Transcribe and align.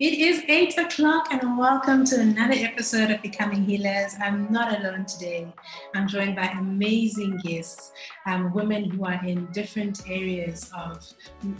It 0.00 0.18
is 0.18 0.42
eight 0.48 0.78
o'clock, 0.78 1.26
and 1.30 1.58
welcome 1.58 2.06
to 2.06 2.18
another 2.18 2.54
episode 2.54 3.10
of 3.10 3.20
Becoming 3.20 3.66
Healers. 3.66 4.14
I'm 4.18 4.50
not 4.50 4.80
alone 4.80 5.04
today. 5.04 5.46
I'm 5.94 6.08
joined 6.08 6.36
by 6.36 6.46
amazing 6.46 7.36
guests, 7.44 7.92
um, 8.24 8.50
women 8.54 8.88
who 8.88 9.04
are 9.04 9.22
in 9.22 9.44
different 9.52 10.00
areas 10.08 10.70
of 10.74 11.06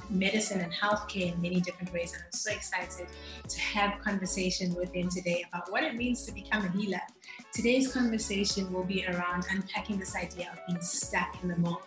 medicine 0.08 0.62
and 0.62 0.72
healthcare 0.72 1.34
in 1.34 1.42
many 1.42 1.60
different 1.60 1.92
ways. 1.92 2.14
And 2.14 2.22
I'm 2.24 2.32
so 2.32 2.50
excited 2.50 3.08
to 3.46 3.60
have 3.60 4.00
conversation 4.00 4.74
with 4.74 4.90
them 4.94 5.10
today 5.10 5.44
about 5.52 5.70
what 5.70 5.84
it 5.84 5.94
means 5.94 6.24
to 6.24 6.32
become 6.32 6.64
a 6.64 6.70
healer. 6.70 7.02
Today's 7.52 7.92
conversation 7.92 8.72
will 8.72 8.84
be 8.84 9.04
around 9.06 9.44
unpacking 9.50 9.98
this 9.98 10.14
idea 10.14 10.50
of 10.52 10.64
being 10.68 10.80
stuck 10.80 11.42
in 11.42 11.48
the 11.48 11.56
mold. 11.56 11.82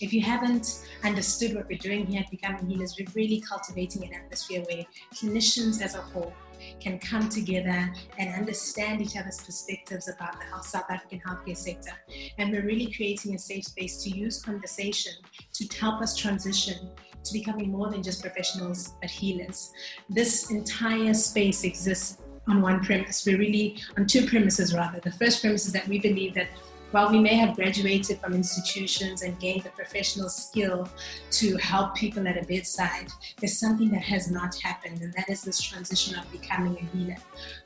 If 0.00 0.10
you 0.10 0.22
haven't 0.22 0.88
understood 1.04 1.54
what 1.54 1.68
we're 1.68 1.76
doing 1.76 2.06
here 2.06 2.22
at 2.22 2.30
Becoming 2.30 2.66
Healers, 2.66 2.96
we're 2.98 3.12
really 3.14 3.40
cultivating 3.40 4.04
an 4.04 4.14
atmosphere 4.14 4.62
where 4.62 4.86
clinicians 5.14 5.82
as 5.82 5.96
a 5.96 6.00
whole 6.00 6.32
can 6.80 6.98
come 6.98 7.28
together 7.28 7.92
and 8.18 8.34
understand 8.34 9.02
each 9.02 9.16
other's 9.16 9.38
perspectives 9.42 10.08
about 10.08 10.34
the 10.40 10.62
South 10.62 10.90
African 10.90 11.20
healthcare 11.20 11.58
sector. 11.58 11.92
And 12.38 12.50
we're 12.50 12.64
really 12.64 12.90
creating 12.90 13.34
a 13.34 13.38
safe 13.38 13.64
space 13.64 14.02
to 14.04 14.10
use 14.10 14.42
conversation 14.42 15.12
to 15.52 15.78
help 15.78 16.00
us 16.00 16.16
transition 16.16 16.90
to 17.24 17.32
becoming 17.32 17.70
more 17.70 17.90
than 17.90 18.02
just 18.02 18.22
professionals, 18.22 18.94
but 19.00 19.10
healers. 19.10 19.72
This 20.08 20.50
entire 20.50 21.14
space 21.14 21.64
exists 21.64 22.18
on 22.48 22.60
one 22.60 22.80
premise. 22.84 23.24
We're 23.24 23.38
really 23.38 23.76
on 23.96 24.06
two 24.06 24.26
premises 24.26 24.74
rather. 24.74 25.00
The 25.00 25.12
first 25.12 25.40
premise 25.40 25.66
is 25.66 25.72
that 25.72 25.88
we 25.88 25.98
believe 25.98 26.34
that 26.34 26.48
while 26.92 27.10
we 27.10 27.18
may 27.18 27.34
have 27.36 27.56
graduated 27.56 28.18
from 28.20 28.34
institutions 28.34 29.22
and 29.22 29.38
gained 29.40 29.62
the 29.62 29.70
professional 29.70 30.28
skill 30.28 30.86
to 31.30 31.56
help 31.56 31.94
people 31.94 32.28
at 32.28 32.36
a 32.36 32.44
bedside, 32.44 33.08
there's 33.38 33.58
something 33.58 33.90
that 33.90 34.02
has 34.02 34.30
not 34.30 34.54
happened, 34.60 35.00
and 35.00 35.12
that 35.14 35.30
is 35.30 35.42
this 35.42 35.58
transition 35.58 36.18
of 36.18 36.30
becoming 36.30 36.76
a 36.76 36.96
healer. 36.96 37.16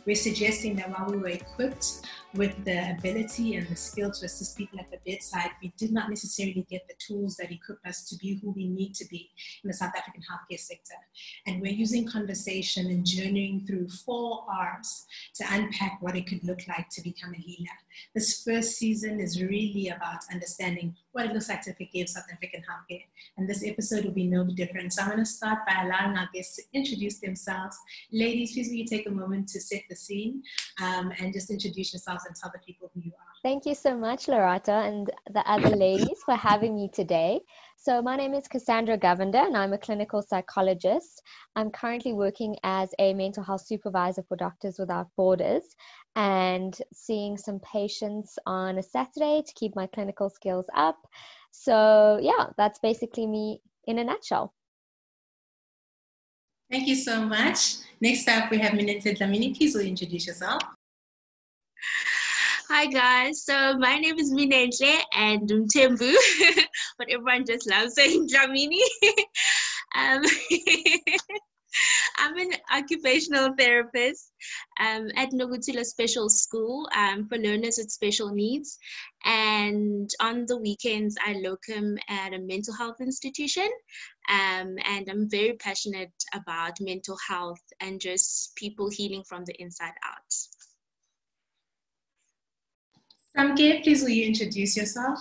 We're 0.07 0.15
suggesting 0.15 0.77
that 0.77 0.91
while 0.91 1.11
we 1.11 1.17
were 1.17 1.29
equipped 1.29 2.07
with 2.37 2.65
the 2.65 2.91
ability 2.99 3.57
and 3.57 3.67
the 3.69 3.77
skill 3.77 4.11
to 4.11 4.27
assist 4.27 4.57
people 4.57 4.79
at 4.79 4.91
the 4.91 4.99
bedside, 5.07 5.51
we 5.63 5.73
did 5.77 5.93
not 5.93 6.11
necessarily 6.11 6.67
get 6.71 6.87
the 6.89 6.95
tools 6.99 7.37
that 7.37 7.51
equip 7.51 7.79
us 7.87 8.09
to 8.09 8.17
be 8.17 8.39
who 8.43 8.51
we 8.51 8.69
need 8.69 8.95
to 8.95 9.07
be 9.07 9.31
in 9.63 9.69
the 9.69 9.75
South 9.75 9.93
African 9.97 10.23
healthcare 10.23 10.59
sector. 10.59 10.95
And 11.47 11.61
we're 11.61 11.73
using 11.73 12.07
conversation 12.07 12.87
and 12.87 13.05
journeying 13.05 13.67
through 13.67 13.89
four 13.89 14.45
R's 14.51 15.07
to 15.37 15.45
unpack 15.51 15.99
what 16.01 16.17
it 16.17 16.27
could 16.27 16.45
look 16.45 16.61
like 16.69 16.89
to 16.91 17.03
become 17.03 17.33
a 17.35 17.39
healer. 17.39 17.79
This 18.15 18.43
first 18.43 18.77
season 18.77 19.21
is 19.21 19.41
really 19.43 19.89
about 19.89 20.21
understanding 20.33 20.95
what 21.13 21.27
it 21.27 21.33
looks 21.33 21.49
like 21.49 21.63
to 21.63 21.75
forgive 21.75 22.09
South 22.09 22.25
African 22.33 22.61
healthcare. 22.63 23.05
And 23.37 23.49
this 23.49 23.65
episode 23.65 24.05
will 24.05 24.13
be 24.13 24.27
no 24.27 24.45
different. 24.45 24.93
So 24.93 25.03
I'm 25.03 25.09
going 25.09 25.21
to 25.21 25.27
start 25.27 25.61
by 25.67 25.83
allowing 25.83 26.17
our 26.17 26.29
guests 26.35 26.57
to 26.57 26.63
introduce 26.73 27.21
themselves. 27.21 27.77
Ladies, 28.13 28.53
please 28.53 28.69
will 28.69 28.77
you 28.77 28.87
take 28.87 29.09
a 29.09 29.11
moment 29.11 29.49
to 29.49 29.61
set 29.61 29.83
the 29.89 29.97
scene 29.97 30.43
um, 30.83 31.13
and 31.19 31.33
just 31.33 31.51
introduce 31.51 31.93
yourselves 31.93 32.25
and 32.27 32.37
tell 32.37 32.51
the 32.53 32.61
people 32.61 32.91
who 32.95 33.01
you 33.01 33.13
are. 33.13 33.27
Thank 33.43 33.65
you 33.67 33.75
so 33.75 33.97
much, 33.97 34.27
Lerato, 34.27 34.87
and 34.87 35.11
the 35.33 35.49
other 35.49 35.77
ladies 35.77 36.19
for 36.25 36.35
having 36.35 36.75
me 36.75 36.91
today. 36.93 37.41
So, 37.79 38.03
my 38.03 38.17
name 38.17 38.35
is 38.35 38.49
Cassandra 38.49 38.99
Govender, 38.99 39.47
and 39.47 39.57
I'm 39.57 39.73
a 39.73 39.79
clinical 39.79 40.21
psychologist. 40.21 41.23
I'm 41.55 41.71
currently 41.71 42.13
working 42.13 42.57
as 42.65 42.91
a 42.99 43.15
mental 43.15 43.45
health 43.45 43.65
supervisor 43.65 44.25
for 44.27 44.37
Doctors 44.37 44.79
Without 44.79 45.09
Borders 45.17 45.77
and 46.17 46.77
seeing 46.93 47.37
some 47.37 47.61
patients 47.61 48.39
on 48.47 48.79
a 48.79 48.83
Saturday 48.83 49.43
to 49.47 49.55
keep 49.55 49.77
my 49.77 49.87
clinical 49.87 50.31
skills 50.31 50.67
up. 50.75 50.97
So, 51.53 52.19
yeah, 52.21 52.47
that's 52.57 52.79
basically 52.79 53.27
me 53.27 53.61
in 53.87 53.99
a 53.99 54.05
nutshell. 54.05 54.53
Thank 56.71 56.89
you 56.89 56.97
so 56.97 57.21
much. 57.21 57.77
Next 58.01 58.29
up, 58.29 58.51
we 58.51 58.59
have 58.59 58.73
Minentle 58.73 59.17
Dlamini. 59.17 59.57
Please 59.57 59.75
will 59.75 59.83
introduce 59.83 60.27
yourself. 60.27 60.63
Hi 62.69 62.87
guys, 62.87 63.45
so 63.45 63.79
my 63.79 63.97
name 63.97 64.19
is 64.19 64.33
Minentle 64.33 64.99
and 65.15 65.49
Mtembu, 65.49 66.13
but 66.99 67.09
everyone 67.09 67.47
just 67.47 67.71
loves 67.71 67.95
saying 67.95 68.27
Dlamini. 68.27 68.81
um, 69.97 70.25
I'm 72.19 72.37
an 72.39 72.53
occupational 72.73 73.55
therapist 73.59 74.33
um, 74.81 75.11
at 75.17 75.31
Nogutsila 75.33 75.85
Special 75.85 76.29
School 76.29 76.89
um, 76.97 77.29
for 77.29 77.39
learners 77.39 77.79
with 77.79 77.91
special 77.91 78.31
needs. 78.31 78.79
And 79.25 80.11
on 80.21 80.47
the 80.47 80.57
weekends, 80.57 81.17
I 81.25 81.35
locum 81.35 81.99
at 82.09 82.33
a 82.33 82.39
mental 82.39 82.75
health 82.75 83.01
institution. 83.01 83.69
Um, 84.29 84.77
and 84.85 85.09
I'm 85.09 85.29
very 85.29 85.55
passionate 85.55 86.13
about 86.35 86.81
mental 86.81 87.17
health 87.29 87.63
and 87.81 88.01
just 88.01 88.55
people 88.57 88.91
healing 88.91 89.25
from 89.25 89.45
the 89.45 89.55
inside 89.61 89.95
out. 90.05 90.33
Samke, 93.37 93.83
please 93.83 94.03
will 94.03 94.11
you 94.11 94.27
introduce 94.27 94.77
yourself? 94.77 95.19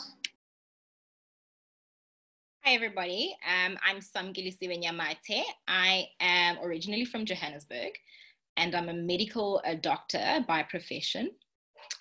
Hi, 2.67 2.73
everybody. 2.73 3.37
Um, 3.47 3.77
I'm 3.87 3.97
Samkelisiwe 3.97 4.83
Nyamate. 4.83 5.43
I 5.67 6.07
am 6.19 6.57
originally 6.63 7.05
from 7.05 7.23
Johannesburg 7.23 7.91
and 8.57 8.73
I'm 8.73 8.89
a 8.89 8.93
medical 8.93 9.61
uh, 9.63 9.75
doctor 9.75 10.43
by 10.47 10.63
profession. 10.63 11.29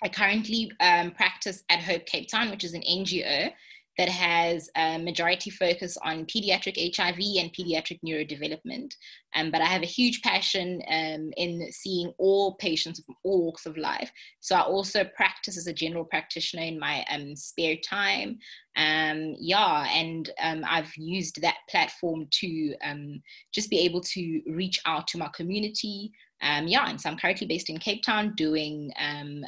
I 0.01 0.09
currently 0.09 0.71
um, 0.79 1.11
practice 1.11 1.63
at 1.69 1.81
Hope 1.81 2.07
Cape 2.07 2.29
Town, 2.31 2.49
which 2.49 2.63
is 2.63 2.73
an 2.73 2.81
NGO 2.81 3.51
that 3.97 4.09
has 4.09 4.69
a 4.75 4.97
majority 4.97 5.49
focus 5.49 5.97
on 6.03 6.25
pediatric 6.25 6.95
HIV 6.95 7.19
and 7.39 7.53
pediatric 7.53 7.99
neurodevelopment. 8.05 8.93
Um, 9.35 9.51
but 9.51 9.61
I 9.61 9.65
have 9.65 9.83
a 9.83 9.87
huge 9.87 10.21
passion 10.21 10.81
um, 10.89 11.31
in 11.37 11.71
seeing 11.71 12.13
all 12.17 12.55
patients 12.55 13.01
from 13.05 13.15
all 13.23 13.45
walks 13.45 13.65
of 13.65 13.77
life. 13.77 14.11
So 14.39 14.55
I 14.55 14.61
also 14.61 15.03
practice 15.15 15.57
as 15.57 15.67
a 15.67 15.73
general 15.73 16.05
practitioner 16.05 16.63
in 16.63 16.79
my 16.79 17.05
um, 17.09 17.35
spare 17.35 17.75
time. 17.77 18.37
Um, 18.77 19.35
yeah, 19.39 19.87
and 19.89 20.29
um, 20.41 20.63
I've 20.67 20.93
used 20.97 21.41
that 21.41 21.57
platform 21.69 22.27
to 22.31 22.75
um, 22.83 23.21
just 23.53 23.69
be 23.69 23.79
able 23.79 24.01
to 24.01 24.41
reach 24.47 24.79
out 24.85 25.07
to 25.07 25.17
my 25.17 25.29
community. 25.33 26.11
yeah, 26.41 26.89
and 26.89 26.99
so 26.99 27.09
I'm 27.09 27.17
currently 27.17 27.47
based 27.47 27.69
in 27.69 27.77
Cape 27.77 28.03
Town 28.03 28.33
doing 28.35 28.91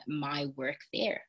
my 0.08 0.48
work 0.56 0.80
there. 0.94 1.22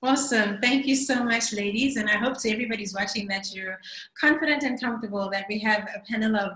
Awesome. 0.00 0.58
Thank 0.60 0.86
you 0.86 0.94
so 0.94 1.24
much, 1.24 1.52
ladies. 1.52 1.96
And 1.96 2.08
I 2.08 2.18
hope 2.18 2.38
to 2.42 2.50
everybody's 2.50 2.94
watching 2.94 3.26
that 3.28 3.52
you're 3.52 3.80
confident 4.16 4.62
and 4.62 4.80
comfortable 4.80 5.28
that 5.32 5.46
we 5.48 5.58
have 5.58 5.88
a 5.92 5.98
panel 6.08 6.36
of 6.36 6.52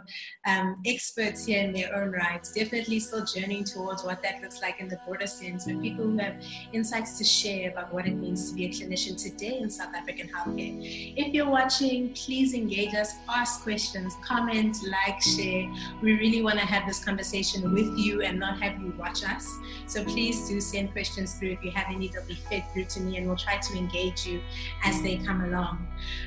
um, 0.47 0.81
experts 0.87 1.45
here 1.45 1.61
in 1.61 1.73
their 1.73 1.93
own 1.93 2.13
right. 2.13 2.41
Definitely 2.55 3.01
still 3.01 3.25
journeying 3.25 3.65
towards 3.65 4.05
what 4.05 4.23
that 4.23 4.41
looks 4.43 4.63
like 4.63 4.79
in 4.79 4.87
the 4.87 5.01
broader 5.05 5.27
sense, 5.27 5.65
but 5.65 5.83
people 5.83 6.05
who 6.05 6.19
have 6.19 6.37
insights 6.73 7.19
to 7.19 7.25
share 7.25 7.73
about 7.73 7.93
what 7.93 8.07
it 8.07 8.15
means 8.15 8.49
to 8.51 8.55
be 8.55 8.67
a 8.67 8.69
clinician 8.69 9.21
today 9.21 9.59
in 9.59 9.69
South 9.69 9.93
African 9.93 10.29
healthcare. 10.29 10.79
If 11.17 11.35
you're 11.35 11.51
watching, 11.51 12.15
please 12.15 12.55
engage 12.55 12.95
us, 12.95 13.13
ask 13.29 13.65
questions, 13.65 14.15
comment, 14.25 14.77
like, 14.89 15.21
share. 15.21 15.69
We 16.01 16.13
really 16.13 16.43
want 16.43 16.61
to 16.61 16.65
have 16.65 16.87
this 16.87 17.05
conversation 17.05 17.75
with 17.75 17.99
you 17.99 18.23
and 18.23 18.39
not 18.39 18.63
have 18.63 18.81
you 18.81 18.95
watch 18.97 19.25
us. 19.25 19.53
So 19.89 20.05
please 20.05 20.49
do 20.49 20.61
send 20.61 20.93
questions 20.93 21.35
through. 21.35 21.55
If 21.55 21.65
you 21.65 21.73
have 21.73 21.87
any, 21.93 22.07
they'll 22.07 22.25
be 22.25 22.39
fed 22.49 22.65
through 22.73 22.85
to 22.85 23.01
me 23.01 23.17
and 23.17 23.32
we'll 23.33 23.39
try 23.39 23.57
to 23.57 23.79
engage 23.79 24.27
you 24.27 24.43
as 24.85 25.01
they 25.01 25.17
come 25.17 25.43
along. 25.45 25.87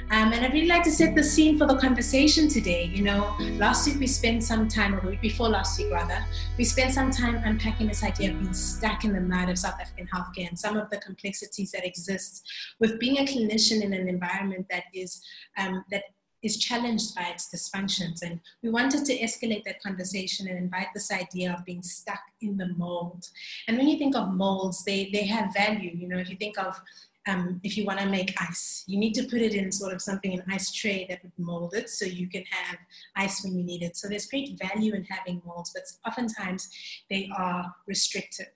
Um, 0.09 0.33
and 0.33 0.43
I'd 0.43 0.53
really 0.53 0.67
like 0.67 0.83
to 0.85 0.91
set 0.91 1.15
the 1.15 1.23
scene 1.23 1.57
for 1.57 1.67
the 1.67 1.77
conversation 1.77 2.47
today. 2.47 2.85
You 2.85 3.03
know, 3.03 3.35
last 3.57 3.87
week 3.87 3.99
we 3.99 4.07
spent 4.07 4.43
some 4.43 4.67
time, 4.67 4.95
or 4.95 5.01
the 5.01 5.09
week 5.09 5.21
before 5.21 5.49
last 5.49 5.77
week 5.77 5.91
rather, 5.91 6.25
we 6.57 6.63
spent 6.63 6.93
some 6.93 7.11
time 7.11 7.35
unpacking 7.43 7.87
this 7.87 8.03
idea 8.03 8.31
of 8.31 8.39
being 8.39 8.53
stuck 8.53 9.03
in 9.05 9.13
the 9.13 9.21
mud 9.21 9.49
of 9.49 9.59
South 9.59 9.75
African 9.79 10.07
healthcare 10.07 10.49
and 10.49 10.57
some 10.57 10.77
of 10.77 10.89
the 10.89 10.97
complexities 10.97 11.71
that 11.71 11.85
exist 11.85 12.43
with 12.79 12.99
being 12.99 13.19
a 13.19 13.25
clinician 13.25 13.83
in 13.83 13.93
an 13.93 14.07
environment 14.07 14.65
that 14.71 14.85
is 14.93 15.21
um, 15.57 15.83
that 15.91 16.03
is 16.45 16.57
challenged 16.57 17.15
by 17.15 17.23
its 17.23 17.49
dysfunctions. 17.53 18.21
And 18.21 18.39
we 18.61 18.69
wanted 18.69 19.03
to 19.05 19.17
escalate 19.17 19.63
that 19.65 19.81
conversation 19.81 20.47
and 20.47 20.57
invite 20.57 20.87
this 20.93 21.11
idea 21.11 21.53
of 21.53 21.65
being 21.65 21.81
stuck 21.81 22.21
in 22.41 22.55
the 22.55 22.69
mold. 22.77 23.27
And 23.67 23.77
when 23.77 23.87
you 23.87 23.97
think 23.97 24.15
of 24.15 24.33
molds, 24.33 24.85
they, 24.85 25.09
they 25.11 25.25
have 25.25 25.53
value. 25.53 25.91
You 25.93 26.07
know, 26.07 26.19
if 26.19 26.29
you 26.29 26.37
think 26.37 26.57
of 26.59 26.79
um, 27.27 27.59
if 27.63 27.75
you 27.75 27.85
want 27.85 27.99
to 27.99 28.05
make 28.05 28.39
ice, 28.39 28.83
you 28.85 28.99
need 28.99 29.13
to 29.15 29.23
put 29.23 29.41
it 29.41 29.55
in 29.55 29.71
sort 29.71 29.93
of 29.93 30.01
something, 30.01 30.33
an 30.33 30.43
ice 30.47 30.71
tray 30.71 31.07
that 31.09 31.23
would 31.23 31.31
mold 31.37 31.73
it 31.73 31.89
so 31.89 32.05
you 32.05 32.29
can 32.29 32.43
have 32.51 32.77
ice 33.15 33.43
when 33.43 33.57
you 33.57 33.63
need 33.63 33.81
it. 33.81 33.97
So 33.97 34.07
there's 34.07 34.27
great 34.27 34.59
value 34.59 34.93
in 34.93 35.03
having 35.05 35.41
molds, 35.43 35.71
but 35.73 35.83
oftentimes 36.07 36.69
they 37.09 37.27
are 37.35 37.73
restrictive. 37.87 38.53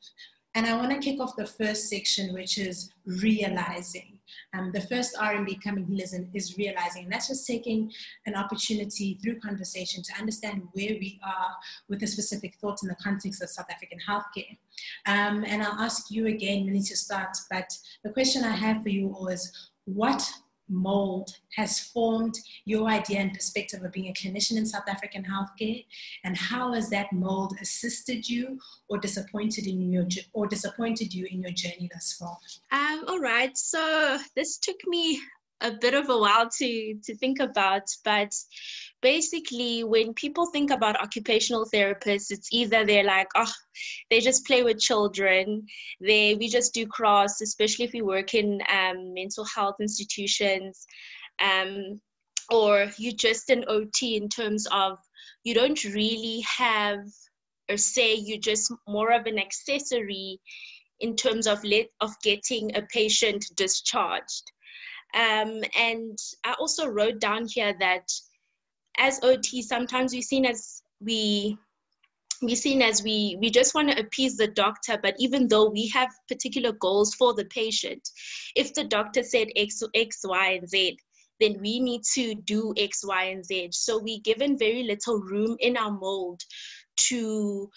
And 0.55 0.65
I 0.65 0.75
want 0.75 0.91
to 0.91 0.97
kick 0.97 1.19
off 1.19 1.35
the 1.35 1.45
first 1.45 1.89
section, 1.89 2.33
which 2.33 2.57
is 2.57 2.91
realizing. 3.05 4.19
Um, 4.53 4.71
the 4.73 4.81
first 4.81 5.15
R 5.19 5.35
in 5.35 5.45
becoming 5.45 5.85
healers 5.85 6.13
is 6.33 6.57
realizing, 6.57 7.03
and 7.03 7.11
that's 7.11 7.27
just 7.27 7.45
taking 7.45 7.91
an 8.25 8.35
opportunity 8.35 9.19
through 9.21 9.39
conversation 9.39 10.01
to 10.03 10.13
understand 10.19 10.63
where 10.73 10.95
we 10.99 11.19
are 11.23 11.51
with 11.87 12.01
a 12.03 12.07
specific 12.07 12.55
thought 12.59 12.81
in 12.81 12.89
the 12.89 12.95
context 12.95 13.43
of 13.43 13.49
South 13.49 13.67
African 13.69 13.99
healthcare. 14.07 14.57
Um, 15.05 15.43
and 15.45 15.61
I'll 15.61 15.79
ask 15.79 16.09
you 16.09 16.27
again, 16.27 16.65
we 16.65 16.71
need 16.71 16.85
to 16.85 16.97
start, 16.97 17.37
but 17.49 17.71
the 18.03 18.11
question 18.11 18.43
I 18.43 18.55
have 18.55 18.81
for 18.81 18.89
you 18.89 19.13
all 19.13 19.27
is 19.27 19.71
what 19.85 20.27
mold 20.69 21.31
has 21.55 21.79
formed 21.79 22.37
your 22.65 22.87
idea 22.87 23.19
and 23.19 23.33
perspective 23.33 23.83
of 23.83 23.91
being 23.91 24.07
a 24.09 24.13
clinician 24.13 24.57
in 24.57 24.65
South 24.65 24.87
African 24.87 25.23
healthcare, 25.23 25.85
and 26.23 26.37
how 26.37 26.73
has 26.73 26.89
that 26.89 27.11
mold 27.11 27.55
assisted 27.61 28.29
you 28.29 28.59
or 28.87 28.97
disappointed 28.97 29.67
in 29.67 29.91
your 29.91 30.05
or 30.33 30.47
disappointed 30.47 31.13
you 31.13 31.27
in 31.29 31.41
your 31.41 31.51
journey 31.51 31.89
thus 31.91 32.13
far? 32.13 32.37
Um, 32.71 33.05
all 33.07 33.19
right, 33.19 33.57
so 33.57 34.17
this 34.35 34.57
took 34.57 34.77
me 34.87 35.19
a 35.61 35.71
bit 35.71 35.93
of 35.93 36.09
a 36.09 36.17
while 36.17 36.49
to 36.49 36.95
to 37.03 37.15
think 37.15 37.39
about 37.39 37.83
but 38.05 38.33
basically 39.01 39.83
when 39.83 40.13
people 40.13 40.45
think 40.47 40.71
about 40.71 41.01
occupational 41.01 41.65
therapists 41.73 42.31
it's 42.31 42.49
either 42.51 42.85
they're 42.85 43.03
like 43.03 43.27
oh 43.35 43.51
they 44.09 44.19
just 44.19 44.45
play 44.45 44.63
with 44.63 44.79
children 44.79 45.65
they 46.01 46.35
we 46.35 46.47
just 46.47 46.73
do 46.73 46.85
cross 46.85 47.41
especially 47.41 47.85
if 47.85 47.93
we 47.93 48.01
work 48.01 48.33
in 48.33 48.59
um, 48.71 49.13
mental 49.13 49.45
health 49.45 49.75
institutions 49.79 50.85
um, 51.41 51.99
or 52.51 52.87
you're 52.97 53.13
just 53.13 53.49
an 53.49 53.63
ot 53.69 54.01
in 54.01 54.27
terms 54.27 54.67
of 54.71 54.97
you 55.43 55.53
don't 55.53 55.83
really 55.85 56.43
have 56.57 56.99
or 57.69 57.77
say 57.77 58.15
you're 58.15 58.39
just 58.39 58.73
more 58.87 59.11
of 59.11 59.25
an 59.25 59.39
accessory 59.39 60.39
in 60.99 61.15
terms 61.15 61.47
of 61.47 61.63
let 61.63 61.87
of 62.01 62.11
getting 62.23 62.75
a 62.75 62.81
patient 62.93 63.45
discharged. 63.55 64.51
Um, 65.13 65.61
and 65.77 66.17
I 66.43 66.53
also 66.59 66.87
wrote 66.87 67.19
down 67.19 67.47
here 67.47 67.73
that 67.79 68.07
as 68.99 69.19
OT, 69.23 69.61
sometimes 69.61 70.13
we're 70.13 70.21
seen 70.21 70.45
as 70.45 70.81
we 70.99 71.57
we 72.41 72.55
seen 72.55 72.81
as 72.81 73.03
we 73.03 73.37
we 73.41 73.49
just 73.49 73.75
want 73.75 73.91
to 73.91 73.99
appease 73.99 74.37
the 74.37 74.47
doctor 74.47 74.97
but 75.03 75.13
even 75.19 75.47
though 75.49 75.69
we 75.69 75.87
have 75.89 76.09
particular 76.29 76.71
goals 76.71 77.13
for 77.15 77.33
the 77.33 77.43
patient 77.45 78.01
if 78.55 78.73
the 78.73 78.83
doctor 78.85 79.23
said 79.23 79.49
x 79.57 79.83
x 79.93 80.21
y 80.23 80.51
and 80.51 80.69
z 80.69 80.97
then 81.39 81.57
we 81.61 81.79
need 81.79 82.01
to 82.13 82.35
do 82.35 82.73
x 82.77 83.01
y 83.05 83.25
and 83.25 83.45
z. 83.45 83.69
So 83.71 83.99
we're 83.99 84.19
given 84.23 84.57
very 84.57 84.83
little 84.83 85.19
room 85.19 85.55
in 85.59 85.77
our 85.77 85.91
mold 85.91 86.41
to 87.07 87.69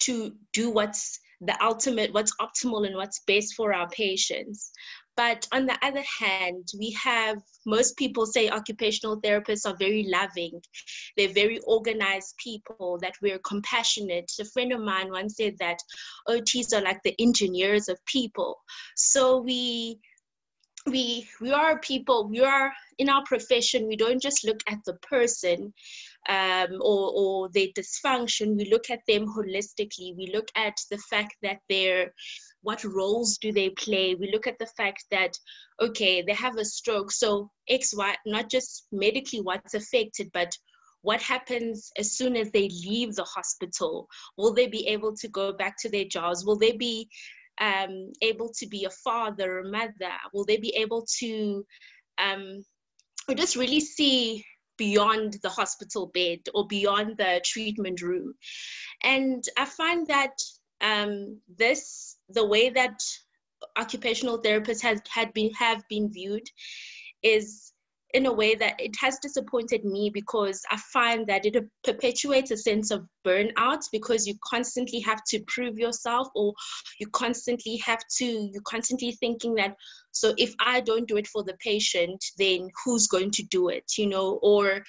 to 0.00 0.32
do 0.52 0.70
what's 0.70 1.18
the 1.42 1.62
ultimate 1.62 2.12
what's 2.12 2.34
optimal 2.40 2.86
and 2.86 2.96
what's 2.96 3.20
best 3.26 3.54
for 3.54 3.72
our 3.72 3.88
patients 3.88 4.72
but 5.20 5.46
on 5.52 5.66
the 5.66 5.76
other 5.82 6.02
hand, 6.18 6.66
we 6.78 6.92
have 6.92 7.36
most 7.66 7.98
people 7.98 8.24
say 8.24 8.48
occupational 8.48 9.20
therapists 9.20 9.66
are 9.66 9.76
very 9.76 10.06
loving. 10.08 10.62
They're 11.14 11.34
very 11.34 11.58
organized 11.66 12.38
people, 12.38 12.98
that 13.02 13.12
we're 13.20 13.38
compassionate. 13.40 14.32
A 14.40 14.46
friend 14.46 14.72
of 14.72 14.80
mine 14.80 15.10
once 15.10 15.36
said 15.36 15.56
that 15.58 15.76
OTs 16.26 16.72
are 16.72 16.80
like 16.80 17.02
the 17.02 17.14
engineers 17.18 17.90
of 17.90 18.02
people. 18.06 18.56
So 18.96 19.42
we 19.42 19.98
we 20.86 21.28
we 21.42 21.52
are 21.52 21.78
people 21.80 22.26
we 22.26 22.40
are 22.40 22.72
in 22.96 23.10
our 23.10 23.22
profession 23.24 23.86
we 23.86 23.96
don't 23.96 24.22
just 24.22 24.46
look 24.46 24.60
at 24.66 24.78
the 24.86 24.94
person 24.94 25.74
um, 26.28 26.78
or, 26.80 27.12
or 27.14 27.48
their 27.48 27.68
dysfunction 27.68 28.56
we 28.56 28.68
look 28.70 28.90
at 28.90 29.00
them 29.08 29.26
holistically. 29.26 30.16
We 30.16 30.30
look 30.32 30.48
at 30.54 30.74
the 30.90 30.98
fact 30.98 31.36
that 31.42 31.58
they're 31.68 32.12
what 32.62 32.84
roles 32.84 33.38
do 33.38 33.52
they 33.52 33.70
play? 33.70 34.14
We 34.14 34.30
look 34.30 34.46
at 34.46 34.58
the 34.58 34.66
fact 34.66 35.04
that 35.10 35.32
okay 35.80 36.22
they 36.22 36.34
have 36.34 36.56
a 36.56 36.64
stroke 36.64 37.10
so 37.10 37.50
x 37.68 37.94
y 37.96 38.14
not 38.26 38.50
just 38.50 38.86
medically 38.92 39.40
what's 39.40 39.74
affected 39.74 40.30
but 40.32 40.52
what 41.02 41.22
happens 41.22 41.90
as 41.96 42.12
soon 42.12 42.36
as 42.36 42.50
they 42.50 42.68
leave 42.68 43.14
the 43.14 43.24
hospital? 43.24 44.06
Will 44.36 44.52
they 44.52 44.66
be 44.66 44.86
able 44.88 45.16
to 45.16 45.28
go 45.28 45.52
back 45.52 45.76
to 45.80 45.88
their 45.88 46.04
jobs? 46.04 46.44
Will 46.44 46.58
they 46.58 46.72
be 46.72 47.08
um, 47.60 48.12
able 48.22 48.50
to 48.58 48.66
be 48.66 48.84
a 48.84 48.90
father 48.90 49.60
or 49.60 49.64
mother? 49.64 50.12
Will 50.34 50.44
they 50.44 50.58
be 50.58 50.74
able 50.76 51.06
to 51.20 51.64
um, 52.18 52.64
just 53.34 53.56
really 53.56 53.80
see 53.80 54.44
beyond 54.80 55.36
the 55.42 55.50
hospital 55.50 56.06
bed 56.06 56.38
or 56.54 56.66
beyond 56.66 57.18
the 57.18 57.40
treatment 57.44 58.00
room. 58.00 58.32
And 59.02 59.44
i 59.58 59.66
find 59.66 60.06
that 60.06 60.36
um, 60.80 61.38
this 61.62 62.16
the 62.30 62.46
way 62.46 62.70
that 62.70 62.98
occupational 63.76 64.40
therapists 64.42 64.82
has 64.82 65.00
had 65.08 65.34
been 65.34 65.52
have 65.64 65.82
been 65.90 66.10
viewed 66.10 66.48
is 67.22 67.69
in 68.14 68.26
a 68.26 68.32
way 68.32 68.54
that 68.54 68.80
it 68.80 68.94
has 69.00 69.18
disappointed 69.18 69.84
me 69.84 70.10
because 70.10 70.62
I 70.70 70.76
find 70.92 71.26
that 71.26 71.46
it 71.46 71.56
perpetuates 71.84 72.50
a 72.50 72.56
sense 72.56 72.90
of 72.90 73.06
burnout 73.24 73.82
because 73.92 74.26
you 74.26 74.34
constantly 74.44 75.00
have 75.00 75.22
to 75.28 75.40
prove 75.46 75.78
yourself 75.78 76.28
or 76.34 76.54
you 76.98 77.06
constantly 77.08 77.76
have 77.78 78.00
to, 78.18 78.24
you're 78.24 78.62
constantly 78.62 79.12
thinking 79.12 79.54
that, 79.56 79.76
so 80.12 80.34
if 80.38 80.54
I 80.60 80.80
don't 80.80 81.08
do 81.08 81.16
it 81.16 81.28
for 81.28 81.44
the 81.44 81.56
patient, 81.60 82.24
then 82.38 82.68
who's 82.84 83.06
going 83.06 83.30
to 83.32 83.42
do 83.44 83.68
it, 83.68 83.84
you 83.96 84.06
know? 84.06 84.40
Or 84.42 84.82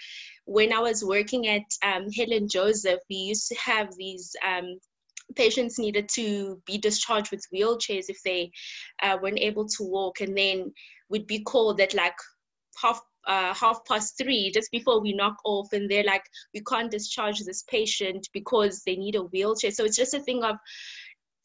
when 0.46 0.74
I 0.74 0.80
was 0.80 1.06
working 1.06 1.48
at 1.48 1.64
um, 1.84 2.08
Helen 2.12 2.48
Joseph, 2.50 3.00
we 3.10 3.18
used 3.18 3.48
to 3.50 3.56
have 3.56 3.96
these 3.96 4.36
um, 4.48 4.80
patients 5.36 5.78
needed 5.78 6.10
to 6.10 6.62
be 6.66 6.78
discharged 6.78 7.32
with 7.32 7.46
wheelchairs 7.54 8.06
if 8.10 8.22
they 8.24 8.52
uh, 9.04 9.18
weren't 9.22 9.40
able 9.40 9.68
to 9.68 9.84
walk 9.84 10.22
and 10.22 10.38
then 10.38 10.74
we'd 11.10 11.28
be 11.28 11.40
called 11.40 11.80
at 11.80 11.94
like 11.94 12.16
half 12.82 13.02
uh, 13.28 13.54
half 13.54 13.84
past 13.86 14.18
three 14.18 14.52
just 14.54 14.72
before 14.72 15.02
we 15.02 15.14
knock 15.14 15.38
off 15.46 15.68
and 15.74 15.90
they're 15.90 16.04
like 16.04 16.24
we 16.54 16.62
can't 16.62 16.92
discharge 16.92 17.40
this 17.40 17.64
patient 17.64 18.28
because 18.34 18.82
they 18.86 18.96
need 18.96 19.16
a 19.16 19.24
wheelchair 19.24 19.72
so 19.72 19.84
it's 19.84 19.98
just 19.98 20.14
a 20.14 20.20
thing 20.20 20.44
of 20.44 20.56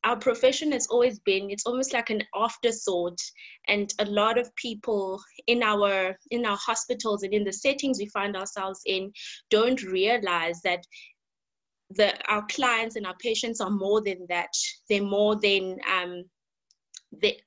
our 0.04 0.16
profession 0.16 0.70
has 0.72 0.86
always 0.86 1.18
been 1.20 1.50
it's 1.50 1.66
almost 1.66 1.92
like 1.92 2.10
an 2.10 2.22
afterthought 2.34 3.18
and 3.68 3.92
a 3.98 4.04
lot 4.04 4.38
of 4.38 4.54
people 4.54 5.20
in 5.48 5.62
our 5.62 6.16
in 6.30 6.46
our 6.46 6.56
hospitals 6.56 7.22
and 7.22 7.34
in 7.34 7.44
the 7.44 7.52
settings 7.52 7.98
we 7.98 8.06
find 8.06 8.36
ourselves 8.36 8.80
in 8.86 9.10
don't 9.50 9.82
realize 9.82 10.60
that 10.62 10.80
the 11.90 12.12
our 12.28 12.44
clients 12.46 12.96
and 12.96 13.06
our 13.06 13.16
patients 13.20 13.60
are 13.60 13.70
more 13.70 14.02
than 14.02 14.26
that. 14.28 14.50
They're 14.88 15.02
more 15.02 15.36
than 15.36 15.78
um, 15.90 16.24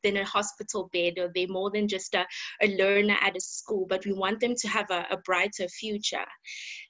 than 0.03 0.17
a 0.17 0.25
hospital 0.25 0.89
bed 0.93 1.13
or 1.17 1.31
they're 1.33 1.47
more 1.47 1.71
than 1.71 1.87
just 1.87 2.15
a, 2.15 2.25
a 2.61 2.75
learner 2.77 3.17
at 3.21 3.37
a 3.37 3.41
school, 3.41 3.85
but 3.89 4.05
we 4.05 4.13
want 4.13 4.39
them 4.39 4.55
to 4.55 4.67
have 4.67 4.89
a, 4.91 5.05
a 5.11 5.17
brighter 5.17 5.67
future. 5.67 6.25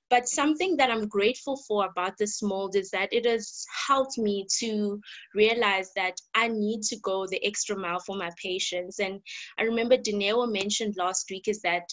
But 0.09 0.27
something 0.27 0.75
that 0.77 0.89
I'm 0.89 1.07
grateful 1.07 1.57
for 1.67 1.85
about 1.85 2.17
this 2.17 2.41
mold 2.41 2.75
is 2.75 2.89
that 2.91 3.13
it 3.13 3.25
has 3.25 3.63
helped 3.87 4.17
me 4.17 4.47
to 4.57 4.99
realize 5.35 5.91
that 5.95 6.15
I 6.33 6.47
need 6.47 6.81
to 6.83 6.97
go 7.01 7.27
the 7.27 7.43
extra 7.45 7.77
mile 7.77 7.99
for 7.99 8.15
my 8.15 8.31
patients. 8.41 8.99
And 8.99 9.21
I 9.59 9.63
remember 9.63 9.97
Dineo 9.97 10.51
mentioned 10.51 10.95
last 10.97 11.27
week 11.29 11.47
is 11.47 11.61
that 11.61 11.83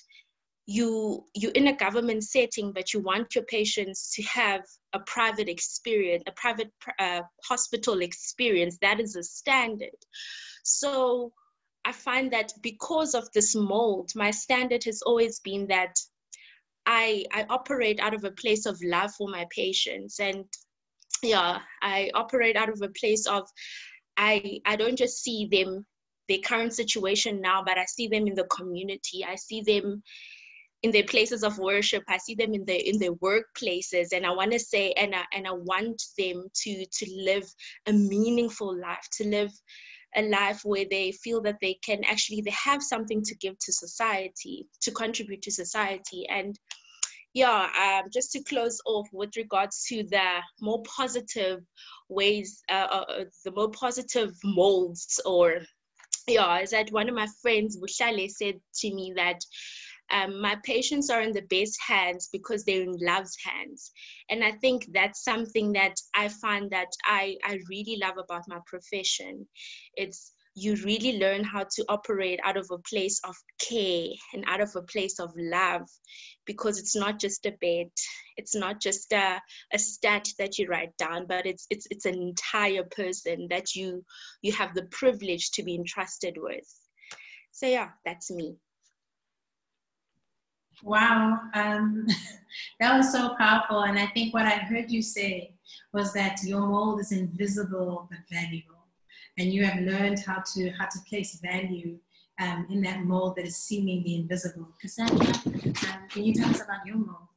you 0.67 1.25
you're 1.33 1.53
in 1.53 1.69
a 1.69 1.77
government 1.77 2.25
setting 2.25 2.73
but 2.73 2.93
you 2.93 3.01
want 3.01 3.35
your 3.37 3.45
patients 3.45 4.11
to 4.13 4.23
have 4.25 4.63
a 4.93 4.99
private 5.01 5.49
experience 5.49 6.25
a 6.27 6.33
private 6.33 6.73
uh, 6.99 7.23
hospital 7.45 8.01
experience. 8.03 8.77
That 8.83 9.01
is 9.01 9.17
a 9.17 9.23
standard. 9.23 9.99
So 10.65 11.33
i 11.85 11.93
find 11.93 12.33
that 12.33 12.53
because 12.63 13.15
of 13.15 13.31
this 13.33 13.55
mold 13.55 14.11
my 14.17 14.33
standard 14.33 14.83
has 14.83 15.03
always 15.03 15.39
been 15.39 15.69
that 15.69 15.95
i 16.85 17.25
i 17.33 17.47
operate 17.49 18.01
out 18.01 18.13
of 18.13 18.25
a 18.25 18.33
place 18.33 18.67
of 18.67 18.77
love 18.83 19.13
for 19.15 19.29
my 19.29 19.47
patients. 19.55 20.19
And 20.19 20.45
yeah 21.23 21.61
i 21.81 22.11
operate 22.15 22.57
out 22.57 22.69
of 22.69 22.83
a 22.83 22.89
place 22.89 23.27
of 23.27 23.49
i 24.17 24.61
i 24.67 24.75
don't 24.75 24.99
just 24.99 25.23
see 25.23 25.47
them 25.51 25.87
their 26.29 26.39
current 26.45 26.75
situation 26.75 27.41
now 27.41 27.63
but 27.65 27.79
i 27.79 27.85
see 27.85 28.09
them 28.09 28.27
in 28.27 28.35
the 28.35 28.49
community. 28.57 29.25
I 29.25 29.37
see 29.37 29.63
them 29.63 30.03
in 30.83 30.91
their 30.91 31.05
places 31.05 31.43
of 31.43 31.59
worship 31.59 32.03
i 32.09 32.19
see 32.19 32.35
them 32.35 32.55
in 32.55 32.65
their 32.65 32.81
in 32.85 32.99
their 32.99 33.15
workplaces 33.15 34.09
and 34.13 34.27
i 34.27 34.31
want 34.31 34.53
to 34.53 34.59
say 34.59 34.93
and 34.93 35.15
I, 35.15 35.25
and 35.35 35.47
I 35.47 35.53
want 35.53 36.03
them 36.19 36.45
to 36.63 36.85
to 36.85 37.07
live 37.17 37.47
a 37.87 37.93
meaningful 37.93 38.79
life 38.79 39.07
to 39.13 39.29
live 39.29 39.53
a 40.17 40.23
life 40.23 40.61
where 40.65 40.87
they 40.91 41.13
feel 41.13 41.43
that 41.43 41.59
they 41.61 41.75
can 41.85 42.03
actually 42.05 42.41
they 42.41 42.53
have 42.53 42.83
something 42.83 43.23
to 43.23 43.35
give 43.37 43.59
to 43.59 43.73
society 43.73 44.67
to 44.81 44.91
contribute 44.91 45.43
to 45.43 45.51
society. 45.51 46.27
And 46.29 46.59
yeah 47.35 47.69
um, 47.79 48.09
just 48.11 48.33
to 48.33 48.43
close 48.45 48.81
off 48.87 49.07
with 49.13 49.37
regards 49.37 49.85
to 49.85 50.03
the 50.05 50.41
more 50.63 50.83
positive 50.85 51.61
ways 52.09 52.63
uh, 52.71 52.89
uh, 52.91 53.05
uh 53.11 53.25
the 53.45 53.53
more 53.53 53.71
positive 53.71 54.33
molds 54.43 55.21
or 55.27 55.61
yeah 56.27 56.61
is 56.61 56.71
that 56.71 56.91
one 56.93 57.11
of 57.11 57.15
my 57.15 57.29
friends 57.43 57.77
Bushale 57.77 58.27
said 58.29 58.55
to 58.77 58.95
me 58.95 59.13
that 59.17 59.39
um, 60.11 60.41
my 60.41 60.57
patients 60.65 61.11
are 61.11 61.21
in 61.21 61.33
the 61.33 61.43
best 61.43 61.79
hands 61.87 62.29
because 62.33 62.65
they're 62.65 62.83
in 62.83 62.97
love's 63.01 63.37
hands. 63.45 63.91
And 64.31 64.45
i 64.45 64.53
think 64.53 64.87
that's 64.93 65.25
something 65.25 65.73
that 65.73 65.95
i 66.15 66.29
find 66.29 66.71
that 66.71 66.89
i 67.05 67.37
i 67.45 67.59
really 67.69 67.99
love 68.01 68.17
about 68.19 68.43
my 68.49 68.59
profession. 68.67 69.47
It's 69.95 70.33
you 70.59 70.75
really 70.77 71.19
learn 71.19 71.45
how 71.45 71.65
to 71.65 71.85
operate 71.91 72.41
out 72.43 72.57
of 72.57 72.67
a 72.73 72.79
place 72.79 73.21
of 73.25 73.37
care 73.61 74.09
and 74.33 74.43
out 74.47 74.63
of 74.63 74.75
a 74.75 74.83
place 74.83 75.19
of 75.19 75.31
love 75.37 75.87
because 76.47 76.79
it's 76.79 76.97
not 76.97 77.21
just 77.21 77.45
a 77.45 77.53
bed 77.61 77.91
it's 78.37 78.55
not 78.55 78.81
just 78.81 79.13
a, 79.13 79.41
a 79.73 79.79
stat 79.79 80.29
that 80.39 80.59
you 80.59 80.67
write 80.69 80.97
down 80.97 81.27
but 81.27 81.47
it's 81.47 81.67
it's 81.71 81.87
it's 81.91 82.07
an 82.07 82.15
entire 82.15 82.85
person 82.85 83.47
that 83.51 83.75
you 83.75 84.05
you 84.43 84.53
have 84.53 84.75
the 84.75 84.87
privilege 84.91 85.51
to 85.51 85.63
be 85.63 85.75
entrusted 85.75 86.37
with. 86.39 86.67
So 87.53 87.67
yeah 87.67 87.91
that's 88.05 88.31
me 88.31 88.57
Wow, 90.83 91.41
um, 91.55 92.07
that 92.81 92.97
was 92.97 93.13
so 93.13 93.35
powerful. 93.39 93.81
And 93.83 93.99
I 93.99 94.07
think 94.09 94.35
what 94.35 94.47
I 94.47 94.57
heard 94.57 94.91
you 94.91 95.03
say 95.03 95.55
was 95.93 96.13
that 96.13 96.43
your 96.45 96.61
mold 96.61 97.01
is 97.01 97.13
invisible 97.13 98.09
but 98.11 98.19
valuable, 98.31 98.87
and 99.39 99.53
you 99.53 99.65
have 99.65 99.83
learned 99.83 100.21
how 100.21 100.43
to 100.55 100.71
how 100.71 100.87
to 100.87 100.99
place 101.09 101.41
value 101.41 101.99
um, 102.41 102.67
in 102.71 102.83
that 102.83 103.05
mold 103.05 103.37
that 103.37 103.47
is 103.47 103.57
seemingly 103.57 104.17
invisible. 104.17 104.69
Cassandra, 104.81 105.27
um, 105.27 106.09
can 106.11 106.25
you 106.25 106.35
tell 106.35 106.51
us 106.51 106.63
about 106.63 106.87
your 106.87 106.97
mold? 106.97 107.29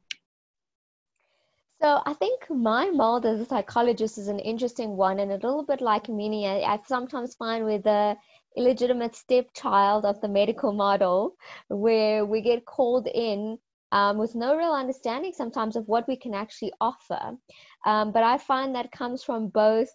So 1.81 2.01
I 2.05 2.13
think 2.13 2.49
my 2.49 2.89
mold 2.89 3.25
as 3.25 3.39
a 3.39 3.45
psychologist 3.45 4.17
is 4.17 4.27
an 4.27 4.39
interesting 4.39 4.97
one, 4.97 5.19
and 5.19 5.31
a 5.31 5.35
little 5.35 5.63
bit 5.63 5.79
like 5.79 6.09
Minnie, 6.09 6.45
I, 6.45 6.73
I 6.73 6.79
sometimes 6.85 7.35
find 7.35 7.63
with 7.63 7.83
the 7.83 8.17
illegitimate 8.57 9.15
stepchild 9.15 10.05
of 10.05 10.19
the 10.21 10.27
medical 10.27 10.73
model, 10.73 11.35
where 11.67 12.25
we 12.25 12.41
get 12.41 12.65
called 12.65 13.07
in 13.07 13.57
um, 13.91 14.17
with 14.17 14.35
no 14.35 14.55
real 14.55 14.73
understanding 14.73 15.33
sometimes 15.33 15.75
of 15.75 15.87
what 15.87 16.07
we 16.07 16.15
can 16.15 16.33
actually 16.33 16.73
offer. 16.79 17.37
Um, 17.85 18.11
but 18.11 18.23
I 18.23 18.37
find 18.37 18.75
that 18.75 18.91
comes 18.91 19.23
from 19.23 19.47
both 19.47 19.89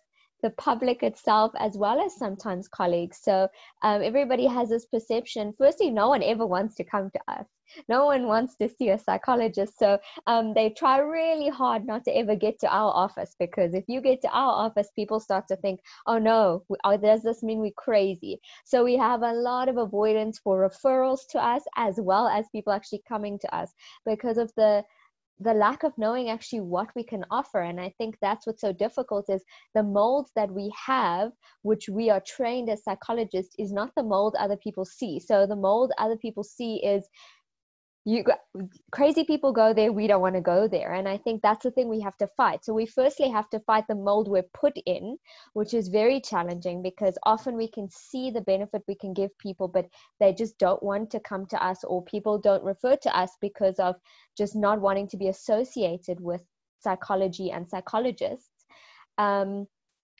the 0.44 0.50
public 0.50 1.02
itself 1.02 1.52
as 1.58 1.74
well 1.78 1.98
as 1.98 2.14
sometimes 2.14 2.68
colleagues. 2.68 3.18
So 3.22 3.48
um, 3.82 4.02
everybody 4.02 4.46
has 4.46 4.68
this 4.68 4.84
perception. 4.84 5.54
Firstly, 5.56 5.90
no 5.90 6.10
one 6.10 6.22
ever 6.22 6.46
wants 6.46 6.74
to 6.76 6.84
come 6.84 7.10
to 7.10 7.20
us. 7.28 7.46
No 7.88 8.04
one 8.04 8.26
wants 8.26 8.54
to 8.56 8.68
see 8.68 8.90
a 8.90 8.98
psychologist. 8.98 9.78
So 9.78 9.98
um, 10.26 10.52
they 10.52 10.68
try 10.68 10.98
really 10.98 11.48
hard 11.48 11.86
not 11.86 12.04
to 12.04 12.16
ever 12.16 12.36
get 12.36 12.58
to 12.60 12.68
our 12.68 12.92
office 12.92 13.34
because 13.40 13.72
if 13.72 13.84
you 13.88 14.02
get 14.02 14.20
to 14.20 14.28
our 14.28 14.52
office, 14.66 14.90
people 14.94 15.18
start 15.18 15.48
to 15.48 15.56
think, 15.56 15.80
oh 16.06 16.18
no, 16.18 16.62
oh, 16.84 16.96
does 16.98 17.22
this 17.22 17.42
mean 17.42 17.60
we're 17.60 17.72
crazy? 17.78 18.38
So 18.66 18.84
we 18.84 18.98
have 18.98 19.22
a 19.22 19.32
lot 19.32 19.70
of 19.70 19.78
avoidance 19.78 20.38
for 20.38 20.68
referrals 20.68 21.20
to 21.30 21.42
us 21.42 21.62
as 21.78 21.98
well 21.98 22.28
as 22.28 22.44
people 22.52 22.74
actually 22.74 23.02
coming 23.08 23.38
to 23.38 23.56
us 23.56 23.72
because 24.04 24.36
of 24.36 24.52
the 24.58 24.84
the 25.40 25.54
lack 25.54 25.82
of 25.82 25.92
knowing 25.98 26.30
actually 26.30 26.60
what 26.60 26.88
we 26.94 27.02
can 27.02 27.24
offer. 27.30 27.60
And 27.60 27.80
i 27.80 27.92
think 27.98 28.16
that's 28.20 28.46
what's 28.46 28.60
so 28.60 28.72
difficult 28.72 29.26
is 29.28 29.44
the 29.74 29.82
molds 29.82 30.30
that 30.36 30.50
we 30.50 30.72
have 30.86 31.32
which 31.62 31.88
we 31.88 32.10
are 32.10 32.22
trained 32.26 32.68
as 32.70 32.84
psychologists 32.84 33.54
is 33.58 33.72
not 33.72 33.90
the 33.96 34.02
mold 34.02 34.36
other 34.38 34.56
people 34.56 34.84
see. 34.84 35.18
So 35.20 35.46
the 35.46 35.56
mold 35.56 35.92
other 35.98 36.16
people 36.16 36.44
see 36.44 36.76
is 36.84 37.08
you 38.06 38.22
crazy 38.92 39.24
people 39.24 39.52
go 39.52 39.72
there 39.72 39.90
we 39.90 40.06
don't 40.06 40.20
want 40.20 40.34
to 40.34 40.40
go 40.40 40.68
there. 40.68 40.92
And 40.92 41.08
i 41.08 41.16
think 41.16 41.42
that's 41.42 41.62
the 41.62 41.70
thing 41.70 41.88
we 41.88 42.00
have 42.00 42.16
to 42.18 42.26
fight. 42.36 42.64
So 42.64 42.74
we 42.74 42.86
firstly 42.86 43.30
have 43.30 43.48
to 43.50 43.60
fight 43.60 43.84
the 43.88 43.94
mold 43.94 44.28
we're 44.28 44.50
put 44.54 44.76
in 44.86 45.16
which 45.54 45.74
is 45.74 45.88
very 45.88 46.20
challenging 46.20 46.82
because 46.82 47.16
often 47.24 47.56
we 47.56 47.68
can 47.68 47.88
see 47.90 48.30
the 48.30 48.42
benefit 48.42 48.82
we 48.86 48.94
can 48.94 49.14
give 49.14 49.36
people 49.38 49.68
but 49.68 49.86
they 50.20 50.32
just 50.32 50.58
don't 50.58 50.82
want 50.82 51.10
to 51.10 51.20
come 51.20 51.46
to 51.46 51.64
us 51.64 51.84
or 51.84 52.04
people 52.04 52.38
don't 52.38 52.64
refer 52.64 52.96
to 52.96 53.16
us 53.16 53.30
because 53.40 53.78
of 53.78 53.96
just 54.36 54.54
not 54.54 54.80
wanting 54.80 55.08
to 55.08 55.16
be 55.16 55.28
associated 55.28 56.20
with 56.20 56.42
psychology 56.80 57.50
and 57.50 57.68
psychologists. 57.68 58.66
Um, 59.16 59.66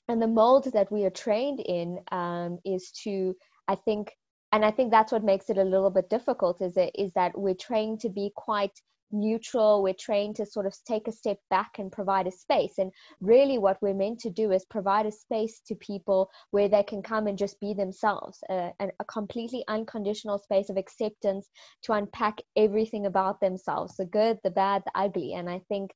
and 0.08 0.20
the 0.20 0.26
mold 0.26 0.70
that 0.72 0.90
we 0.90 1.04
are 1.04 1.10
trained 1.10 1.60
in 1.60 1.98
um, 2.12 2.58
is 2.64 2.90
to 3.04 3.34
i 3.68 3.74
think 3.74 4.12
and 4.54 4.64
i 4.64 4.70
think 4.70 4.90
that's 4.90 5.12
what 5.12 5.24
makes 5.24 5.50
it 5.50 5.58
a 5.58 5.70
little 5.74 5.90
bit 5.90 6.08
difficult 6.08 6.62
is 6.62 6.76
it 6.76 6.92
is 6.94 7.12
that 7.14 7.36
we're 7.36 7.62
trained 7.68 8.00
to 8.00 8.08
be 8.08 8.30
quite 8.36 8.80
neutral. 9.14 9.82
We're 9.82 9.94
trained 9.94 10.36
to 10.36 10.46
sort 10.46 10.66
of 10.66 10.74
take 10.86 11.08
a 11.08 11.12
step 11.12 11.38
back 11.48 11.78
and 11.78 11.90
provide 11.90 12.26
a 12.26 12.32
space. 12.32 12.74
And 12.78 12.90
really 13.20 13.58
what 13.58 13.80
we're 13.80 13.94
meant 13.94 14.18
to 14.20 14.30
do 14.30 14.52
is 14.52 14.64
provide 14.66 15.06
a 15.06 15.12
space 15.12 15.60
to 15.68 15.74
people 15.76 16.30
where 16.50 16.68
they 16.68 16.82
can 16.82 17.02
come 17.02 17.26
and 17.26 17.38
just 17.38 17.60
be 17.60 17.74
themselves 17.74 18.40
a, 18.50 18.72
a 18.80 19.04
completely 19.04 19.64
unconditional 19.68 20.38
space 20.38 20.68
of 20.68 20.76
acceptance 20.76 21.48
to 21.84 21.92
unpack 21.92 22.40
everything 22.56 23.06
about 23.06 23.40
themselves 23.40 23.96
the 23.96 24.04
good 24.04 24.38
the 24.42 24.50
bad 24.50 24.82
the 24.84 25.00
ugly. 25.00 25.34
And 25.34 25.48
i 25.48 25.60
think 25.68 25.92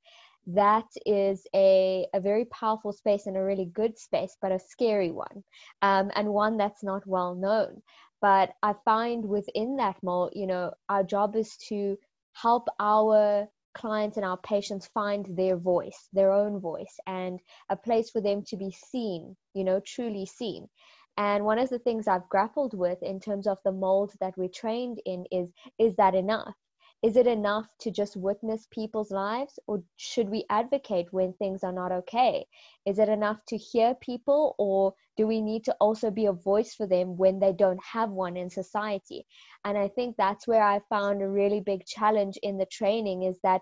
that 0.51 0.87
is 1.05 1.47
a, 1.55 2.07
a 2.15 2.21
very 2.21 2.47
powerful 2.47 2.93
space 2.93 3.27
and 3.27 3.37
a 3.37 3.43
really 3.43 3.67
good 3.67 3.99
space, 3.99 4.35
but 4.41 4.51
a 4.51 4.59
scary 4.59 5.11
one, 5.11 5.45
um, 5.83 6.11
and 6.15 6.29
one 6.29 6.57
that's 6.57 6.83
not 6.83 7.07
well 7.07 7.35
known. 7.35 7.83
But 8.21 8.55
I 8.63 8.75
find 8.85 9.25
within 9.29 9.77
that 9.77 10.03
mold, 10.03 10.33
you 10.35 10.47
know, 10.47 10.75
our 10.89 11.05
job 11.05 11.37
is 11.37 11.57
to 11.69 11.99
help 12.33 12.69
our 12.79 13.49
clients 13.75 14.17
and 14.17 14.27
our 14.27 14.37
patients 14.39 14.87
find 14.89 15.27
their 15.27 15.57
voice, 15.57 16.09
their 16.13 16.33
own 16.33 16.61
voice, 16.61 16.99
and 17.07 17.41
a 17.69 17.77
place 17.77 18.11
for 18.11 18.21
them 18.21 18.43
to 18.45 18.57
be 18.57 18.71
seen, 18.73 19.37
you 19.55 19.65
know, 19.65 19.81
truly 19.81 20.27
seen. 20.27 20.69
And 21.17 21.45
one 21.45 21.59
of 21.59 21.69
the 21.69 21.79
things 21.79 22.09
I've 22.09 22.29
grappled 22.29 22.75
with 22.75 23.03
in 23.03 23.21
terms 23.21 23.47
of 23.47 23.59
the 23.65 23.73
mold 23.73 24.13
that 24.21 24.37
we're 24.37 24.49
trained 24.49 25.01
in 25.05 25.27
is 25.31 25.53
is 25.79 25.95
that 25.97 26.15
enough? 26.15 26.55
Is 27.03 27.17
it 27.17 27.27
enough 27.29 27.67
to 27.79 27.91
just 27.91 28.17
witness 28.17 28.67
people's 28.73 29.13
lives 29.13 29.59
or 29.69 29.83
should 29.97 30.29
we 30.29 30.45
advocate 30.51 31.07
when 31.13 31.33
things 31.35 31.63
are 31.63 31.73
not 31.73 31.93
okay? 31.93 32.45
Is 32.87 32.99
it 32.99 33.09
enough 33.09 33.39
to 33.49 33.57
hear 33.57 33.95
people 33.95 34.57
or 34.59 34.95
do 35.17 35.27
we 35.27 35.41
need 35.41 35.65
to 35.65 35.77
also 35.81 36.11
be 36.11 36.27
a 36.27 36.33
voice 36.33 36.75
for 36.75 36.87
them 36.87 37.17
when 37.17 37.39
they 37.39 37.53
don't 37.53 37.81
have 37.85 38.11
one 38.11 38.37
in 38.37 38.51
society? 38.51 39.27
And 39.65 39.79
i 39.79 39.89
think 39.89 40.17
that's 40.17 40.49
where 40.49 40.63
i 40.63 40.81
found 40.89 41.23
a 41.23 41.29
really 41.29 41.61
big 41.61 41.85
challenge 41.87 42.37
in 42.43 42.59
the 42.59 42.67
training 42.67 43.23
is 43.23 43.39
that 43.43 43.61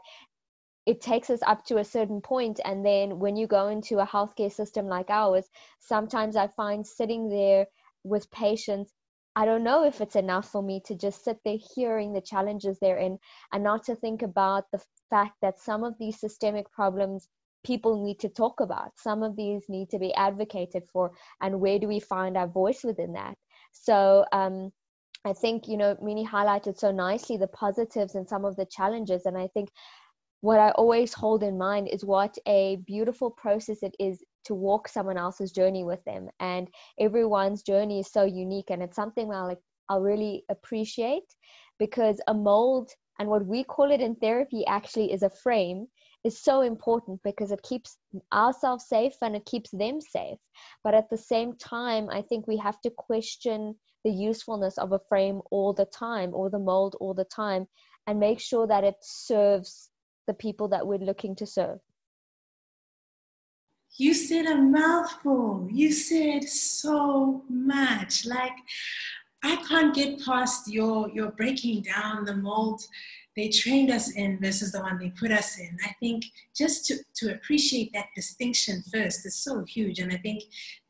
it 0.86 1.00
takes 1.00 1.30
us 1.30 1.40
up 1.46 1.64
to 1.64 1.78
a 1.78 1.84
certain 1.84 2.20
point 2.20 2.60
and 2.64 2.86
then 2.86 3.18
when 3.18 3.36
you 3.36 3.46
go 3.46 3.68
into 3.68 3.98
a 3.98 4.06
healthcare 4.06 4.52
system 4.52 4.86
like 4.86 5.10
ours 5.10 5.48
sometimes 5.80 6.36
i 6.36 6.46
find 6.56 6.86
sitting 6.86 7.28
there 7.28 7.66
with 8.04 8.30
patients 8.30 8.92
I 9.36 9.44
don't 9.44 9.62
know 9.62 9.84
if 9.84 10.00
it's 10.00 10.16
enough 10.16 10.50
for 10.50 10.62
me 10.62 10.80
to 10.86 10.94
just 10.94 11.22
sit 11.22 11.38
there 11.44 11.58
hearing 11.74 12.14
the 12.14 12.22
challenges 12.22 12.78
they're 12.80 12.96
in 12.96 13.18
and 13.52 13.62
not 13.62 13.84
to 13.84 13.94
think 13.94 14.22
about 14.22 14.64
the 14.72 14.80
fact 15.10 15.34
that 15.42 15.60
some 15.60 15.84
of 15.84 15.94
these 16.00 16.18
systemic 16.18 16.72
problems 16.72 17.28
people 17.62 18.02
need 18.02 18.18
to 18.20 18.30
talk 18.30 18.60
about. 18.60 18.92
Some 18.96 19.22
of 19.22 19.36
these 19.36 19.62
need 19.68 19.90
to 19.90 19.98
be 19.98 20.14
advocated 20.14 20.84
for, 20.90 21.12
and 21.42 21.60
where 21.60 21.78
do 21.78 21.86
we 21.86 22.00
find 22.00 22.36
our 22.36 22.48
voice 22.48 22.82
within 22.82 23.12
that? 23.12 23.36
So, 23.72 24.24
um, 24.32 24.72
I 25.24 25.32
think, 25.32 25.66
you 25.66 25.76
know, 25.76 25.96
Minnie 26.00 26.26
highlighted 26.26 26.78
so 26.78 26.92
nicely 26.92 27.36
the 27.36 27.48
positives 27.48 28.14
and 28.14 28.28
some 28.28 28.44
of 28.44 28.56
the 28.56 28.66
challenges. 28.66 29.26
And 29.26 29.36
I 29.36 29.48
think 29.48 29.70
what 30.40 30.60
I 30.60 30.70
always 30.70 31.12
hold 31.12 31.42
in 31.42 31.58
mind 31.58 31.88
is 31.88 32.04
what 32.04 32.38
a 32.46 32.76
beautiful 32.86 33.30
process 33.30 33.82
it 33.82 33.96
is 33.98 34.22
to 34.46 34.54
walk 34.54 34.88
someone 34.88 35.18
else's 35.18 35.52
journey 35.52 35.84
with 35.84 36.02
them. 36.04 36.28
And 36.40 36.68
everyone's 36.98 37.62
journey 37.62 38.00
is 38.00 38.10
so 38.10 38.24
unique. 38.24 38.70
And 38.70 38.82
it's 38.82 38.96
something 38.96 39.30
I'll, 39.32 39.46
like, 39.46 39.60
I'll 39.88 40.00
really 40.00 40.44
appreciate 40.48 41.24
because 41.78 42.20
a 42.26 42.34
mold 42.34 42.90
and 43.18 43.28
what 43.28 43.46
we 43.46 43.64
call 43.64 43.90
it 43.90 44.00
in 44.00 44.14
therapy 44.16 44.66
actually 44.66 45.12
is 45.12 45.22
a 45.22 45.30
frame 45.30 45.86
is 46.24 46.38
so 46.38 46.60
important 46.62 47.20
because 47.22 47.52
it 47.52 47.62
keeps 47.62 47.98
ourselves 48.32 48.86
safe 48.88 49.14
and 49.22 49.36
it 49.36 49.46
keeps 49.46 49.70
them 49.70 50.00
safe. 50.00 50.38
But 50.82 50.94
at 50.94 51.08
the 51.08 51.16
same 51.16 51.54
time, 51.56 52.08
I 52.10 52.22
think 52.22 52.46
we 52.46 52.56
have 52.58 52.80
to 52.82 52.90
question 52.90 53.76
the 54.04 54.10
usefulness 54.10 54.76
of 54.78 54.92
a 54.92 55.00
frame 55.08 55.40
all 55.50 55.72
the 55.72 55.86
time 55.86 56.34
or 56.34 56.50
the 56.50 56.58
mold 56.58 56.96
all 57.00 57.14
the 57.14 57.24
time 57.24 57.66
and 58.06 58.20
make 58.20 58.40
sure 58.40 58.66
that 58.66 58.84
it 58.84 58.96
serves 59.02 59.90
the 60.26 60.34
people 60.34 60.68
that 60.68 60.86
we're 60.86 60.98
looking 60.98 61.34
to 61.36 61.46
serve. 61.46 61.78
You 63.98 64.14
said 64.14 64.46
a 64.46 64.56
mouthful. 64.56 65.68
You 65.70 65.92
said 65.92 66.44
so 66.48 67.44
much. 67.48 68.26
Like, 68.26 68.56
I 69.42 69.56
can't 69.68 69.94
get 69.94 70.24
past 70.24 70.68
your 70.68 71.08
your 71.10 71.30
breaking 71.32 71.82
down 71.82 72.24
the 72.24 72.36
mold 72.36 72.82
they 73.36 73.50
trained 73.50 73.90
us 73.90 74.10
in 74.12 74.40
versus 74.40 74.72
the 74.72 74.80
one 74.80 74.98
they 74.98 75.10
put 75.10 75.30
us 75.30 75.58
in. 75.58 75.76
I 75.84 75.94
think 76.00 76.24
just 76.56 76.86
to, 76.86 76.96
to 77.16 77.34
appreciate 77.34 77.92
that 77.92 78.06
distinction 78.16 78.82
first 78.92 79.26
is 79.26 79.36
so 79.36 79.62
huge. 79.64 79.98
And 79.98 80.10
I 80.10 80.16
think 80.16 80.44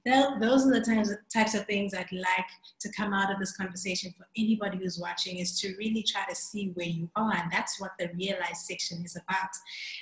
those 0.07 0.67
are 0.67 0.73
the 0.73 0.81
times, 0.81 1.11
types 1.33 1.55
of 1.55 1.67
things 1.67 1.93
I'd 1.93 2.11
like 2.13 2.47
to 2.81 2.93
come 2.93 3.13
out 3.13 3.33
of 3.33 3.41
this 3.41 3.57
conversation 3.57 4.15
for 4.17 4.27
anybody 4.37 4.79
who's 4.79 4.99
watching 4.99 5.39
is 5.39 5.61
to 5.61 5.75
really 5.79 6.05
try 6.05 6.25
to 6.29 6.35
see 6.35 6.71
where 6.75 6.87
you 6.87 7.11
are. 7.17 7.35
And 7.35 7.51
that's 7.51 7.81
what 7.81 7.93
the 7.99 8.11
realize 8.15 8.67
section 8.67 9.03
is 9.05 9.17
about. 9.17 9.51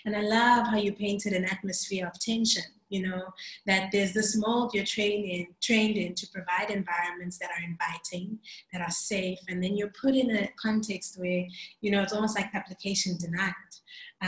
And 0.05 0.15
I 0.15 0.21
love 0.21 0.67
how 0.67 0.77
you 0.77 0.93
painted 0.93 1.33
an 1.33 1.47
atmosphere 1.47 2.07
of 2.07 2.19
tension 2.21 2.65
you 2.91 3.03
know 3.09 3.23
that 3.67 3.91
there's 3.91 4.13
this 4.13 4.37
mold 4.37 4.73
you're 4.75 4.85
trained 4.85 5.25
in 5.25 5.47
trained 5.61 5.97
in 5.97 6.15
to 6.15 6.27
provide 6.29 6.71
environments 6.71 7.39
that 7.39 7.51
are 7.51 7.65
inviting 7.65 8.39
that 8.73 8.83
are 8.83 8.91
safe 8.91 9.39
and 9.49 9.63
then 9.63 9.77
you're 9.77 9.93
put 10.01 10.15
in 10.15 10.31
a 10.37 10.49
context 10.57 11.19
where 11.19 11.47
you 11.81 11.91
know 11.91 12.03
it's 12.03 12.13
almost 12.13 12.37
like 12.39 12.55
application 12.55 13.17
denied 13.17 13.53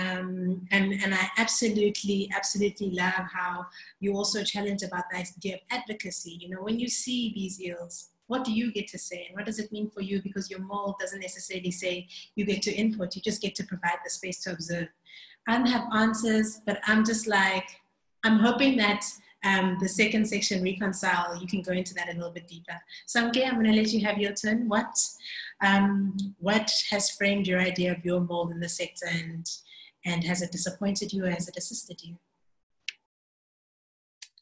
um, 0.00 0.66
and, 0.74 0.86
and 1.02 1.12
I 1.14 1.24
absolutely, 1.44 2.30
absolutely 2.38 2.90
love 3.02 3.24
how 3.38 3.52
you 4.02 4.10
also 4.18 4.38
challenge 4.44 4.82
about 4.88 5.04
the 5.10 5.18
idea 5.18 5.54
of 5.56 5.60
advocacy. 5.70 6.32
You 6.40 6.48
know, 6.50 6.62
when 6.66 6.78
you 6.82 6.88
see 6.88 7.20
these 7.34 7.56
ills, 7.68 7.96
what 8.30 8.44
do 8.46 8.52
you 8.60 8.66
get 8.78 8.88
to 8.88 8.98
say 8.98 9.20
and 9.26 9.34
what 9.36 9.46
does 9.46 9.60
it 9.62 9.72
mean 9.76 9.88
for 9.94 10.02
you? 10.08 10.16
Because 10.26 10.50
your 10.52 10.62
mold 10.72 10.94
doesn't 11.02 11.20
necessarily 11.28 11.70
say 11.82 11.92
you 12.36 12.44
get 12.44 12.60
to 12.62 12.72
input, 12.82 13.14
you 13.14 13.22
just 13.30 13.42
get 13.44 13.54
to 13.56 13.64
provide 13.72 14.00
the 14.04 14.10
space 14.18 14.38
to 14.42 14.52
observe. 14.56 14.88
I 15.48 15.50
don't 15.56 15.74
have 15.76 15.86
answers, 16.04 16.48
but 16.66 16.76
I'm 16.90 17.02
just 17.04 17.26
like, 17.26 17.68
I'm 18.24 18.38
hoping 18.38 18.76
that 18.84 19.02
um, 19.50 19.66
the 19.80 19.88
second 19.88 20.24
section, 20.26 20.62
reconcile, 20.70 21.30
you 21.40 21.46
can 21.46 21.62
go 21.62 21.72
into 21.80 21.94
that 21.94 22.10
a 22.10 22.16
little 22.18 22.34
bit 22.38 22.48
deeper. 22.48 22.76
Samke, 23.12 23.46
I'm 23.46 23.54
going 23.54 23.72
to 23.72 23.80
let 23.80 23.92
you 23.92 24.04
have 24.04 24.18
your 24.18 24.34
turn. 24.42 24.58
What 24.68 24.94
Um, 25.70 25.90
what 26.48 26.68
has 26.90 27.04
framed 27.18 27.46
your 27.50 27.60
idea 27.70 27.90
of 27.92 28.04
your 28.08 28.20
mold 28.30 28.48
in 28.54 28.60
the 28.60 28.68
sector 28.80 29.08
and, 29.20 29.44
and 30.06 30.24
has 30.24 30.40
it 30.40 30.52
disappointed 30.52 31.12
you 31.12 31.24
or 31.24 31.30
has 31.30 31.48
it 31.48 31.56
assisted 31.58 32.00
you? 32.02 32.16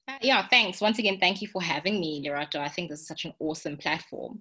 Uh, 0.06 0.18
yeah, 0.21 0.47
thanks. 0.49 0.80
Once 0.80 0.99
again, 0.99 1.18
thank 1.18 1.40
you 1.40 1.49
for 1.49 1.62
having 1.62 1.99
me, 1.99 2.23
Lerato. 2.25 2.56
I 2.61 2.68
think 2.68 2.90
this 2.90 3.00
is 3.00 3.09
such 3.09 3.25
an 3.25 3.33
awesome 3.40 3.76
platform. 3.78 4.40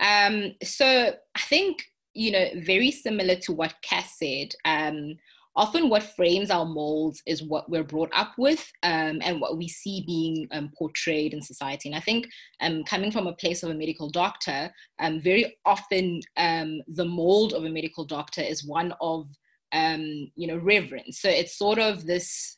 Um, 0.00 0.52
so 0.62 1.14
I 1.34 1.40
think, 1.48 1.84
you 2.14 2.32
know, 2.32 2.46
very 2.56 2.90
similar 2.90 3.36
to 3.36 3.52
what 3.52 3.74
Cass 3.82 4.18
said, 4.18 4.48
um, 4.64 5.16
often 5.56 5.88
what 5.88 6.02
frames 6.02 6.50
our 6.50 6.66
molds 6.66 7.22
is 7.26 7.44
what 7.44 7.70
we're 7.70 7.84
brought 7.84 8.10
up 8.12 8.32
with 8.36 8.68
um, 8.82 9.20
and 9.22 9.40
what 9.40 9.56
we 9.56 9.68
see 9.68 10.02
being 10.04 10.48
um, 10.50 10.72
portrayed 10.76 11.32
in 11.32 11.40
society. 11.40 11.88
And 11.88 11.96
I 11.96 12.00
think 12.00 12.26
um, 12.60 12.82
coming 12.82 13.12
from 13.12 13.28
a 13.28 13.34
place 13.34 13.62
of 13.62 13.70
a 13.70 13.74
medical 13.74 14.10
doctor, 14.10 14.68
um, 14.98 15.20
very 15.20 15.56
often 15.64 16.20
um, 16.36 16.80
the 16.88 17.04
mold 17.04 17.52
of 17.52 17.64
a 17.64 17.70
medical 17.70 18.04
doctor 18.04 18.42
is 18.42 18.66
one 18.66 18.92
of, 19.00 19.28
um, 19.74 20.30
you 20.36 20.46
know, 20.46 20.56
reverence. 20.56 21.20
So 21.20 21.28
it's 21.28 21.58
sort 21.58 21.78
of 21.78 22.06
this 22.06 22.56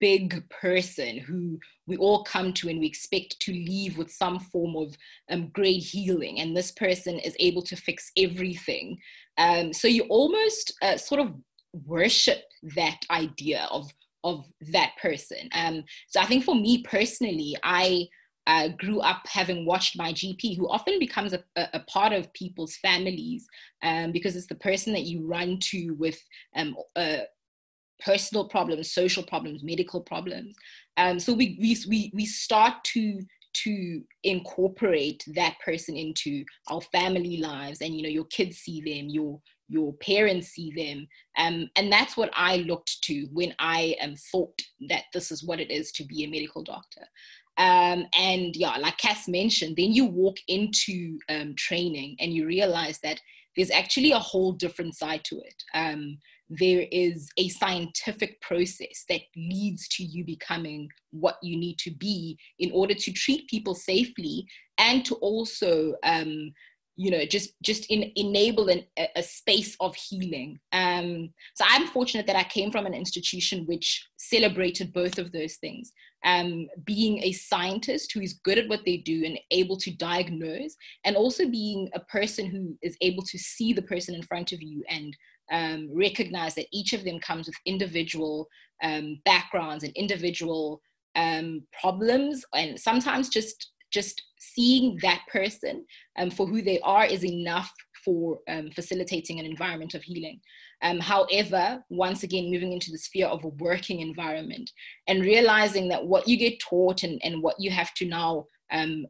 big 0.00 0.48
person 0.48 1.18
who 1.18 1.58
we 1.86 1.96
all 1.96 2.24
come 2.24 2.52
to 2.52 2.68
and 2.68 2.80
we 2.80 2.86
expect 2.86 3.38
to 3.40 3.52
leave 3.52 3.98
with 3.98 4.10
some 4.10 4.38
form 4.38 4.76
of 4.76 4.96
um, 5.30 5.48
great 5.48 5.82
healing 5.82 6.40
and 6.40 6.56
this 6.56 6.72
person 6.72 7.18
is 7.20 7.36
able 7.38 7.62
to 7.62 7.76
fix 7.76 8.10
everything 8.16 8.98
um, 9.38 9.72
so 9.72 9.86
you 9.86 10.02
almost 10.04 10.74
uh, 10.82 10.96
sort 10.96 11.20
of 11.20 11.32
worship 11.86 12.42
that 12.74 12.98
idea 13.10 13.68
of 13.70 13.88
of 14.24 14.46
that 14.72 14.92
person. 15.00 15.48
Um, 15.52 15.84
so 16.08 16.20
I 16.20 16.26
think 16.26 16.44
for 16.44 16.54
me 16.54 16.82
personally, 16.82 17.56
I 17.62 18.08
uh, 18.48 18.68
grew 18.68 18.98
up 19.00 19.22
having 19.28 19.66
watched 19.66 19.96
my 19.96 20.12
GP, 20.12 20.56
who 20.56 20.68
often 20.68 20.98
becomes 20.98 21.34
a, 21.34 21.42
a 21.54 21.80
part 21.80 22.14
of 22.14 22.32
people's 22.32 22.76
families 22.76 23.46
um, 23.82 24.10
because 24.10 24.34
it's 24.34 24.46
the 24.46 24.54
person 24.54 24.92
that 24.94 25.04
you 25.04 25.24
run 25.26 25.58
to 25.60 25.94
with 25.98 26.18
um, 26.56 26.74
uh, 26.96 27.18
personal 28.00 28.48
problems, 28.48 28.90
social 28.90 29.22
problems, 29.22 29.62
medical 29.62 30.00
problems. 30.00 30.56
Um, 30.96 31.20
so 31.20 31.34
we, 31.34 31.58
we, 31.60 32.10
we, 32.14 32.26
start 32.26 32.82
to 32.84 33.20
to 33.52 34.02
incorporate 34.24 35.24
that 35.34 35.56
person 35.64 35.96
into 35.96 36.44
our 36.68 36.80
family 36.80 37.38
lives 37.38 37.80
and 37.80 37.94
you 37.94 38.02
know 38.02 38.08
your 38.08 38.26
kids 38.26 38.58
see 38.58 38.80
them 38.80 39.08
your 39.08 39.40
your 39.68 39.92
parents 39.94 40.48
see 40.48 40.72
them. 40.74 41.06
Um, 41.36 41.68
and 41.76 41.92
that's 41.92 42.16
what 42.16 42.30
I 42.34 42.58
looked 42.58 43.02
to 43.02 43.28
when 43.32 43.54
I 43.58 43.96
um, 44.02 44.16
thought 44.16 44.60
that 44.88 45.04
this 45.12 45.30
is 45.30 45.44
what 45.44 45.60
it 45.60 45.70
is 45.70 45.92
to 45.92 46.04
be 46.04 46.24
a 46.24 46.28
medical 46.28 46.62
doctor. 46.62 47.02
Um, 47.58 48.06
and 48.16 48.54
yeah, 48.54 48.76
like 48.78 48.98
Cass 48.98 49.26
mentioned, 49.28 49.76
then 49.76 49.92
you 49.92 50.04
walk 50.04 50.36
into 50.46 51.18
um, 51.28 51.54
training 51.56 52.16
and 52.20 52.32
you 52.32 52.46
realize 52.46 53.00
that 53.00 53.20
there's 53.56 53.70
actually 53.72 54.12
a 54.12 54.18
whole 54.18 54.52
different 54.52 54.94
side 54.94 55.24
to 55.24 55.40
it. 55.40 55.62
Um, 55.74 56.18
there 56.48 56.86
is 56.92 57.28
a 57.36 57.48
scientific 57.48 58.40
process 58.40 59.04
that 59.08 59.20
leads 59.36 59.88
to 59.88 60.04
you 60.04 60.24
becoming 60.24 60.88
what 61.10 61.36
you 61.42 61.58
need 61.58 61.78
to 61.78 61.90
be 61.90 62.38
in 62.60 62.70
order 62.72 62.94
to 62.94 63.12
treat 63.12 63.48
people 63.48 63.74
safely 63.74 64.46
and 64.78 65.04
to 65.04 65.16
also 65.16 65.94
um, 66.04 66.52
you 66.98 67.10
know 67.12 67.24
just 67.24 67.50
just 67.62 67.86
in, 67.90 68.12
enable 68.16 68.68
an, 68.68 68.84
a, 69.16 69.22
space 69.22 69.76
of 69.80 69.94
healing. 69.94 70.58
Um, 70.72 71.30
so 71.54 71.64
i'm 71.66 71.86
fortunate 71.86 72.26
that 72.26 72.36
i 72.36 72.44
came 72.44 72.70
from 72.70 72.86
an 72.86 72.92
institution 72.92 73.64
which 73.66 74.06
celebrated 74.16 74.92
both 74.92 75.18
of 75.18 75.32
those 75.32 75.56
things. 75.56 75.92
Um, 76.24 76.66
being 76.84 77.22
a 77.22 77.30
scientist 77.30 78.12
who 78.12 78.20
is 78.20 78.40
good 78.44 78.58
at 78.58 78.68
what 78.68 78.80
they 78.84 78.96
do 78.96 79.24
and 79.24 79.38
able 79.52 79.76
to 79.78 79.96
diagnose 79.96 80.74
and 81.04 81.14
also 81.14 81.48
being 81.48 81.88
a 81.94 82.00
person 82.00 82.46
who 82.46 82.76
is 82.82 82.96
able 83.00 83.22
to 83.22 83.38
see 83.38 83.72
the 83.72 83.82
person 83.82 84.16
in 84.16 84.22
front 84.22 84.50
of 84.50 84.60
you 84.60 84.82
and 84.88 85.16
um, 85.52 85.88
recognize 85.94 86.56
that 86.56 86.66
each 86.72 86.92
of 86.92 87.04
them 87.04 87.20
comes 87.20 87.46
with 87.46 87.54
individual 87.66 88.48
um, 88.82 89.20
backgrounds 89.24 89.84
and 89.84 89.92
individual 89.94 90.82
um, 91.14 91.62
problems 91.80 92.44
and 92.52 92.78
sometimes 92.78 93.28
just 93.28 93.70
just 93.90 94.22
seeing 94.38 94.98
that 95.02 95.20
person 95.30 95.84
um, 96.18 96.30
for 96.30 96.46
who 96.46 96.62
they 96.62 96.80
are 96.80 97.06
is 97.06 97.24
enough 97.24 97.72
for 98.04 98.38
um, 98.48 98.70
facilitating 98.70 99.38
an 99.38 99.46
environment 99.46 99.94
of 99.94 100.02
healing. 100.02 100.40
Um, 100.82 101.00
however, 101.00 101.82
once 101.90 102.22
again, 102.22 102.50
moving 102.50 102.72
into 102.72 102.90
the 102.90 102.98
sphere 102.98 103.26
of 103.26 103.44
a 103.44 103.48
working 103.48 104.00
environment 104.00 104.70
and 105.08 105.22
realizing 105.22 105.88
that 105.88 106.06
what 106.06 106.28
you 106.28 106.36
get 106.36 106.60
taught 106.60 107.02
and, 107.02 107.20
and 107.24 107.42
what 107.42 107.56
you 107.58 107.70
have 107.70 107.92
to 107.94 108.06
now 108.06 108.46
um, 108.70 109.06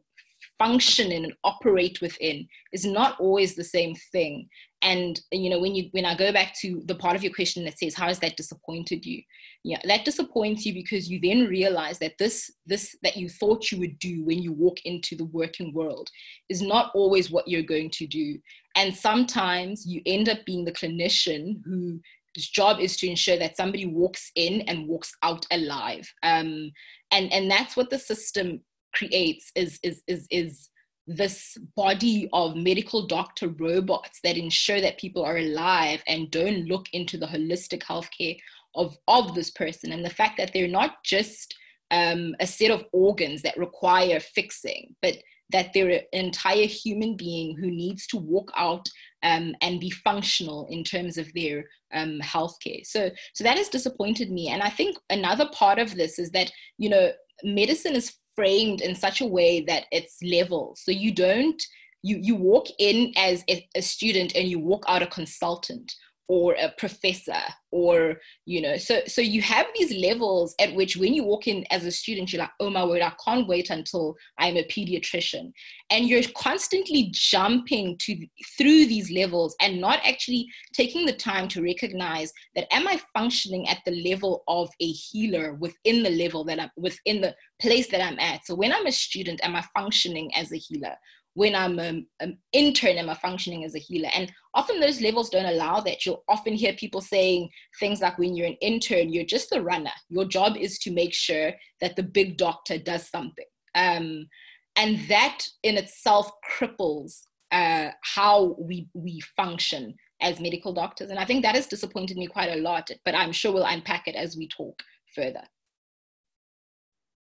function 0.57 1.11
in 1.11 1.23
and 1.23 1.33
operate 1.43 2.01
within 2.01 2.47
is 2.73 2.85
not 2.85 3.19
always 3.19 3.55
the 3.55 3.63
same 3.63 3.95
thing 4.11 4.49
and 4.81 5.19
you 5.31 5.49
know 5.49 5.59
when 5.59 5.75
you 5.75 5.89
when 5.91 6.05
i 6.05 6.15
go 6.15 6.31
back 6.31 6.53
to 6.59 6.81
the 6.85 6.95
part 6.95 7.15
of 7.15 7.23
your 7.23 7.33
question 7.33 7.65
that 7.65 7.77
says 7.77 7.93
how 7.93 8.07
has 8.07 8.19
that 8.19 8.37
disappointed 8.37 9.05
you? 9.05 9.21
Yeah 9.63 9.79
that 9.83 10.05
disappoints 10.05 10.65
you 10.65 10.73
because 10.73 11.09
you 11.09 11.19
then 11.21 11.47
realize 11.47 11.99
that 11.99 12.17
this 12.17 12.49
this 12.65 12.95
that 13.03 13.17
you 13.17 13.29
thought 13.29 13.71
you 13.71 13.79
would 13.79 13.99
do 13.99 14.23
when 14.23 14.39
you 14.39 14.53
walk 14.53 14.77
into 14.85 15.15
the 15.15 15.25
working 15.25 15.73
world 15.73 16.09
is 16.49 16.61
not 16.61 16.91
always 16.95 17.29
what 17.29 17.47
you're 17.47 17.61
going 17.61 17.89
to 17.91 18.07
do. 18.07 18.37
And 18.75 18.95
sometimes 18.95 19.85
you 19.85 20.01
end 20.05 20.29
up 20.29 20.45
being 20.45 20.63
the 20.63 20.71
clinician 20.71 21.61
who 21.65 21.99
job 22.37 22.79
is 22.79 22.95
to 22.97 23.07
ensure 23.07 23.37
that 23.37 23.57
somebody 23.57 23.85
walks 23.85 24.31
in 24.35 24.61
and 24.61 24.87
walks 24.87 25.11
out 25.23 25.45
alive. 25.51 26.11
Um, 26.23 26.71
and 27.11 27.31
and 27.33 27.49
that's 27.49 27.75
what 27.75 27.89
the 27.89 27.99
system 27.99 28.61
creates 28.93 29.51
is 29.55 29.79
is 29.83 30.01
is 30.07 30.25
is 30.31 30.69
this 31.09 31.57
body 31.75 32.29
of 32.33 32.55
medical 32.55 33.07
doctor 33.07 33.47
robots 33.47 34.19
that 34.23 34.37
ensure 34.37 34.79
that 34.79 34.99
people 34.99 35.23
are 35.25 35.37
alive 35.37 36.03
and 36.07 36.29
don't 36.29 36.67
look 36.67 36.85
into 36.93 37.17
the 37.17 37.25
holistic 37.25 37.81
healthcare 37.83 38.37
of 38.75 38.95
of 39.07 39.33
this 39.33 39.49
person 39.49 39.91
and 39.91 40.05
the 40.05 40.09
fact 40.09 40.37
that 40.37 40.51
they're 40.53 40.67
not 40.67 41.03
just 41.03 41.55
um, 41.91 42.35
a 42.39 42.45
set 42.45 42.69
of 42.69 42.85
organs 42.93 43.41
that 43.41 43.57
require 43.57 44.19
fixing 44.19 44.95
but 45.01 45.17
that 45.51 45.71
they're 45.73 45.89
an 45.89 46.01
entire 46.11 46.67
human 46.67 47.17
being 47.17 47.57
who 47.57 47.71
needs 47.71 48.05
to 48.07 48.17
walk 48.17 48.51
out 48.55 48.87
um, 49.23 49.55
and 49.61 49.79
be 49.79 49.89
functional 49.89 50.67
in 50.69 50.83
terms 50.83 51.17
of 51.17 51.33
their 51.33 51.65
um, 51.93 52.19
healthcare. 52.21 52.85
So, 52.85 53.09
so 53.33 53.43
that 53.43 53.57
has 53.57 53.67
disappointed 53.67 54.31
me. 54.31 54.49
And 54.49 54.61
I 54.61 54.69
think 54.69 54.97
another 55.09 55.49
part 55.51 55.79
of 55.79 55.95
this 55.95 56.19
is 56.19 56.29
that 56.31 56.51
you 56.77 56.89
know 56.89 57.11
medicine 57.43 57.95
is 57.95 58.15
framed 58.39 58.79
in 58.79 58.95
such 58.95 59.19
a 59.19 59.25
way 59.25 59.59
that 59.59 59.83
it's 59.91 60.23
level. 60.23 60.73
So 60.77 60.91
you 60.91 61.13
don't, 61.13 61.61
you, 62.03 62.17
you 62.21 62.35
walk 62.35 62.67
in 62.79 63.11
as 63.17 63.43
a, 63.49 63.81
student 63.81 64.33
and 64.33 64.47
you 64.47 64.59
walk 64.59 64.85
out 64.87 65.03
a 65.03 65.07
consultant 65.07 65.93
or 66.29 66.53
a 66.61 66.71
professor 66.77 67.41
or 67.71 68.15
you 68.45 68.61
know 68.61 68.77
so 68.77 69.01
so 69.07 69.19
you 69.19 69.41
have 69.41 69.65
these 69.75 69.91
levels 69.97 70.53
at 70.59 70.73
which 70.75 70.95
when 70.95 71.13
you 71.13 71.23
walk 71.23 71.47
in 71.47 71.65
as 71.71 71.85
a 71.85 71.91
student 71.91 72.31
you're 72.31 72.39
like 72.39 72.51
oh 72.59 72.69
my 72.69 72.85
word 72.85 73.01
i 73.01 73.11
can't 73.25 73.47
wait 73.47 73.69
until 73.69 74.15
i'm 74.37 74.55
a 74.55 74.63
pediatrician. 74.65 75.51
And 75.91 76.07
you're 76.07 76.21
constantly 76.37 77.09
jumping 77.11 77.97
to 78.01 78.15
through 78.57 78.85
these 78.85 79.11
levels 79.11 79.55
and 79.59 79.81
not 79.81 79.99
actually 80.05 80.47
taking 80.73 81.07
the 81.07 81.13
time 81.13 81.47
to 81.49 81.63
recognize 81.63 82.31
that 82.55 82.71
am 82.71 82.87
i 82.87 82.99
functioning 83.17 83.67
at 83.67 83.79
the 83.85 84.03
level 84.07 84.43
of 84.47 84.69
a 84.79 84.91
healer 84.91 85.55
within 85.55 86.03
the 86.03 86.11
level 86.11 86.43
that 86.45 86.59
i'm 86.59 86.69
within 86.77 87.21
the 87.21 87.35
place 87.59 87.87
that 87.89 88.01
i'm 88.01 88.19
at? 88.19 88.45
So 88.45 88.53
when 88.53 88.71
i'm 88.71 88.85
a 88.85 88.91
student 88.91 89.43
am 89.43 89.55
i 89.55 89.63
functioning 89.75 90.31
as 90.35 90.51
a 90.53 90.57
healer 90.57 90.95
when 91.39 91.55
I'm 91.55 91.79
an 91.79 92.05
intern, 92.51 92.97
am 92.97 93.09
I 93.09 93.13
functioning 93.13 93.63
as 93.63 93.73
a 93.73 93.79
healer? 93.79 94.09
And 94.13 94.29
often 94.53 94.81
those 94.81 94.99
levels 94.99 95.29
don't 95.29 95.45
allow 95.45 95.79
that. 95.79 96.05
You'll 96.05 96.25
often 96.27 96.53
hear 96.53 96.73
people 96.73 96.99
saying 96.99 97.49
things 97.79 98.01
like, 98.01 98.17
when 98.17 98.35
you're 98.35 98.47
an 98.47 98.57
intern, 98.59 99.13
you're 99.13 99.23
just 99.23 99.49
the 99.49 99.61
runner. 99.61 99.95
Your 100.09 100.25
job 100.25 100.57
is 100.57 100.77
to 100.79 100.91
make 100.91 101.13
sure 101.13 101.53
that 101.79 101.95
the 101.95 102.03
big 102.03 102.35
doctor 102.35 102.77
does 102.77 103.07
something. 103.07 103.45
Um, 103.73 104.27
and 104.75 104.99
that 105.07 105.45
in 105.63 105.77
itself 105.77 106.29
cripples 106.53 107.21
uh, 107.53 107.91
how 108.01 108.57
we, 108.59 108.89
we 108.93 109.21
function 109.37 109.95
as 110.21 110.41
medical 110.41 110.73
doctors. 110.73 111.09
And 111.09 111.19
I 111.19 111.23
think 111.23 111.43
that 111.43 111.55
has 111.55 111.67
disappointed 111.67 112.17
me 112.17 112.27
quite 112.27 112.51
a 112.51 112.61
lot, 112.61 112.91
but 113.05 113.15
I'm 113.15 113.31
sure 113.31 113.53
we'll 113.53 113.63
unpack 113.63 114.09
it 114.09 114.15
as 114.15 114.35
we 114.35 114.49
talk 114.49 114.83
further. 115.15 115.43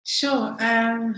Sure. 0.06 0.56
Um, 0.62 1.14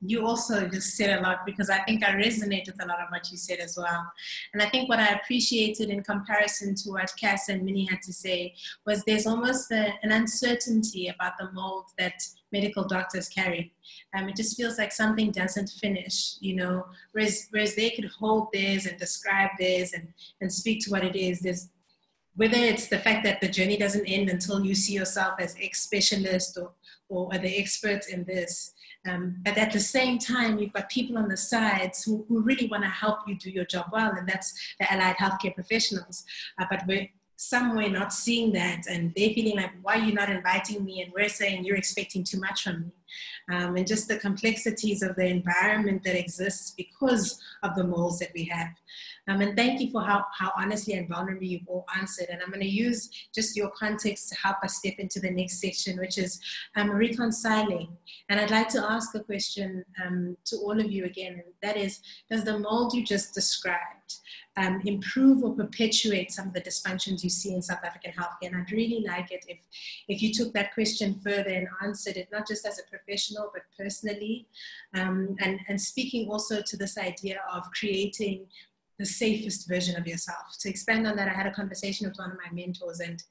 you 0.00 0.24
also 0.24 0.68
just 0.68 0.96
said 0.96 1.18
a 1.18 1.22
lot 1.22 1.44
because 1.44 1.70
I 1.70 1.80
think 1.80 2.04
I 2.04 2.12
resonate 2.12 2.66
with 2.66 2.82
a 2.82 2.86
lot 2.86 3.00
of 3.00 3.08
what 3.10 3.30
you 3.30 3.36
said 3.36 3.58
as 3.58 3.76
well. 3.76 4.06
And 4.52 4.62
I 4.62 4.68
think 4.68 4.88
what 4.88 5.00
I 5.00 5.08
appreciated 5.08 5.90
in 5.90 6.04
comparison 6.04 6.74
to 6.76 6.90
what 6.90 7.12
Cass 7.20 7.48
and 7.48 7.64
Minnie 7.64 7.86
had 7.86 8.02
to 8.02 8.12
say 8.12 8.54
was 8.86 9.02
there's 9.04 9.26
almost 9.26 9.72
a, 9.72 9.92
an 10.02 10.12
uncertainty 10.12 11.08
about 11.08 11.32
the 11.38 11.50
mold 11.52 11.86
that 11.98 12.22
medical 12.52 12.84
doctors 12.84 13.28
carry. 13.28 13.72
Um, 14.16 14.28
it 14.28 14.36
just 14.36 14.56
feels 14.56 14.78
like 14.78 14.92
something 14.92 15.32
doesn't 15.32 15.70
finish, 15.80 16.36
you 16.40 16.54
know, 16.54 16.86
whereas, 17.12 17.48
whereas 17.50 17.74
they 17.74 17.90
could 17.90 18.08
hold 18.18 18.48
theirs 18.52 18.86
and 18.86 18.98
describe 18.98 19.50
theirs 19.58 19.94
and, 19.94 20.08
and 20.40 20.52
speak 20.52 20.84
to 20.84 20.90
what 20.90 21.04
it 21.04 21.16
is. 21.16 21.40
There's, 21.40 21.68
whether 22.36 22.56
it's 22.56 22.86
the 22.86 23.00
fact 23.00 23.24
that 23.24 23.40
the 23.40 23.48
journey 23.48 23.76
doesn't 23.76 24.06
end 24.06 24.28
until 24.28 24.64
you 24.64 24.76
see 24.76 24.92
yourself 24.92 25.34
as 25.40 25.56
ex 25.60 25.82
specialist 25.82 26.56
or 26.56 26.70
or 27.08 27.30
the 27.38 27.58
experts 27.58 28.08
in 28.08 28.24
this. 28.24 28.74
Um, 29.06 29.36
but 29.44 29.56
at 29.56 29.72
the 29.72 29.80
same 29.80 30.18
time, 30.18 30.58
you've 30.58 30.72
got 30.72 30.90
people 30.90 31.18
on 31.18 31.28
the 31.28 31.36
sides 31.36 32.04
who, 32.04 32.24
who 32.28 32.40
really 32.40 32.66
want 32.66 32.82
to 32.82 32.90
help 32.90 33.20
you 33.26 33.36
do 33.36 33.50
your 33.50 33.64
job 33.64 33.86
well, 33.92 34.12
and 34.12 34.28
that's 34.28 34.74
the 34.78 34.92
allied 34.92 35.16
healthcare 35.16 35.54
professionals. 35.54 36.24
Uh, 36.58 36.66
but 36.68 36.82
we're 36.86 37.08
somewhere 37.36 37.88
not 37.88 38.12
seeing 38.12 38.52
that, 38.52 38.86
and 38.88 39.12
they're 39.16 39.30
feeling 39.30 39.56
like, 39.56 39.70
why 39.82 39.94
are 39.94 40.04
you 40.04 40.12
not 40.12 40.28
inviting 40.28 40.84
me? 40.84 41.02
And 41.02 41.12
we're 41.12 41.28
saying 41.28 41.64
you're 41.64 41.76
expecting 41.76 42.24
too 42.24 42.40
much 42.40 42.64
from 42.64 42.80
me. 42.80 42.92
Um, 43.50 43.76
and 43.76 43.86
just 43.86 44.08
the 44.08 44.18
complexities 44.18 45.02
of 45.02 45.16
the 45.16 45.26
environment 45.26 46.02
that 46.04 46.18
exists 46.18 46.74
because 46.76 47.40
of 47.62 47.74
the 47.76 47.84
molds 47.84 48.18
that 48.18 48.32
we 48.34 48.44
have. 48.46 48.74
Um, 49.28 49.42
and 49.42 49.56
thank 49.56 49.80
you 49.80 49.90
for 49.90 50.02
how, 50.02 50.24
how 50.36 50.52
honestly 50.56 50.94
and 50.94 51.08
vulnerably 51.08 51.48
you've 51.48 51.68
all 51.68 51.86
answered. 51.96 52.28
And 52.30 52.40
I'm 52.42 52.48
going 52.48 52.60
to 52.60 52.68
use 52.68 53.10
just 53.34 53.56
your 53.56 53.70
context 53.70 54.30
to 54.30 54.34
help 54.36 54.56
us 54.64 54.76
step 54.76 54.94
into 54.98 55.20
the 55.20 55.30
next 55.30 55.60
section, 55.60 55.98
which 55.98 56.18
is 56.18 56.40
um, 56.76 56.90
reconciling. 56.90 57.88
And 58.28 58.40
I'd 58.40 58.50
like 58.50 58.68
to 58.70 58.90
ask 58.90 59.14
a 59.14 59.20
question 59.20 59.84
um, 60.04 60.36
to 60.46 60.56
all 60.56 60.80
of 60.80 60.90
you 60.90 61.04
again, 61.04 61.34
and 61.34 61.42
that 61.62 61.76
is, 61.76 62.00
does 62.30 62.44
the 62.44 62.58
mold 62.58 62.94
you 62.94 63.04
just 63.04 63.34
described 63.34 64.14
um, 64.56 64.80
improve 64.84 65.44
or 65.44 65.54
perpetuate 65.54 66.32
some 66.32 66.48
of 66.48 66.54
the 66.54 66.60
dysfunctions 66.60 67.22
you 67.22 67.30
see 67.30 67.54
in 67.54 67.62
South 67.62 67.84
African 67.84 68.12
healthcare? 68.12 68.48
And 68.52 68.56
I'd 68.56 68.72
really 68.72 69.04
like 69.06 69.30
it 69.30 69.44
if, 69.46 69.58
if 70.08 70.22
you 70.22 70.32
took 70.32 70.52
that 70.54 70.74
question 70.74 71.20
further 71.22 71.50
and 71.50 71.68
answered 71.84 72.16
it, 72.16 72.28
not 72.32 72.48
just 72.48 72.66
as 72.66 72.78
a 72.78 72.90
professional, 72.90 73.50
but 73.52 73.62
personally, 73.76 74.46
um, 74.94 75.36
and, 75.40 75.60
and 75.68 75.80
speaking 75.80 76.28
also 76.28 76.62
to 76.62 76.76
this 76.76 76.98
idea 76.98 77.40
of 77.52 77.70
creating 77.72 78.46
the 78.98 79.06
safest 79.06 79.68
version 79.68 79.96
of 79.96 80.06
yourself. 80.06 80.56
To 80.60 80.68
expand 80.68 81.06
on 81.06 81.16
that, 81.16 81.28
I 81.28 81.32
had 81.32 81.46
a 81.46 81.52
conversation 81.52 82.08
with 82.08 82.18
one 82.18 82.32
of 82.32 82.36
my 82.36 82.52
mentors, 82.52 83.00
and 83.00 83.22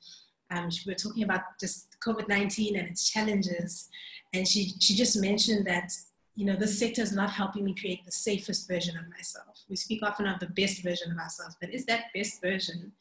um, 0.49 0.69
we 0.86 0.91
were 0.91 0.97
talking 0.97 1.23
about 1.23 1.41
just 1.60 1.97
COVID 2.06 2.27
19 2.27 2.77
and 2.77 2.88
its 2.88 3.10
challenges. 3.10 3.89
And 4.34 4.47
she, 4.47 4.73
she 4.80 4.95
just 4.95 5.19
mentioned 5.19 5.65
that, 5.67 5.91
you 6.36 6.45
know, 6.45 6.56
this 6.56 6.80
sector 6.80 7.01
is 7.01 7.12
not 7.12 7.32
helping 7.32 7.65
me 7.65 7.73
create 7.73 8.06
the 8.06 8.12
safest 8.12 8.67
version 8.67 8.97
of 8.97 9.10
myself. 9.10 9.63
We 9.69 9.75
speak 9.75 10.03
often 10.03 10.27
of 10.27 10.39
the 10.39 10.47
best 10.47 10.84
version 10.84 11.12
of 11.12 11.17
ourselves, 11.17 11.56
but 11.60 11.73
is 11.73 11.86
that 11.86 12.06
best 12.13 12.41
version 12.41 12.91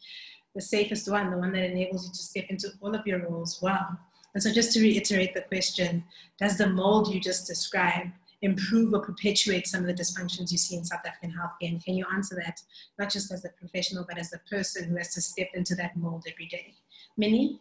the 0.55 0.63
safest 0.63 1.11
one, 1.11 1.31
the 1.31 1.37
one 1.37 1.53
that 1.53 1.71
enables 1.71 2.07
you 2.07 2.13
to 2.13 2.19
step 2.19 2.47
into 2.49 2.69
all 2.81 2.95
of 2.95 3.07
your 3.07 3.29
roles 3.29 3.61
well? 3.61 3.99
And 4.35 4.43
so, 4.43 4.53
just 4.53 4.73
to 4.73 4.81
reiterate 4.81 5.35
the 5.35 5.43
question, 5.43 6.05
does 6.39 6.59
the 6.59 6.69
mold 6.69 7.13
you 7.13 7.21
just 7.21 7.47
described 7.47 8.13
improve 8.47 8.95
or 8.95 9.01
perpetuate 9.01 9.67
some 9.67 9.83
of 9.83 9.87
the 9.87 9.95
dysfunctions 9.95 10.51
you 10.51 10.59
see 10.59 10.77
in 10.77 10.85
South 10.85 11.05
African 11.07 11.31
healthcare? 11.31 11.71
And 11.71 11.85
can 11.85 11.95
you 11.95 12.07
answer 12.13 12.35
that, 12.37 12.61
not 12.99 13.11
just 13.11 13.31
as 13.33 13.45
a 13.45 13.51
professional, 13.51 14.05
but 14.09 14.19
as 14.19 14.33
a 14.33 14.39
person 14.49 14.89
who 14.89 14.97
has 14.97 15.13
to 15.15 15.21
step 15.21 15.49
into 15.55 15.75
that 15.75 15.97
mold 15.97 16.25
every 16.31 16.47
day? 16.47 16.75
Minnie? 17.17 17.61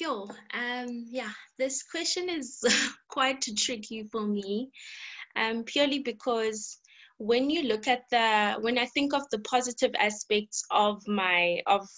Yo, 0.00 0.28
um, 0.54 1.06
yeah, 1.08 1.32
this 1.58 1.82
question 1.82 2.28
is 2.28 2.62
quite 3.08 3.44
tricky 3.56 4.04
for 4.12 4.24
me, 4.24 4.70
um, 5.34 5.64
purely 5.64 5.98
because 5.98 6.78
when 7.16 7.50
you 7.50 7.62
look 7.64 7.88
at 7.88 8.02
the, 8.12 8.56
when 8.60 8.78
I 8.78 8.86
think 8.86 9.12
of 9.12 9.22
the 9.32 9.40
positive 9.40 9.90
aspects 9.98 10.62
of 10.70 11.02
my, 11.08 11.60
of 11.66 11.88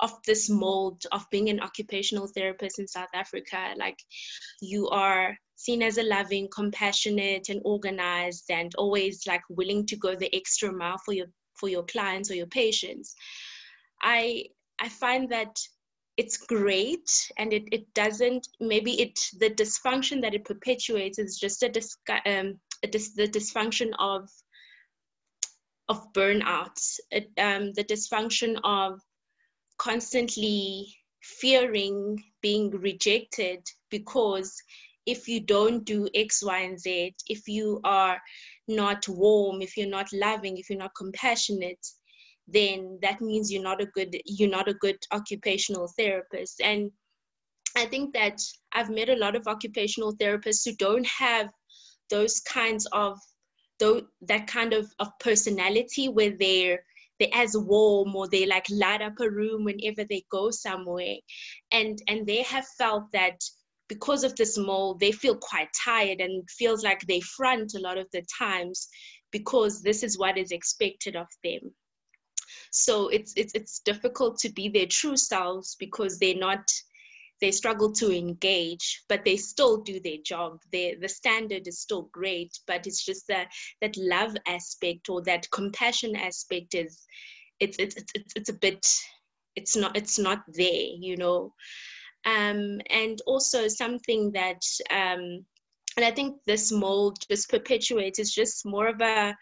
of 0.00 0.12
this 0.26 0.48
mold 0.50 1.02
of 1.12 1.24
being 1.30 1.48
an 1.48 1.60
occupational 1.60 2.26
therapist 2.26 2.78
in 2.78 2.86
South 2.86 3.08
Africa. 3.14 3.74
Like 3.76 3.98
you 4.60 4.88
are 4.88 5.36
seen 5.56 5.82
as 5.82 5.98
a 5.98 6.02
loving, 6.02 6.48
compassionate, 6.54 7.48
and 7.48 7.60
organized, 7.64 8.50
and 8.50 8.74
always 8.76 9.26
like 9.26 9.42
willing 9.48 9.86
to 9.86 9.96
go 9.96 10.14
the 10.14 10.34
extra 10.34 10.72
mile 10.72 10.98
for 11.04 11.14
your 11.14 11.26
for 11.54 11.68
your 11.68 11.84
clients 11.84 12.30
or 12.30 12.34
your 12.34 12.46
patients. 12.46 13.14
I 14.02 14.46
I 14.78 14.88
find 14.88 15.30
that 15.30 15.56
it's 16.16 16.38
great 16.38 17.10
and 17.36 17.52
it, 17.52 17.64
it 17.72 17.92
doesn't 17.94 18.48
maybe 18.60 19.00
it 19.00 19.18
the 19.38 19.50
dysfunction 19.50 20.22
that 20.22 20.34
it 20.34 20.44
perpetuates 20.44 21.18
is 21.18 21.38
just 21.38 21.62
a, 21.62 21.68
dis, 21.68 21.96
um, 22.24 22.58
a 22.82 22.86
dis, 22.86 23.14
the 23.14 23.28
dysfunction 23.28 23.90
of 23.98 24.28
of 25.88 26.12
burnout 26.14 26.78
it, 27.10 27.30
um, 27.38 27.72
the 27.74 27.84
dysfunction 27.84 28.58
of 28.64 29.00
constantly 29.78 30.96
fearing 31.22 32.22
being 32.40 32.70
rejected 32.70 33.60
because 33.90 34.54
if 35.06 35.28
you 35.28 35.40
don't 35.40 35.84
do 35.84 36.08
X, 36.14 36.42
Y, 36.42 36.58
and 36.58 36.78
Z, 36.78 37.14
if 37.28 37.46
you 37.46 37.80
are 37.84 38.20
not 38.68 39.06
warm, 39.08 39.62
if 39.62 39.76
you're 39.76 39.88
not 39.88 40.12
loving, 40.12 40.56
if 40.56 40.68
you're 40.68 40.78
not 40.78 40.94
compassionate, 40.96 41.84
then 42.48 42.98
that 43.02 43.20
means 43.20 43.52
you're 43.52 43.62
not 43.62 43.80
a 43.80 43.86
good 43.86 44.16
you're 44.24 44.50
not 44.50 44.68
a 44.68 44.74
good 44.74 44.98
occupational 45.12 45.88
therapist. 45.96 46.60
And 46.62 46.90
I 47.76 47.84
think 47.86 48.14
that 48.14 48.40
I've 48.72 48.90
met 48.90 49.08
a 49.08 49.16
lot 49.16 49.36
of 49.36 49.46
occupational 49.46 50.16
therapists 50.16 50.64
who 50.64 50.74
don't 50.76 51.06
have 51.06 51.48
those 52.10 52.40
kinds 52.40 52.86
of 52.92 53.18
though 53.78 54.02
that 54.22 54.46
kind 54.46 54.72
of, 54.72 54.86
of 54.98 55.08
personality 55.20 56.08
where 56.08 56.30
they're 56.38 56.82
they're 57.18 57.28
as 57.32 57.56
warm 57.56 58.14
or 58.14 58.28
they 58.28 58.46
like 58.46 58.66
light 58.70 59.02
up 59.02 59.20
a 59.20 59.30
room 59.30 59.64
whenever 59.64 60.04
they 60.04 60.24
go 60.30 60.50
somewhere. 60.50 61.16
And 61.72 61.98
and 62.08 62.26
they 62.26 62.42
have 62.42 62.66
felt 62.78 63.04
that 63.12 63.40
because 63.88 64.24
of 64.24 64.34
this 64.36 64.58
mold 64.58 65.00
they 65.00 65.12
feel 65.12 65.36
quite 65.36 65.68
tired 65.84 66.20
and 66.20 66.48
feels 66.50 66.82
like 66.82 67.00
they 67.02 67.20
front 67.20 67.74
a 67.74 67.80
lot 67.80 67.98
of 67.98 68.06
the 68.12 68.24
times 68.38 68.88
because 69.30 69.82
this 69.82 70.02
is 70.02 70.18
what 70.18 70.38
is 70.38 70.50
expected 70.50 71.16
of 71.16 71.26
them. 71.44 71.74
So 72.70 73.08
it's 73.08 73.32
it's 73.36 73.54
it's 73.54 73.80
difficult 73.80 74.38
to 74.40 74.50
be 74.50 74.68
their 74.68 74.86
true 74.86 75.16
selves 75.16 75.76
because 75.78 76.18
they're 76.18 76.36
not 76.36 76.70
they 77.40 77.50
struggle 77.50 77.92
to 77.92 78.16
engage, 78.16 79.02
but 79.08 79.24
they 79.24 79.36
still 79.36 79.78
do 79.82 80.00
their 80.00 80.18
job. 80.24 80.58
They, 80.72 80.96
the 81.00 81.08
standard 81.08 81.68
is 81.68 81.80
still 81.80 82.08
great, 82.12 82.58
but 82.66 82.86
it's 82.86 83.04
just 83.04 83.26
that 83.28 83.48
that 83.80 83.96
love 83.96 84.36
aspect 84.46 85.08
or 85.08 85.22
that 85.22 85.50
compassion 85.50 86.16
aspect 86.16 86.74
is 86.74 87.04
it's 87.60 87.76
it's 87.78 87.96
it's, 88.14 88.32
it's 88.34 88.48
a 88.48 88.54
bit 88.54 88.86
it's 89.54 89.76
not 89.76 89.96
it's 89.96 90.18
not 90.18 90.42
there, 90.48 90.88
you 90.98 91.16
know. 91.16 91.52
Um, 92.24 92.80
and 92.90 93.20
also 93.26 93.68
something 93.68 94.32
that 94.32 94.62
um, 94.90 95.44
and 95.96 96.04
I 96.04 96.10
think 96.10 96.36
this 96.46 96.70
mold 96.70 97.16
just 97.30 97.48
perpetuates 97.48 98.18
is 98.18 98.32
just 98.32 98.66
more 98.66 98.88
of 98.88 99.00
a 99.00 99.34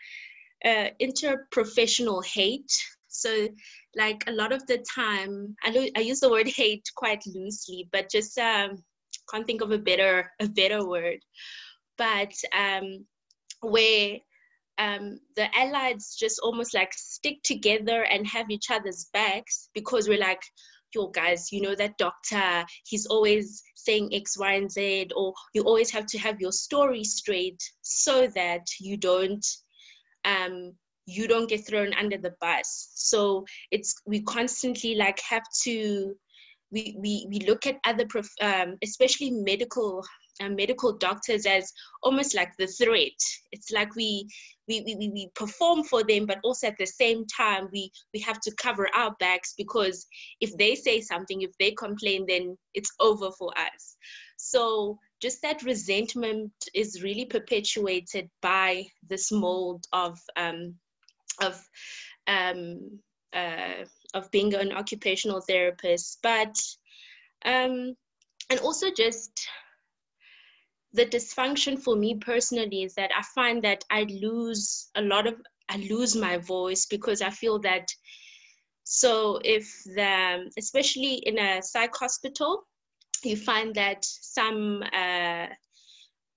uh, 0.64 0.88
interprofessional 1.00 2.24
hate. 2.24 2.72
So 3.14 3.48
like 3.96 4.24
a 4.26 4.32
lot 4.32 4.52
of 4.52 4.66
the 4.66 4.84
time 4.94 5.54
i, 5.62 5.70
lo- 5.70 5.94
I 5.96 6.00
use 6.00 6.20
the 6.20 6.30
word 6.30 6.48
hate 6.56 6.84
quite 6.96 7.22
loosely 7.26 7.88
but 7.92 8.10
just 8.10 8.36
um, 8.38 8.82
can't 9.30 9.46
think 9.46 9.62
of 9.62 9.70
a 9.70 9.78
better 9.78 10.30
a 10.40 10.48
better 10.48 10.86
word. 10.86 11.18
But 11.96 12.34
um, 12.56 13.06
where 13.60 14.18
um, 14.78 15.20
the 15.36 15.46
allies 15.56 16.16
just 16.18 16.40
almost 16.40 16.74
like 16.74 16.92
stick 16.92 17.42
together 17.42 18.04
and 18.04 18.26
have 18.26 18.50
each 18.50 18.70
other's 18.70 19.08
backs 19.12 19.68
because 19.74 20.08
we're 20.08 20.18
like 20.18 20.42
yo 20.94 21.08
guys 21.08 21.50
you 21.50 21.60
know 21.60 21.74
that 21.74 21.98
doctor 21.98 22.64
he's 22.84 23.06
always 23.06 23.62
saying 23.74 24.08
x 24.12 24.38
y 24.38 24.52
and 24.54 24.70
z 24.70 25.08
or 25.16 25.32
you 25.52 25.62
always 25.62 25.90
have 25.90 26.06
to 26.06 26.18
have 26.18 26.40
your 26.40 26.52
story 26.52 27.02
straight 27.02 27.60
so 27.82 28.28
that 28.28 28.64
you 28.80 28.96
don't 28.96 29.44
um, 30.24 30.72
you 31.06 31.28
don't 31.28 31.48
get 31.48 31.66
thrown 31.66 31.92
under 31.94 32.18
the 32.18 32.34
bus. 32.40 32.90
So 32.94 33.44
it's 33.70 33.94
we 34.06 34.22
constantly 34.22 34.94
like 34.94 35.20
have 35.20 35.44
to 35.64 36.14
we 36.70 36.96
we, 36.98 37.26
we 37.30 37.38
look 37.46 37.66
at 37.66 37.78
other 37.84 38.06
prof, 38.06 38.28
um, 38.40 38.76
especially 38.82 39.30
medical 39.30 40.04
uh, 40.40 40.48
medical 40.48 40.96
doctors 40.98 41.46
as 41.46 41.72
almost 42.02 42.34
like 42.34 42.56
the 42.58 42.66
threat. 42.66 43.12
It's 43.52 43.70
like 43.70 43.94
we 43.94 44.26
we, 44.66 44.82
we 44.84 45.10
we 45.12 45.30
perform 45.34 45.84
for 45.84 46.02
them 46.02 46.26
but 46.26 46.38
also 46.42 46.68
at 46.68 46.78
the 46.78 46.86
same 46.86 47.24
time 47.26 47.68
we 47.72 47.90
we 48.12 48.20
have 48.20 48.40
to 48.40 48.54
cover 48.56 48.88
our 48.94 49.14
backs 49.20 49.54
because 49.56 50.06
if 50.40 50.56
they 50.56 50.74
say 50.74 51.00
something 51.00 51.42
if 51.42 51.52
they 51.58 51.70
complain 51.72 52.24
then 52.26 52.56
it's 52.72 52.90
over 52.98 53.30
for 53.38 53.52
us. 53.58 53.96
So 54.36 54.98
just 55.20 55.42
that 55.42 55.62
resentment 55.62 56.52
is 56.74 57.02
really 57.02 57.26
perpetuated 57.26 58.28
by 58.42 58.86
this 59.08 59.30
mold 59.30 59.84
of 59.92 60.18
um, 60.36 60.74
of 61.40 61.68
um, 62.26 62.98
uh, 63.32 63.84
of 64.14 64.30
being 64.30 64.54
an 64.54 64.72
occupational 64.72 65.40
therapist, 65.40 66.18
but 66.22 66.56
um, 67.44 67.94
and 68.50 68.60
also 68.60 68.90
just 68.90 69.48
the 70.92 71.04
dysfunction 71.04 71.78
for 71.78 71.96
me 71.96 72.14
personally 72.14 72.84
is 72.84 72.94
that 72.94 73.10
I 73.16 73.22
find 73.34 73.62
that 73.64 73.84
I 73.90 74.04
lose 74.04 74.90
a 74.94 75.02
lot 75.02 75.26
of 75.26 75.34
I 75.68 75.78
lose 75.78 76.14
my 76.14 76.38
voice 76.38 76.86
because 76.86 77.20
I 77.20 77.30
feel 77.30 77.58
that 77.60 77.88
so 78.84 79.40
if 79.44 79.66
the 79.84 80.50
especially 80.56 81.14
in 81.14 81.38
a 81.38 81.62
psych 81.62 81.94
hospital 81.96 82.64
you 83.24 83.36
find 83.36 83.74
that 83.74 84.04
some 84.04 84.82
uh, 84.92 85.46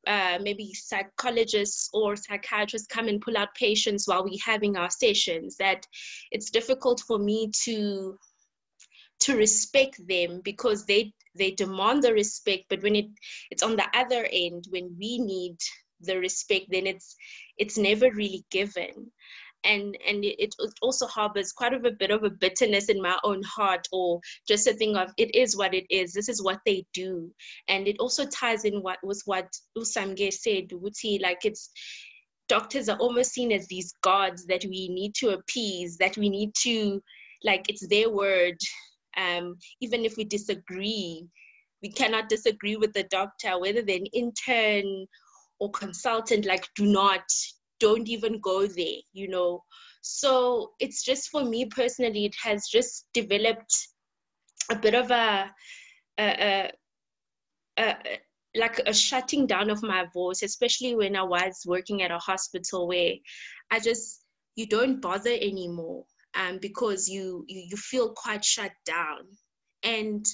uh, 0.07 0.39
maybe 0.41 0.73
psychologists 0.73 1.89
or 1.93 2.15
psychiatrists 2.15 2.87
come 2.87 3.07
and 3.07 3.21
pull 3.21 3.37
out 3.37 3.53
patients 3.55 4.07
while 4.07 4.23
we're 4.23 4.37
having 4.45 4.77
our 4.77 4.89
sessions 4.89 5.57
that 5.57 5.85
it's 6.31 6.49
difficult 6.49 7.01
for 7.05 7.19
me 7.19 7.51
to 7.65 8.17
to 9.19 9.35
respect 9.35 9.99
them 10.07 10.41
because 10.43 10.85
they 10.85 11.11
they 11.35 11.51
demand 11.51 12.03
the 12.03 12.13
respect 12.13 12.63
but 12.69 12.81
when 12.83 12.95
it 12.95 13.07
it's 13.51 13.63
on 13.63 13.75
the 13.75 13.85
other 13.93 14.27
end 14.31 14.65
when 14.69 14.95
we 14.99 15.17
need 15.19 15.57
the 16.01 16.17
respect 16.17 16.67
then 16.69 16.87
it's 16.87 17.15
it's 17.57 17.77
never 17.77 18.09
really 18.11 18.45
given 18.51 19.11
and 19.63 19.97
and 20.07 20.23
it, 20.23 20.55
also 20.81 21.07
harbors 21.07 21.51
quite 21.51 21.73
of 21.73 21.85
a 21.85 21.91
bit 21.91 22.11
of 22.11 22.23
a 22.23 22.29
bitterness 22.29 22.89
in 22.89 23.01
my 23.01 23.17
own 23.23 23.41
heart 23.43 23.87
or 23.91 24.19
just 24.47 24.67
a 24.67 24.73
thing 24.73 24.95
of 24.95 25.11
it 25.17 25.33
is 25.35 25.57
what 25.57 25.73
it 25.73 25.85
is. 25.89 26.13
This 26.13 26.29
is 26.29 26.43
what 26.43 26.59
they 26.65 26.85
do. 26.93 27.31
And 27.67 27.87
it 27.87 27.97
also 27.99 28.25
ties 28.25 28.65
in 28.65 28.81
what 28.81 28.99
with 29.03 29.21
what 29.25 29.47
usamge 29.77 30.31
said 30.33 30.69
Wuti, 30.69 31.21
like 31.21 31.39
it's 31.43 31.69
doctors 32.47 32.87
are 32.87 32.97
almost 32.97 33.33
seen 33.33 33.51
as 33.51 33.67
these 33.67 33.93
gods 34.01 34.45
that 34.45 34.63
we 34.65 34.87
need 34.87 35.13
to 35.15 35.29
appease 35.29 35.97
that 35.97 36.17
we 36.17 36.29
need 36.29 36.51
to 36.61 37.01
like 37.43 37.65
it's 37.69 37.87
their 37.87 38.09
word. 38.09 38.57
Um, 39.17 39.57
even 39.81 40.05
if 40.05 40.15
we 40.15 40.25
disagree 40.25 41.25
we 41.81 41.89
cannot 41.89 42.29
disagree 42.29 42.75
with 42.75 42.93
the 42.93 43.03
doctor 43.03 43.59
whether 43.59 43.81
they're 43.81 43.97
an 43.97 44.05
intern 44.07 45.07
or 45.59 45.71
consultant 45.71 46.45
like 46.45 46.67
do 46.75 46.85
not 46.85 47.23
don't 47.79 48.07
even 48.07 48.39
go 48.39 48.67
there 48.67 49.01
you 49.13 49.27
know. 49.27 49.63
So 50.01 50.71
it's 50.79 51.03
just 51.03 51.29
for 51.29 51.43
me 51.43 51.65
personally 51.65 52.25
it 52.25 52.35
has 52.43 52.67
just 52.67 53.07
developed 53.13 53.75
a 54.71 54.75
bit 54.75 54.93
of 54.93 55.11
a, 55.11 55.51
a, 56.19 56.23
a, 56.23 56.71
a 57.77 57.95
like 58.55 58.79
a 58.85 58.93
shutting 58.93 59.45
down 59.45 59.69
of 59.69 59.83
my 59.83 60.05
voice 60.13 60.41
especially 60.41 60.95
when 60.95 61.15
i 61.15 61.21
was 61.21 61.61
working 61.67 62.01
at 62.01 62.09
a 62.09 62.17
hospital 62.17 62.87
where 62.87 63.13
i 63.69 63.79
just 63.79 64.23
you 64.55 64.65
don't 64.65 64.99
bother 64.99 65.29
anymore 65.29 66.03
um, 66.37 66.59
because 66.61 67.07
you, 67.07 67.45
you 67.47 67.63
you 67.69 67.77
feel 67.77 68.13
quite 68.15 68.43
shut 68.43 68.71
down. 68.85 69.19
And 69.83 70.25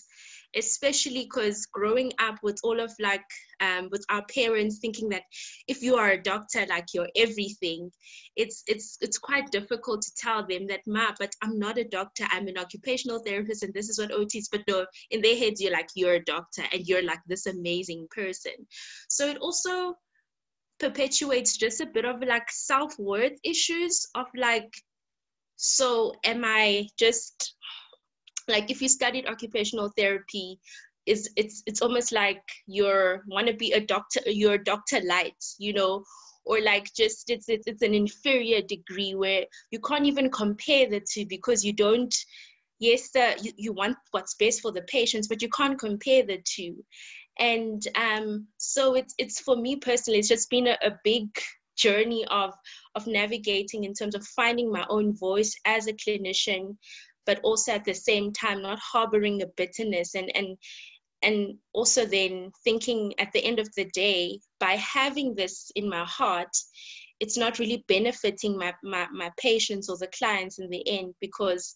especially 0.55 1.23
because 1.23 1.65
growing 1.67 2.11
up 2.19 2.35
with 2.43 2.57
all 2.63 2.79
of 2.79 2.91
like 2.99 3.23
um, 3.61 3.89
with 3.91 4.05
our 4.09 4.23
parents 4.33 4.79
thinking 4.79 5.09
that 5.09 5.23
if 5.67 5.81
you 5.81 5.95
are 5.95 6.11
a 6.11 6.21
doctor 6.21 6.65
like 6.67 6.85
you're 6.93 7.09
everything 7.15 7.89
it's 8.35 8.63
it's 8.67 8.97
it's 9.01 9.17
quite 9.17 9.49
difficult 9.51 10.01
to 10.01 10.11
tell 10.17 10.45
them 10.45 10.67
that 10.67 10.81
ma 10.85 11.11
but 11.19 11.33
i'm 11.41 11.57
not 11.59 11.77
a 11.77 11.83
doctor. 11.83 12.25
I'm 12.31 12.47
an 12.47 12.57
occupational 12.57 13.19
therapist 13.19 13.63
and 13.63 13.73
this 13.73 13.89
is 13.89 13.99
what 13.99 14.11
ot 14.11 14.35
is 14.35 14.49
but 14.49 14.63
no 14.67 14.85
in 15.11 15.21
their 15.21 15.37
heads 15.37 15.61
you're 15.61 15.71
like 15.71 15.89
you're 15.95 16.15
a 16.15 16.23
doctor 16.23 16.63
and 16.71 16.85
you're 16.87 17.03
like 17.03 17.19
this 17.27 17.45
amazing 17.45 18.07
person. 18.11 18.53
So 19.09 19.27
it 19.27 19.37
also 19.37 19.95
perpetuates 20.79 21.57
just 21.57 21.81
a 21.81 21.85
bit 21.85 22.05
of 22.05 22.21
like 22.21 22.49
self-worth 22.49 23.37
issues 23.43 24.07
of 24.15 24.25
like 24.35 24.73
so 25.55 26.13
am 26.25 26.43
i 26.43 26.87
just 26.97 27.55
like 28.47 28.69
if 28.69 28.81
you 28.81 28.89
studied 28.89 29.27
occupational 29.27 29.91
therapy 29.97 30.59
is 31.05 31.29
it's 31.35 31.63
it's 31.65 31.81
almost 31.81 32.11
like 32.11 32.41
you're 32.65 33.23
want 33.27 33.47
to 33.47 33.53
be 33.53 33.73
a 33.73 33.79
doctor 33.79 34.21
you're 34.25 34.57
doctor 34.57 35.01
light 35.05 35.43
you 35.57 35.73
know? 35.73 36.03
Or 36.45 36.59
like 36.59 36.93
just 36.93 37.29
it's, 37.29 37.47
it's 37.47 37.67
it's 37.67 37.81
an 37.81 37.93
inferior 37.93 38.61
degree 38.61 39.15
where 39.15 39.45
you 39.71 39.79
can't 39.79 40.05
even 40.05 40.29
compare 40.29 40.89
the 40.89 40.99
two 40.99 41.25
because 41.25 41.63
you 41.63 41.71
don't 41.71 42.13
yes 42.79 43.09
you, 43.41 43.53
you 43.55 43.71
want 43.71 43.95
what's 44.11 44.35
best 44.35 44.59
for 44.59 44.73
the 44.73 44.81
patients 44.81 45.29
but 45.29 45.41
you 45.41 45.47
can't 45.49 45.79
compare 45.79 46.23
the 46.23 46.41
two. 46.43 46.83
And 47.39 47.81
um 47.95 48.47
so 48.57 48.95
it's 48.95 49.15
it's 49.17 49.39
for 49.39 49.55
me 49.55 49.77
personally 49.77 50.19
it's 50.19 50.27
just 50.27 50.49
been 50.49 50.67
a, 50.67 50.77
a 50.83 50.99
big 51.05 51.29
journey 51.77 52.25
of 52.29 52.53
of 52.95 53.07
navigating 53.07 53.85
in 53.85 53.93
terms 53.93 54.13
of 54.13 54.27
finding 54.27 54.69
my 54.69 54.85
own 54.89 55.15
voice 55.15 55.55
as 55.65 55.87
a 55.87 55.93
clinician 55.93 56.75
but 57.25 57.39
also 57.43 57.71
at 57.73 57.85
the 57.85 57.93
same 57.93 58.31
time 58.31 58.61
not 58.61 58.79
harboring 58.79 59.41
a 59.41 59.47
bitterness 59.57 60.15
and 60.15 60.35
and 60.35 60.57
and 61.21 61.55
also 61.73 62.05
then 62.05 62.51
thinking 62.63 63.13
at 63.17 63.31
the 63.31 63.43
end 63.43 63.59
of 63.59 63.69
the 63.75 63.85
day 63.93 64.39
by 64.59 64.73
having 64.73 65.33
this 65.35 65.71
in 65.75 65.89
my 65.89 66.03
heart 66.03 66.55
it's 67.19 67.37
not 67.37 67.57
really 67.57 67.85
benefiting 67.87 68.57
my, 68.57 68.73
my, 68.83 69.07
my 69.13 69.31
patients 69.39 69.87
or 69.87 69.97
the 69.97 70.07
clients 70.07 70.59
in 70.59 70.69
the 70.69 70.85
end 70.89 71.13
because 71.21 71.75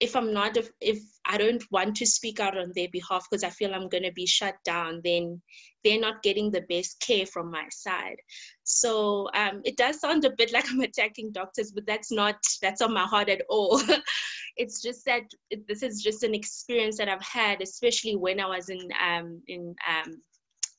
if 0.00 0.16
I'm 0.16 0.32
not, 0.32 0.56
if, 0.56 0.70
if 0.80 0.98
I 1.26 1.36
don't 1.36 1.62
want 1.70 1.94
to 1.96 2.06
speak 2.06 2.40
out 2.40 2.56
on 2.56 2.72
their 2.74 2.88
behalf 2.88 3.26
because 3.30 3.44
I 3.44 3.50
feel 3.50 3.74
I'm 3.74 3.88
going 3.90 4.02
to 4.02 4.12
be 4.12 4.26
shut 4.26 4.56
down, 4.64 5.02
then 5.04 5.40
they're 5.84 6.00
not 6.00 6.22
getting 6.22 6.50
the 6.50 6.62
best 6.62 7.00
care 7.00 7.26
from 7.26 7.50
my 7.50 7.66
side. 7.70 8.16
So 8.64 9.28
um, 9.34 9.60
it 9.64 9.76
does 9.76 10.00
sound 10.00 10.24
a 10.24 10.30
bit 10.30 10.52
like 10.54 10.64
I'm 10.70 10.80
attacking 10.80 11.32
doctors, 11.32 11.70
but 11.72 11.86
that's 11.86 12.10
not, 12.10 12.36
that's 12.62 12.80
on 12.80 12.94
my 12.94 13.04
heart 13.04 13.28
at 13.28 13.42
all. 13.50 13.80
it's 14.56 14.80
just 14.82 15.04
that 15.04 15.24
it, 15.50 15.68
this 15.68 15.82
is 15.82 16.02
just 16.02 16.22
an 16.22 16.34
experience 16.34 16.96
that 16.96 17.08
I've 17.08 17.22
had, 17.22 17.60
especially 17.60 18.16
when 18.16 18.40
I 18.40 18.46
was 18.46 18.70
in, 18.70 18.88
um, 19.06 19.42
in, 19.48 19.74
um, 19.86 20.22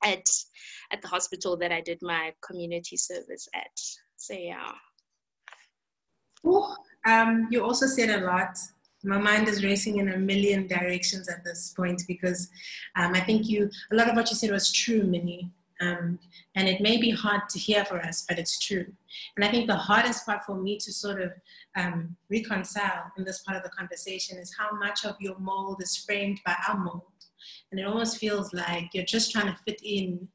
at, 0.04 0.26
at 0.92 1.02
the 1.04 1.08
hospital 1.08 1.56
that 1.58 1.72
I 1.72 1.82
did 1.82 2.00
my 2.02 2.34
community 2.44 2.98
service 2.98 3.48
at. 3.54 3.80
So 4.18 4.34
yeah. 4.34 4.72
Ooh, 6.48 6.76
um, 7.08 7.48
you 7.52 7.64
also 7.64 7.86
said 7.86 8.10
a 8.10 8.26
lot 8.26 8.58
my 9.04 9.18
mind 9.18 9.48
is 9.48 9.64
racing 9.64 9.98
in 9.98 10.10
a 10.10 10.18
million 10.18 10.68
directions 10.68 11.28
at 11.30 11.44
this 11.44 11.74
point 11.76 12.04
because 12.08 12.50
um, 12.96 13.14
I 13.14 13.22
think 13.22 13.48
you, 13.48 13.70
a 13.92 13.96
lot 13.96 14.10
of 14.10 14.16
what 14.16 14.30
you 14.30 14.36
said 14.36 14.52
was 14.52 14.72
true, 14.72 15.04
Minnie. 15.04 15.52
Um, 15.82 16.20
and 16.56 16.68
it 16.68 16.80
may 16.80 16.98
be 16.98 17.10
hard 17.10 17.50
to 17.50 17.60
hear 17.60 17.84
for 17.84 18.00
us, 18.00 18.24
but 18.30 18.38
it's 18.38 18.60
true. 18.60 18.86
And 19.36 19.44
I 19.44 19.50
think 19.50 19.66
the 19.66 19.76
hardest 19.76 20.28
part 20.28 20.46
for 20.46 20.56
me 20.56 20.78
to 20.78 20.94
sort 20.94 21.20
of 21.20 21.32
um, 21.76 22.16
reconcile 22.30 23.12
in 23.18 23.24
this 23.24 23.40
part 23.40 23.58
of 23.58 23.64
the 23.64 23.70
conversation 23.70 24.38
is 24.38 24.56
how 24.58 24.78
much 24.78 25.06
of 25.06 25.16
your 25.20 25.38
mold 25.40 25.82
is 25.82 25.98
framed 25.98 26.40
by 26.46 26.56
our 26.68 26.78
mold. 26.78 27.02
And 27.72 27.80
it 27.80 27.88
almost 27.88 28.18
feels 28.18 28.54
like 28.54 28.90
you're 28.94 29.06
just 29.06 29.32
trying 29.32 29.48
to 29.48 29.58
fit 29.66 29.82
in 29.84 30.28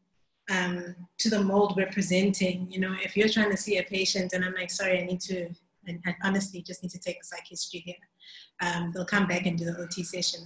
um, 0.51 0.97
to 1.19 1.31
the 1.31 1.43
mold 1.43 1.75
we're 1.77 1.93
presenting. 1.93 2.67
You 2.69 2.81
know, 2.81 2.97
if 3.01 3.17
you're 3.17 3.29
trying 3.29 3.51
to 3.53 3.57
see 3.57 3.79
a 3.79 3.85
patient 3.85 4.33
and 4.33 4.45
I'm 4.45 4.55
like, 4.55 4.71
sorry, 4.73 5.01
I 5.01 5.07
need 5.07 5.21
to, 5.23 5.49
and 5.87 6.01
honestly 6.25 6.63
just 6.63 6.83
need 6.83 6.91
to 6.91 6.99
take 6.99 7.21
a 7.21 7.25
psych 7.25 7.47
history 7.49 7.81
here 7.87 7.95
um, 8.61 8.93
they'll 8.93 9.05
come 9.05 9.27
back 9.27 9.47
and 9.47 9.59
do 9.59 9.65
the 9.65 9.79
OT 9.79 10.03
session. 10.03 10.45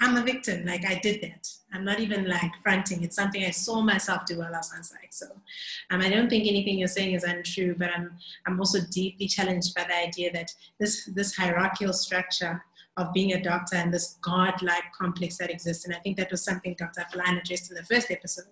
I'm 0.00 0.16
a 0.16 0.22
victim, 0.22 0.64
like 0.64 0.84
I 0.84 0.98
did 0.98 1.20
that. 1.22 1.48
I'm 1.72 1.84
not 1.84 2.00
even 2.00 2.28
like 2.28 2.50
fronting. 2.62 3.04
It's 3.04 3.14
something 3.14 3.44
I 3.44 3.50
saw 3.50 3.80
myself 3.80 4.26
do 4.26 4.38
while 4.38 4.52
I 4.52 4.58
was 4.58 4.72
on 4.74 4.82
site. 4.82 5.14
So 5.14 5.26
um, 5.90 6.00
I 6.00 6.10
don't 6.10 6.28
think 6.28 6.46
anything 6.48 6.76
you're 6.76 6.88
saying 6.88 7.14
is 7.14 7.22
untrue, 7.22 7.76
but 7.78 7.90
I'm, 7.94 8.10
I'm 8.46 8.58
also 8.58 8.80
deeply 8.90 9.28
challenged 9.28 9.74
by 9.76 9.84
the 9.84 9.96
idea 9.96 10.32
that 10.32 10.52
this, 10.80 11.08
this 11.14 11.36
hierarchical 11.36 11.92
structure 11.92 12.64
of 12.96 13.12
being 13.12 13.32
a 13.32 13.42
doctor 13.42 13.76
and 13.76 13.94
this 13.94 14.18
God-like 14.22 14.92
complex 14.98 15.38
that 15.38 15.50
exists. 15.50 15.84
And 15.84 15.94
I 15.94 15.98
think 15.98 16.16
that 16.16 16.30
was 16.30 16.42
something 16.42 16.74
Dr. 16.76 17.06
Feline 17.10 17.38
addressed 17.38 17.70
in 17.70 17.76
the 17.76 17.84
first 17.84 18.10
episode, 18.10 18.44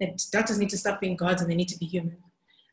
that 0.00 0.20
doctors 0.32 0.58
need 0.58 0.70
to 0.70 0.78
stop 0.78 1.00
being 1.00 1.16
gods 1.16 1.40
and 1.40 1.50
they 1.50 1.56
need 1.56 1.68
to 1.68 1.78
be 1.78 1.86
human. 1.86 2.18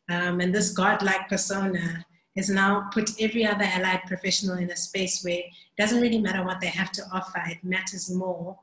Um, 0.09 0.39
and 0.39 0.53
this 0.53 0.71
God-like 0.71 1.29
persona 1.29 2.05
has 2.35 2.49
now 2.49 2.89
put 2.91 3.11
every 3.19 3.45
other 3.45 3.63
allied 3.63 4.01
professional 4.07 4.57
in 4.57 4.69
a 4.69 4.75
space 4.75 5.23
where 5.23 5.39
it 5.39 5.45
doesn't 5.77 6.01
really 6.01 6.19
matter 6.19 6.43
what 6.43 6.59
they 6.59 6.67
have 6.67 6.91
to 6.91 7.03
offer, 7.13 7.41
it 7.47 7.63
matters 7.63 8.11
more 8.11 8.57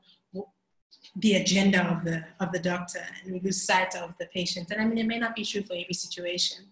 the 1.17 1.35
agenda 1.35 1.85
of 1.85 2.03
the 2.03 2.23
of 2.39 2.51
the 2.51 2.59
doctor 2.59 3.05
and 3.23 3.33
we 3.33 3.39
lose 3.39 3.61
sight 3.61 3.95
of 3.95 4.13
the 4.19 4.25
patient. 4.27 4.71
And 4.71 4.81
i 4.81 4.85
mean 4.85 4.97
it 4.97 5.05
may 5.05 5.19
not 5.19 5.35
be 5.35 5.45
true 5.45 5.61
for 5.63 5.73
every 5.73 5.93
situation 5.93 6.65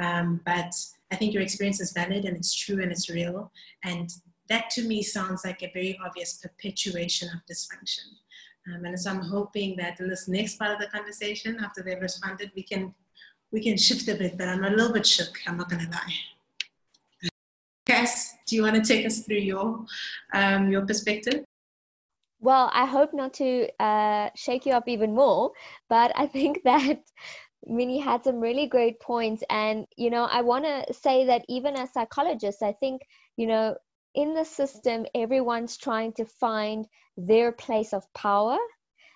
um, 0.00 0.40
but 0.46 0.72
i 1.10 1.16
think 1.16 1.34
your 1.34 1.42
experience 1.42 1.80
is 1.80 1.92
valid 1.92 2.24
and 2.24 2.36
it's 2.36 2.54
true 2.54 2.80
and 2.82 2.90
it's 2.90 3.10
real. 3.10 3.52
And 3.84 4.10
that 4.48 4.70
to 4.70 4.82
me 4.82 5.02
sounds 5.02 5.44
like 5.44 5.62
a 5.62 5.70
very 5.72 5.98
obvious 6.04 6.34
perpetuation 6.34 7.28
of 7.28 7.40
dysfunction. 7.50 8.08
Um, 8.68 8.84
and 8.84 8.98
so 8.98 9.10
i'm 9.10 9.20
hoping 9.20 9.76
that 9.76 9.98
in 10.00 10.08
this 10.08 10.28
next 10.28 10.56
part 10.56 10.70
of 10.70 10.78
the 10.78 10.86
conversation 10.86 11.58
after 11.62 11.82
they've 11.82 12.00
responded 12.00 12.52
we 12.54 12.62
can 12.62 12.94
we 13.50 13.60
can 13.60 13.76
shift 13.76 14.08
a 14.08 14.14
bit 14.14 14.38
but 14.38 14.46
i'm 14.48 14.64
a 14.64 14.70
little 14.70 14.92
bit 14.92 15.04
shook 15.04 15.36
i'm 15.46 15.56
not 15.56 15.68
going 15.68 15.84
to 15.84 15.90
lie 15.90 16.14
Cass, 17.86 18.34
do 18.46 18.56
you 18.56 18.62
want 18.62 18.76
to 18.76 18.82
take 18.82 19.04
us 19.06 19.20
through 19.20 19.38
your 19.38 19.84
um, 20.32 20.70
your 20.70 20.86
perspective? 20.86 21.44
Well, 22.40 22.70
I 22.72 22.86
hope 22.86 23.14
not 23.14 23.34
to 23.34 23.68
uh, 23.80 24.30
shake 24.34 24.66
you 24.66 24.72
up 24.72 24.88
even 24.88 25.14
more, 25.14 25.52
but 25.88 26.12
I 26.16 26.26
think 26.26 26.62
that 26.64 26.98
Minnie 27.66 28.00
had 28.00 28.24
some 28.24 28.40
really 28.40 28.66
great 28.66 29.00
points. 29.00 29.44
And, 29.48 29.86
you 29.96 30.10
know, 30.10 30.24
I 30.24 30.42
want 30.42 30.64
to 30.64 30.92
say 30.92 31.26
that 31.26 31.44
even 31.48 31.76
as 31.76 31.92
psychologists, 31.92 32.62
I 32.62 32.72
think, 32.72 33.02
you 33.36 33.46
know, 33.46 33.76
in 34.14 34.34
the 34.34 34.44
system, 34.44 35.06
everyone's 35.14 35.76
trying 35.76 36.12
to 36.14 36.24
find 36.24 36.86
their 37.16 37.52
place 37.52 37.92
of 37.92 38.12
power 38.12 38.58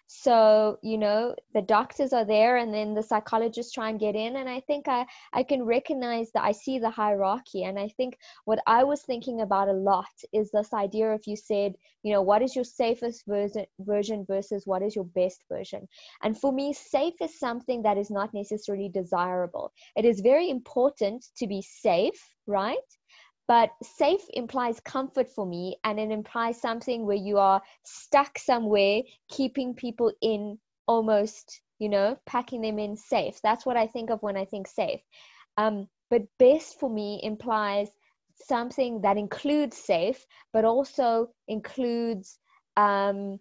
so 0.06 0.78
you 0.82 0.98
know 0.98 1.34
the 1.54 1.62
doctors 1.62 2.12
are 2.12 2.24
there 2.24 2.56
and 2.56 2.72
then 2.72 2.94
the 2.94 3.02
psychologists 3.02 3.72
try 3.72 3.90
and 3.90 4.00
get 4.00 4.14
in. 4.14 4.36
And 4.36 4.48
i 4.48 4.60
think 4.60 4.88
i 4.88 5.06
i 5.32 5.42
can 5.42 5.62
recognize 5.64 6.30
that 6.32 6.44
i 6.44 6.52
see 6.52 6.78
the 6.78 6.90
hierarchy. 6.90 7.64
And 7.64 7.78
i 7.78 7.88
think 7.96 8.18
what 8.44 8.60
i 8.66 8.84
was 8.84 9.02
thinking 9.02 9.40
about 9.40 9.68
a 9.68 9.72
lot 9.72 10.06
is 10.32 10.50
this 10.50 10.72
idea 10.72 11.14
if 11.14 11.26
you 11.26 11.36
said 11.36 11.74
you 12.02 12.12
know 12.12 12.22
what 12.22 12.42
is 12.42 12.54
your 12.54 12.64
safest 12.64 13.24
version 13.26 13.66
version 13.80 14.24
versus 14.28 14.66
what 14.66 14.82
is 14.82 14.94
your 14.94 15.04
best 15.04 15.44
version? 15.48 15.88
And 16.22 16.38
for 16.38 16.52
me 16.52 16.72
safe 16.72 17.14
is 17.20 17.38
something 17.38 17.82
that 17.82 17.98
is 17.98 18.10
not 18.10 18.32
necessarily 18.32 18.88
desirable. 18.88 19.72
It 19.96 20.04
is 20.04 20.20
very 20.20 20.48
important 20.50 21.26
to 21.38 21.46
be 21.46 21.62
safe 21.62 22.34
right 22.46 22.76
but 23.48 23.70
safe 23.82 24.24
implies 24.34 24.80
comfort 24.80 25.28
for 25.28 25.46
me 25.46 25.76
and 25.84 26.00
it 26.00 26.10
implies 26.10 26.60
something 26.60 27.06
where 27.06 27.16
you 27.16 27.38
are 27.38 27.62
stuck 27.84 28.38
somewhere 28.38 29.02
keeping 29.28 29.74
people 29.74 30.12
in 30.20 30.58
almost 30.86 31.60
you 31.78 31.88
know 31.88 32.16
packing 32.26 32.60
them 32.60 32.78
in 32.78 32.96
safe. 32.96 33.40
That's 33.42 33.66
what 33.66 33.76
i 33.76 33.86
think 33.86 34.10
of 34.10 34.22
when 34.22 34.36
i 34.36 34.44
think 34.44 34.66
safe. 34.66 35.00
Um, 35.56 35.88
but 36.10 36.22
best 36.38 36.78
for 36.78 36.90
me 36.90 37.20
implies 37.22 37.88
something 38.34 39.00
that 39.00 39.16
includes 39.16 39.76
safe 39.76 40.26
but 40.52 40.64
also 40.64 41.28
includes 41.48 42.38
um, 42.76 43.40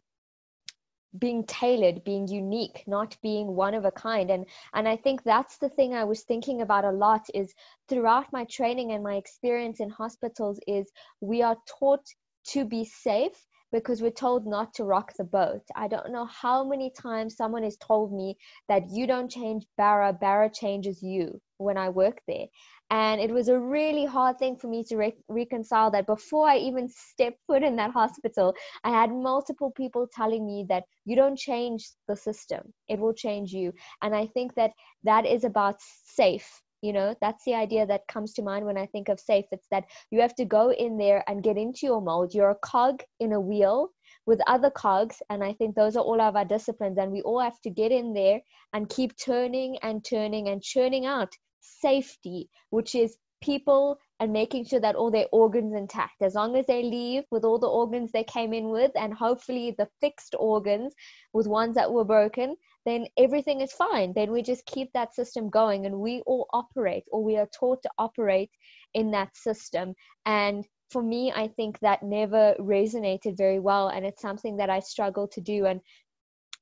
being 1.20 1.44
tailored 1.46 2.04
being 2.04 2.28
unique 2.28 2.84
not 2.88 3.16
being 3.22 3.56
one 3.56 3.74
of 3.74 3.86
a 3.86 3.92
kind. 3.92 4.30
And 4.30 4.46
and 4.74 4.88
i 4.88 4.96
think 4.96 5.24
that's 5.24 5.58
the 5.58 5.70
thing 5.70 5.94
i 5.94 6.04
was 6.04 6.24
thinking 6.24 6.62
about 6.62 6.86
a 6.86 6.92
lot 6.92 7.26
is 7.34 7.54
throughout 7.88 8.32
my 8.32 8.46
training 8.46 8.92
and 8.92 9.04
my 9.04 9.16
experience 9.16 9.80
in 9.80 9.90
hospitals 9.90 10.60
is 10.68 10.92
we 11.22 11.42
are 11.42 11.58
taught 11.80 12.06
to 12.48 12.66
be 12.66 12.86
safe 12.86 13.46
because 13.72 14.02
we're 14.02 14.12
told 14.12 14.46
not 14.46 14.74
to 14.76 14.84
rock 14.84 15.14
the 15.18 15.24
boat. 15.24 15.62
I 15.76 15.88
don't 15.88 16.12
know 16.12 16.26
how 16.26 16.64
many 16.64 16.92
times 16.92 17.36
someone 17.36 17.64
has 17.64 17.78
told 17.78 18.14
me 18.14 18.38
that 18.68 18.90
you 18.90 19.08
don't 19.08 19.30
change 19.30 19.66
Bara, 19.78 20.14
Bara 20.14 20.50
changes 20.50 21.02
you 21.04 21.42
when 21.58 21.78
I 21.78 21.90
work 21.90 22.22
there. 22.28 22.46
And 22.90 23.20
it 23.20 23.32
was 23.32 23.48
a 23.48 23.60
really 23.60 24.06
hard 24.06 24.38
thing 24.38 24.58
for 24.58 24.68
me 24.68 24.84
to 24.86 24.98
re- 24.98 25.18
reconcile 25.28 25.90
that 25.92 26.06
before 26.06 26.48
I 26.48 26.58
even 26.58 26.88
stepped 26.88 27.40
foot 27.48 27.64
in 27.64 27.76
that 27.78 27.92
hospital, 27.92 28.54
I 28.84 28.90
had 28.92 29.12
multiple 29.12 29.72
people 29.72 30.08
telling 30.14 30.46
me 30.46 30.66
that 30.70 30.84
you 31.06 31.16
don't 31.16 31.38
change 31.38 31.90
the 32.08 32.16
system, 32.16 32.74
it 32.88 33.00
will 33.00 33.14
change 33.14 33.52
you. 33.52 33.74
And 34.02 34.16
I 34.16 34.28
think 34.28 34.54
that 34.56 34.72
that 35.04 35.26
is 35.26 35.44
about 35.44 35.76
safe 35.80 36.62
you 36.86 36.94
know 36.94 37.16
that's 37.22 37.44
the 37.46 37.56
idea 37.56 37.86
that 37.86 38.08
comes 38.08 38.34
to 38.34 38.44
mind 38.44 38.66
when 38.66 38.78
i 38.78 38.86
think 38.86 39.10
of 39.10 39.20
safe. 39.20 39.46
It's 39.52 39.68
that 39.72 39.86
you 40.12 40.22
have 40.22 40.36
to 40.36 40.46
go 40.46 40.72
in 40.72 40.98
there 40.98 41.24
and 41.28 41.44
get 41.44 41.58
into 41.58 41.88
your 41.88 42.02
mold. 42.02 42.34
You're 42.34 42.52
a 42.52 42.64
cog 42.74 43.02
in 43.20 43.34
a 43.34 43.40
wheel 43.40 43.90
with 44.28 44.40
other 44.48 44.70
cogs 44.70 45.22
and 45.30 45.44
i 45.44 45.54
think 45.54 45.76
those 45.76 45.96
are 45.96 46.04
all 46.04 46.22
of 46.22 46.36
our 46.36 46.46
disciplines 46.46 46.98
and 46.98 47.12
we 47.12 47.22
all 47.22 47.40
have 47.40 47.60
to 47.62 47.70
get 47.70 47.92
in 47.92 48.14
there 48.14 48.40
and 48.74 48.90
keep 48.90 49.12
turning 49.18 49.78
and 49.84 50.04
turning 50.04 50.50
and 50.50 50.64
churning 50.64 51.06
out 51.06 51.32
safety 51.62 52.50
which 52.70 52.96
is 52.96 53.18
people 53.42 53.98
and 54.20 54.32
making 54.32 54.66
sure 54.66 54.80
that 54.80 54.96
all 54.96 55.12
their 55.12 55.28
organs 55.32 55.76
intact. 55.76 56.22
As 56.22 56.36
long 56.36 56.56
as 56.56 56.66
they 56.66 56.82
leave 56.82 57.24
with 57.32 57.44
all 57.44 57.60
the 57.60 57.68
organs 57.68 58.12
they 58.12 58.24
came 58.24 58.54
in 58.54 58.70
with 58.70 58.92
and 58.96 59.14
hopefully 59.14 59.76
the 59.78 59.88
fixed 60.02 60.36
organs 60.40 60.94
with 61.34 61.48
ones 61.48 61.76
that 61.76 61.92
were 61.92 62.06
broken 62.06 62.56
then 62.86 63.06
everything 63.18 63.62
is 63.62 63.72
fine 63.74 64.14
then 64.14 64.32
we 64.32 64.42
just 64.42 64.66
keep 64.66 64.92
that 64.94 65.14
system 65.14 65.50
going 65.50 65.86
and 65.86 66.00
we 66.00 66.22
all 66.26 66.48
operate 66.54 67.04
or 67.12 67.24
we 67.24 67.38
are 67.38 67.48
taught 67.48 67.82
to 67.82 67.90
operate 67.98 68.52
in 68.94 69.12
that 69.12 69.36
system 69.36 69.94
and 70.26 70.66
for 70.90 71.02
me 71.02 71.32
i 71.36 71.48
think 71.48 71.80
that 71.80 72.04
never 72.04 72.56
resonated 72.60 73.38
very 73.38 73.60
well 73.60 73.90
and 73.90 74.06
it's 74.06 74.22
something 74.22 74.58
that 74.58 74.70
i 74.70 74.80
struggle 74.80 75.28
to 75.28 75.42
do 75.42 75.66
and 75.66 75.82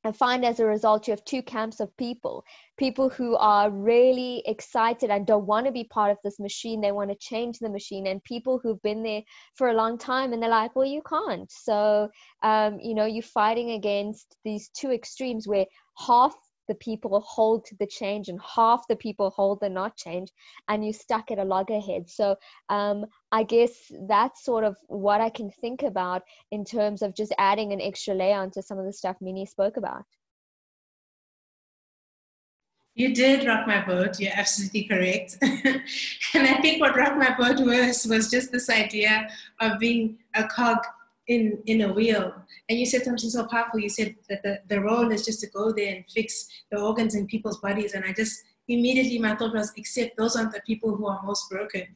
I 0.06 0.12
find 0.12 0.44
as 0.44 0.60
a 0.60 0.66
result, 0.66 1.08
you 1.08 1.12
have 1.12 1.24
two 1.24 1.42
camps 1.42 1.80
of 1.80 1.96
people 1.96 2.44
people 2.78 3.10
who 3.10 3.36
are 3.36 3.70
really 3.70 4.42
excited 4.46 5.10
and 5.10 5.28
don't 5.28 5.46
want 5.46 5.66
to 5.68 5.72
be 5.72 5.84
part 5.86 6.12
of 6.12 6.18
this 6.24 6.40
machine. 6.40 6.82
They 6.82 6.92
want 6.92 7.12
to 7.12 7.16
change 7.16 7.60
the 7.60 7.70
machine, 7.70 8.08
and 8.08 8.24
people 8.24 8.60
who've 8.62 8.82
been 8.82 9.04
there 9.04 9.22
for 9.56 9.70
a 9.70 9.74
long 9.74 9.98
time 9.98 10.34
and 10.34 10.42
they're 10.42 10.50
like, 10.50 10.76
well, 10.76 10.86
you 10.86 11.02
can't. 11.08 11.50
So, 11.52 12.10
um, 12.42 12.80
you 12.82 12.96
know, 12.96 13.06
you're 13.06 13.24
fighting 13.24 13.72
against 13.72 14.36
these 14.44 14.70
two 14.70 14.92
extremes 14.92 15.48
where 15.48 15.66
half 15.98 16.36
the 16.68 16.76
people 16.76 17.20
hold 17.20 17.66
to 17.66 17.76
the 17.76 17.88
change 17.88 18.30
and 18.30 18.40
half 18.42 18.88
the 18.88 18.96
people 18.96 19.30
hold 19.32 19.60
the 19.60 19.70
not 19.70 19.98
change 19.98 20.30
and 20.70 20.84
you're 20.84 20.94
stuck 20.94 21.30
at 21.30 21.40
a 21.40 21.44
loggerhead 21.44 22.10
so 22.10 22.36
um, 22.70 23.06
i 23.32 23.44
guess 23.44 23.92
that's 24.08 24.44
sort 24.44 24.64
of 24.64 24.78
what 24.88 25.22
i 25.22 25.30
can 25.30 25.50
think 25.50 25.84
about 25.84 26.22
in 26.52 26.64
terms 26.64 27.02
of 27.02 27.14
just 27.14 27.34
adding 27.38 27.74
an 27.74 27.82
extra 27.82 28.14
layer 28.14 28.38
onto 28.38 28.62
some 28.62 28.80
of 28.80 28.86
the 28.86 28.94
stuff 28.94 29.18
minnie 29.22 29.46
spoke 29.46 29.78
about 29.78 30.06
you 32.96 33.14
did 33.14 33.48
rock 33.48 33.66
my 33.66 33.84
boat. 33.84 34.20
You're 34.20 34.34
absolutely 34.36 34.84
correct. 34.84 35.38
and 35.42 36.48
I 36.48 36.62
think 36.62 36.80
what 36.80 36.96
rock 36.96 37.18
my 37.18 37.36
boat 37.36 37.60
was 37.60 38.06
was 38.06 38.30
just 38.30 38.52
this 38.52 38.70
idea 38.70 39.30
of 39.60 39.80
being 39.80 40.20
a 40.36 40.44
cog 40.44 40.78
in 41.28 41.62
in 41.66 41.82
a 41.82 41.94
wheel. 41.94 42.34
And 42.70 42.80
you 42.80 42.86
said 42.86 43.04
something 43.04 43.30
so 43.30 43.46
powerful. 43.46 43.80
You 43.80 43.90
said 43.90 44.16
that 44.30 44.44
the, 44.44 44.60
the 44.68 44.82
role 44.82 45.12
is 45.12 45.26
just 45.26 45.42
to 45.42 45.48
go 45.48 45.72
there 45.72 45.96
and 45.96 46.06
fix 46.14 46.48
the 46.72 46.80
organs 46.80 47.16
in 47.16 47.28
people's 47.28 47.60
bodies. 47.60 47.94
And 47.94 48.06
i 48.06 48.14
just 48.14 48.44
immediately 48.68 49.20
my 49.20 49.36
thought 49.36 49.54
was 49.54 49.74
except 49.76 50.18
those 50.18 50.36
aren't 50.36 50.54
the 50.54 50.62
people 50.62 50.96
who 50.96 51.08
are 51.08 51.22
most 51.24 51.50
broken. 51.50 51.88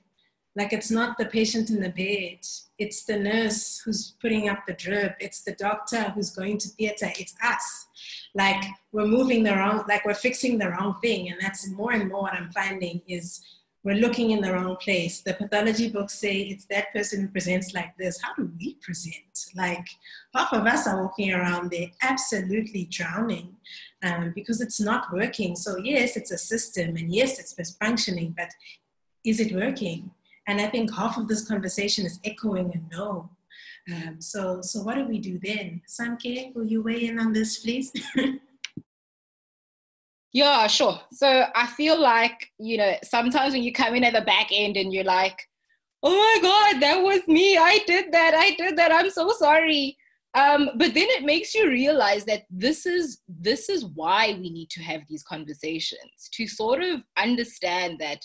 Like 0.55 0.73
it's 0.73 0.89
not 0.89 1.17
the 1.19 1.25
patient 1.25 1.69
in 1.69 1.81
the 1.81 1.89
bed. 1.89 2.39
It's 2.79 3.05
the 3.05 3.19
nurse 3.19 3.79
who's 3.85 4.15
putting 4.19 4.49
up 4.49 4.65
the 4.65 4.73
drip. 4.73 5.15
It's 5.19 5.43
the 5.43 5.53
doctor 5.53 6.03
who's 6.15 6.31
going 6.31 6.57
to 6.57 6.69
theater. 6.69 7.11
It's 7.19 7.35
us. 7.43 7.87
Like 8.33 8.63
we're 8.91 9.05
moving 9.05 9.43
the 9.43 9.55
wrong 9.55 9.83
like 9.87 10.03
we're 10.03 10.15
fixing 10.15 10.57
the 10.57 10.71
wrong 10.71 10.95
thing. 11.01 11.29
And 11.29 11.39
that's 11.39 11.69
more 11.69 11.91
and 11.91 12.09
more 12.09 12.23
what 12.23 12.33
i'm 12.33 12.51
finding 12.51 13.01
is 13.07 13.41
we're 13.87 13.95
looking 13.95 14.31
in 14.31 14.41
the 14.41 14.51
wrong 14.51 14.75
place. 14.75 15.21
The 15.21 15.33
pathology 15.33 15.87
books 15.87 16.13
say 16.15 16.41
it's 16.41 16.65
that 16.65 16.91
person 16.91 17.21
who 17.21 17.27
presents 17.29 17.73
like 17.73 17.95
this. 17.95 18.21
How 18.21 18.33
do 18.33 18.51
we 18.59 18.73
present? 18.81 19.45
Like 19.55 19.87
half 20.35 20.51
of 20.51 20.65
us 20.65 20.85
are 20.87 21.01
walking 21.01 21.31
around 21.31 21.71
there 21.71 21.87
absolutely 22.01 22.89
drowning 22.91 23.55
um, 24.03 24.33
because 24.35 24.59
it's 24.59 24.81
not 24.81 25.13
working. 25.13 25.55
So, 25.55 25.77
yes, 25.77 26.17
it's 26.17 26.31
a 26.31 26.37
system 26.37 26.97
and 26.97 27.15
yes, 27.15 27.39
it's 27.39 27.77
functioning, 27.77 28.35
but 28.37 28.49
is 29.23 29.39
it 29.39 29.55
working? 29.55 30.11
And 30.47 30.59
I 30.59 30.67
think 30.67 30.93
half 30.93 31.17
of 31.17 31.29
this 31.29 31.47
conversation 31.47 32.05
is 32.05 32.19
echoing 32.25 32.73
a 32.75 32.93
no. 32.93 33.29
Um, 33.89 34.19
so, 34.19 34.61
so 34.61 34.81
what 34.81 34.95
do 34.95 35.05
we 35.05 35.19
do 35.19 35.39
then? 35.41 35.81
Samke, 35.87 36.53
will 36.53 36.65
you 36.65 36.81
weigh 36.81 37.05
in 37.05 37.19
on 37.19 37.31
this, 37.31 37.59
please? 37.59 37.93
Yeah, 40.37 40.67
sure. 40.67 41.01
So 41.11 41.45
I 41.55 41.65
feel 41.65 41.99
like, 41.99 42.51
you 42.59 42.77
know, 42.77 42.93
sometimes 43.01 43.53
when 43.53 43.63
you 43.63 43.73
come 43.73 43.95
in 43.95 44.03
at 44.03 44.13
the 44.13 44.21
back 44.21 44.49
end 44.51 44.77
and 44.77 44.93
you're 44.93 45.03
like, 45.03 45.35
oh 46.03 46.15
my 46.15 46.39
God, 46.47 46.79
that 46.79 47.01
was 47.01 47.27
me. 47.27 47.57
I 47.57 47.79
did 47.87 48.11
that. 48.11 48.35
I 48.35 48.51
did 48.51 48.77
that. 48.77 48.91
I'm 48.91 49.09
so 49.09 49.31
sorry. 49.31 49.97
Um, 50.35 50.69
but 50.75 50.93
then 50.93 51.07
it 51.09 51.23
makes 51.23 51.55
you 51.55 51.67
realize 51.67 52.23
that 52.25 52.43
this 52.51 52.85
is 52.85 53.23
this 53.27 53.67
is 53.67 53.85
why 53.95 54.37
we 54.39 54.51
need 54.51 54.69
to 54.69 54.83
have 54.83 55.01
these 55.09 55.23
conversations 55.23 56.29
to 56.33 56.45
sort 56.45 56.83
of 56.83 57.03
understand 57.17 57.97
that 57.97 58.23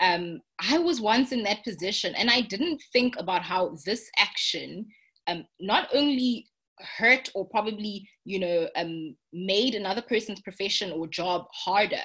um, 0.00 0.42
I 0.70 0.76
was 0.76 1.00
once 1.00 1.32
in 1.32 1.44
that 1.44 1.64
position 1.64 2.14
and 2.14 2.28
I 2.28 2.42
didn't 2.42 2.82
think 2.92 3.14
about 3.18 3.40
how 3.40 3.74
this 3.86 4.10
action 4.18 4.84
um, 5.28 5.46
not 5.60 5.88
only 5.94 6.46
hurt 6.80 7.30
or 7.34 7.46
probably 7.48 8.08
you 8.24 8.38
know 8.38 8.68
um, 8.76 9.14
made 9.32 9.74
another 9.74 10.02
person's 10.02 10.40
profession 10.40 10.90
or 10.92 11.06
job 11.06 11.46
harder 11.52 12.02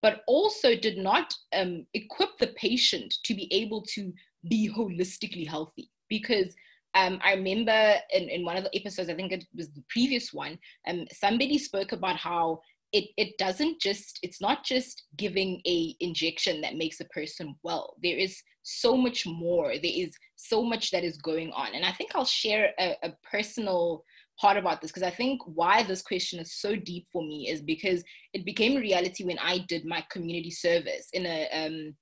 but 0.00 0.22
also 0.26 0.74
did 0.74 0.98
not 0.98 1.32
um, 1.54 1.86
equip 1.94 2.36
the 2.38 2.48
patient 2.56 3.14
to 3.24 3.34
be 3.34 3.52
able 3.52 3.82
to 3.82 4.12
be 4.48 4.68
holistically 4.68 5.46
healthy 5.46 5.90
because 6.08 6.54
um, 6.94 7.18
I 7.24 7.34
remember 7.34 7.94
in, 8.12 8.28
in 8.28 8.44
one 8.44 8.56
of 8.56 8.64
the 8.64 8.76
episodes, 8.76 9.08
I 9.08 9.14
think 9.14 9.32
it 9.32 9.44
was 9.54 9.70
the 9.70 9.82
previous 9.88 10.32
one, 10.32 10.58
um, 10.86 11.06
somebody 11.10 11.56
spoke 11.56 11.92
about 11.92 12.16
how 12.16 12.60
it, 12.92 13.04
it 13.16 13.38
doesn't 13.38 13.80
just, 13.80 14.18
it's 14.22 14.40
not 14.40 14.64
just 14.64 15.04
giving 15.16 15.62
a 15.66 15.96
injection 16.00 16.60
that 16.60 16.76
makes 16.76 17.00
a 17.00 17.06
person 17.06 17.56
well. 17.62 17.94
There 18.02 18.18
is 18.18 18.42
so 18.62 18.96
much 18.96 19.26
more. 19.26 19.72
There 19.72 19.80
is 19.84 20.14
so 20.36 20.62
much 20.62 20.90
that 20.90 21.02
is 21.02 21.16
going 21.16 21.50
on. 21.52 21.74
And 21.74 21.84
I 21.84 21.92
think 21.92 22.10
I'll 22.14 22.26
share 22.26 22.72
a, 22.78 22.94
a 23.02 23.12
personal 23.28 24.04
part 24.40 24.56
about 24.56 24.80
this 24.80 24.90
because 24.90 25.02
I 25.02 25.10
think 25.10 25.40
why 25.44 25.82
this 25.82 26.02
question 26.02 26.40
is 26.40 26.54
so 26.54 26.74
deep 26.76 27.06
for 27.12 27.22
me 27.22 27.48
is 27.48 27.60
because 27.60 28.02
it 28.32 28.44
became 28.44 28.76
a 28.76 28.80
reality 28.80 29.24
when 29.24 29.38
I 29.38 29.58
did 29.68 29.84
my 29.84 30.04
community 30.10 30.50
service 30.50 31.08
in 31.12 31.26
a 31.26 31.48
um, 31.52 31.94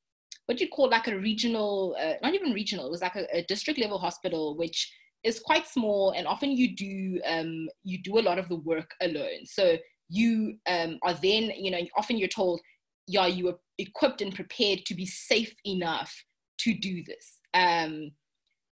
what 0.47 0.61
you 0.61 0.69
call 0.69 0.89
like 0.89 1.07
a 1.07 1.17
regional, 1.17 1.97
uh, 2.01 2.15
not 2.23 2.35
even 2.35 2.53
regional, 2.53 2.87
it 2.87 2.91
was 2.91 3.03
like 3.03 3.15
a, 3.15 3.25
a, 3.33 3.45
district 3.45 3.79
level 3.79 3.99
hospital, 3.99 4.57
which 4.57 4.93
is 5.23 5.39
quite 5.39 5.65
small, 5.65 6.11
and 6.11 6.27
often 6.27 6.51
you 6.51 6.75
do 6.75 7.21
um, 7.25 7.69
you 7.85 8.03
do 8.03 8.19
a 8.19 8.27
lot 8.29 8.37
of 8.37 8.49
the 8.49 8.57
work 8.57 8.91
alone. 9.01 9.45
So 9.45 9.77
you 10.09 10.57
um, 10.67 10.99
are 11.03 11.15
then, 11.15 11.53
you 11.57 11.71
know, 11.71 11.79
often 11.97 12.19
you're 12.19 12.27
told, 12.29 12.61
yeah, 13.07 13.27
you 13.27 13.49
are 13.49 13.59
equipped 13.79 14.23
and 14.23 14.35
prepared 14.35 14.85
to 14.87 14.95
be 14.95 15.07
safe 15.07 15.55
enough 15.65 16.13
to 16.59 16.75
do 16.75 17.05
this. 17.05 17.39
Um, 17.55 18.11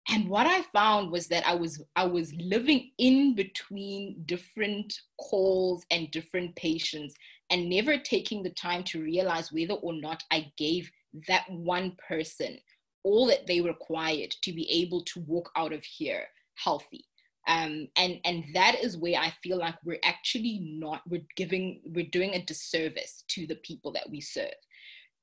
and 0.08 0.28
what 0.28 0.46
i 0.46 0.62
found 0.72 1.10
was 1.10 1.28
that 1.28 1.46
i 1.46 1.54
was 1.54 1.82
i 1.96 2.04
was 2.04 2.32
living 2.34 2.90
in 2.98 3.34
between 3.34 4.22
different 4.26 5.00
calls 5.20 5.84
and 5.90 6.10
different 6.10 6.54
patients 6.56 7.14
and 7.50 7.68
never 7.68 7.98
taking 7.98 8.42
the 8.42 8.50
time 8.50 8.82
to 8.82 9.02
realize 9.02 9.52
whether 9.52 9.74
or 9.74 9.92
not 9.92 10.22
i 10.30 10.50
gave 10.56 10.90
that 11.28 11.44
one 11.50 11.96
person 12.08 12.58
all 13.04 13.26
that 13.26 13.46
they 13.46 13.60
required 13.60 14.34
to 14.42 14.52
be 14.52 14.70
able 14.70 15.02
to 15.02 15.20
walk 15.20 15.50
out 15.56 15.72
of 15.72 15.82
here 15.84 16.24
healthy. 16.54 17.04
Um, 17.48 17.88
and 17.96 18.20
and 18.24 18.44
that 18.54 18.76
is 18.84 18.96
where 18.96 19.18
i 19.18 19.32
feel 19.42 19.58
like 19.58 19.74
we're 19.84 19.98
actually 20.04 20.60
not 20.78 21.02
we're 21.08 21.26
giving 21.34 21.80
we're 21.84 22.06
doing 22.06 22.34
a 22.34 22.44
disservice 22.44 23.24
to 23.28 23.48
the 23.48 23.56
people 23.56 23.90
that 23.92 24.08
we 24.08 24.20
serve. 24.20 24.54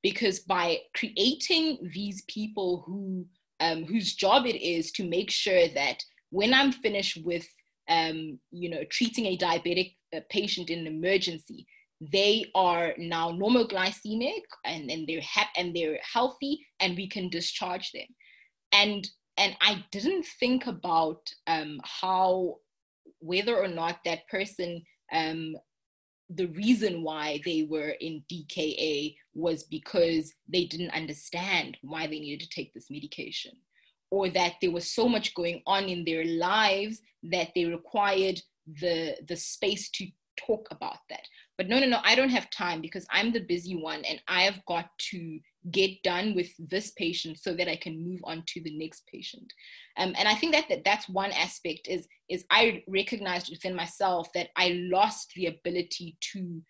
Because 0.02 0.40
by 0.40 0.80
creating 0.94 1.90
these 1.94 2.22
people 2.28 2.82
who 2.86 3.26
um, 3.60 3.84
whose 3.84 4.14
job 4.14 4.46
it 4.46 4.60
is 4.60 4.90
to 4.92 5.04
make 5.04 5.30
sure 5.30 5.68
that 5.68 6.02
when 6.30 6.54
I'm 6.54 6.72
finished 6.72 7.18
with, 7.24 7.46
um, 7.88 8.38
you 8.50 8.70
know, 8.70 8.84
treating 8.90 9.26
a 9.26 9.36
diabetic 9.36 9.96
uh, 10.14 10.20
patient 10.30 10.70
in 10.70 10.80
an 10.80 10.86
emergency, 10.86 11.66
they 12.00 12.46
are 12.54 12.94
now 12.96 13.30
normal 13.30 13.68
glycemic 13.68 14.42
and, 14.64 14.90
and 14.90 15.06
they're 15.06 15.20
happy 15.20 15.50
and 15.56 15.76
they're 15.76 15.98
healthy 16.02 16.66
and 16.80 16.96
we 16.96 17.08
can 17.08 17.28
discharge 17.28 17.92
them. 17.92 18.06
And 18.72 19.08
and 19.36 19.56
I 19.62 19.84
didn't 19.90 20.26
think 20.38 20.66
about 20.66 21.22
um, 21.46 21.80
how 21.82 22.56
whether 23.20 23.56
or 23.56 23.68
not 23.68 24.00
that 24.04 24.28
person 24.28 24.82
um, 25.12 25.54
the 26.34 26.46
reason 26.46 27.02
why 27.02 27.40
they 27.44 27.66
were 27.68 27.94
in 28.00 28.22
DKA 28.30 29.16
was 29.34 29.64
because 29.64 30.32
they 30.48 30.64
didn't 30.64 30.90
understand 30.90 31.76
why 31.82 32.06
they 32.06 32.20
needed 32.20 32.40
to 32.40 32.48
take 32.48 32.72
this 32.72 32.90
medication, 32.90 33.52
or 34.10 34.28
that 34.30 34.54
there 34.60 34.70
was 34.70 34.90
so 34.90 35.08
much 35.08 35.34
going 35.34 35.62
on 35.66 35.84
in 35.84 36.04
their 36.04 36.24
lives 36.24 37.00
that 37.24 37.48
they 37.54 37.64
required 37.64 38.40
the 38.80 39.16
the 39.28 39.36
space 39.36 39.90
to 39.90 40.06
talk 40.36 40.68
about 40.70 40.98
that. 41.08 41.26
But 41.58 41.68
no, 41.68 41.78
no, 41.78 41.86
no, 41.86 42.00
I 42.04 42.14
don't 42.14 42.30
have 42.30 42.48
time 42.50 42.80
because 42.80 43.06
I'm 43.10 43.32
the 43.32 43.40
busy 43.40 43.76
one 43.76 44.04
and 44.04 44.20
I 44.28 44.42
have 44.42 44.64
got 44.66 44.88
to 45.10 45.40
get 45.70 46.02
done 46.02 46.34
with 46.34 46.50
this 46.58 46.90
patient 46.92 47.38
so 47.38 47.54
that 47.54 47.68
I 47.68 47.76
can 47.76 48.02
move 48.02 48.20
on 48.24 48.42
to 48.46 48.62
the 48.62 48.76
next 48.78 49.06
patient. 49.06 49.52
Um, 49.98 50.14
and 50.18 50.26
I 50.26 50.34
think 50.34 50.54
that, 50.54 50.68
that 50.70 50.84
that's 50.84 51.08
one 51.08 51.32
aspect 51.32 51.86
is, 51.88 52.08
is 52.28 52.44
I 52.50 52.82
recognized 52.88 53.50
within 53.50 53.74
myself 53.74 54.32
that 54.34 54.48
I 54.56 54.88
lost 54.90 55.32
the 55.36 55.46
ability 55.46 56.16
to 56.32 56.62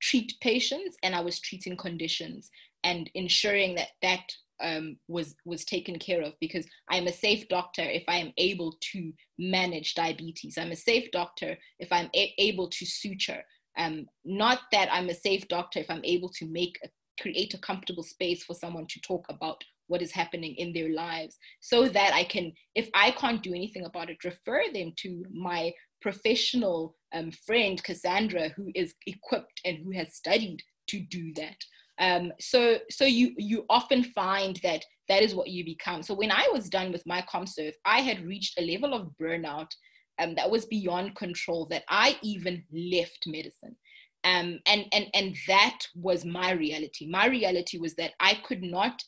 treat 0.00 0.34
patients 0.40 0.96
and 1.02 1.14
I 1.14 1.20
was 1.20 1.40
treating 1.40 1.76
conditions 1.76 2.50
and 2.84 3.10
ensuring 3.14 3.74
that 3.76 3.88
that 4.02 4.30
um, 4.62 4.96
was 5.08 5.34
was 5.44 5.64
taken 5.64 5.98
care 5.98 6.22
of 6.22 6.34
because 6.40 6.66
I 6.88 6.96
am 6.96 7.06
a 7.06 7.12
safe 7.12 7.48
doctor 7.48 7.82
if 7.82 8.04
I 8.06 8.16
am 8.16 8.32
able 8.38 8.76
to 8.92 9.12
manage 9.38 9.94
diabetes. 9.94 10.58
I'm 10.58 10.70
a 10.70 10.76
safe 10.76 11.10
doctor 11.10 11.56
if 11.78 11.90
I'm 11.90 12.10
a- 12.14 12.34
able 12.38 12.68
to 12.68 12.86
suture. 12.86 13.42
Um, 13.76 14.06
not 14.24 14.60
that 14.70 14.88
I'm 14.92 15.08
a 15.08 15.14
safe 15.14 15.48
doctor 15.48 15.80
if 15.80 15.90
I'm 15.90 16.04
able 16.04 16.28
to 16.28 16.46
make 16.46 16.78
a, 16.84 16.88
create 17.20 17.54
a 17.54 17.58
comfortable 17.58 18.02
space 18.02 18.44
for 18.44 18.54
someone 18.54 18.86
to 18.88 19.00
talk 19.00 19.24
about 19.28 19.62
what 19.86 20.02
is 20.02 20.12
happening 20.12 20.54
in 20.56 20.72
their 20.72 20.90
lives 20.94 21.38
so 21.60 21.88
that 21.88 22.12
I 22.14 22.24
can, 22.24 22.52
if 22.74 22.88
I 22.94 23.10
can't 23.12 23.42
do 23.42 23.50
anything 23.50 23.84
about 23.84 24.10
it, 24.10 24.24
refer 24.24 24.62
them 24.72 24.92
to 24.98 25.24
my 25.32 25.72
professional 26.00 26.96
um, 27.14 27.30
friend, 27.46 27.82
Cassandra, 27.82 28.50
who 28.50 28.70
is 28.74 28.94
equipped 29.06 29.60
and 29.64 29.78
who 29.78 29.90
has 29.92 30.14
studied 30.14 30.62
to 30.88 31.00
do 31.00 31.32
that. 31.34 31.56
Um, 31.98 32.32
so, 32.40 32.78
so 32.90 33.04
you 33.04 33.34
you 33.36 33.64
often 33.70 34.02
find 34.02 34.58
that 34.64 34.84
that 35.08 35.22
is 35.22 35.34
what 35.34 35.48
you 35.48 35.64
become. 35.64 36.02
So 36.02 36.14
when 36.14 36.32
I 36.32 36.48
was 36.52 36.68
done 36.68 36.90
with 36.90 37.06
my 37.06 37.22
ComServe, 37.22 37.74
I 37.84 38.00
had 38.00 38.26
reached 38.26 38.58
a 38.58 38.66
level 38.66 38.94
of 38.94 39.12
burnout 39.20 39.70
um, 40.18 40.34
that 40.34 40.50
was 40.50 40.66
beyond 40.66 41.14
control 41.14 41.66
that 41.70 41.84
I 41.88 42.18
even 42.22 42.64
left 42.72 43.24
medicine. 43.26 43.76
Um, 44.24 44.60
and, 44.66 44.86
and, 44.92 45.06
and 45.12 45.36
that 45.46 45.80
was 45.94 46.24
my 46.24 46.52
reality. 46.52 47.06
My 47.06 47.26
reality 47.26 47.78
was 47.78 47.94
that 47.96 48.12
I 48.20 48.34
could 48.46 48.62
not 48.62 49.02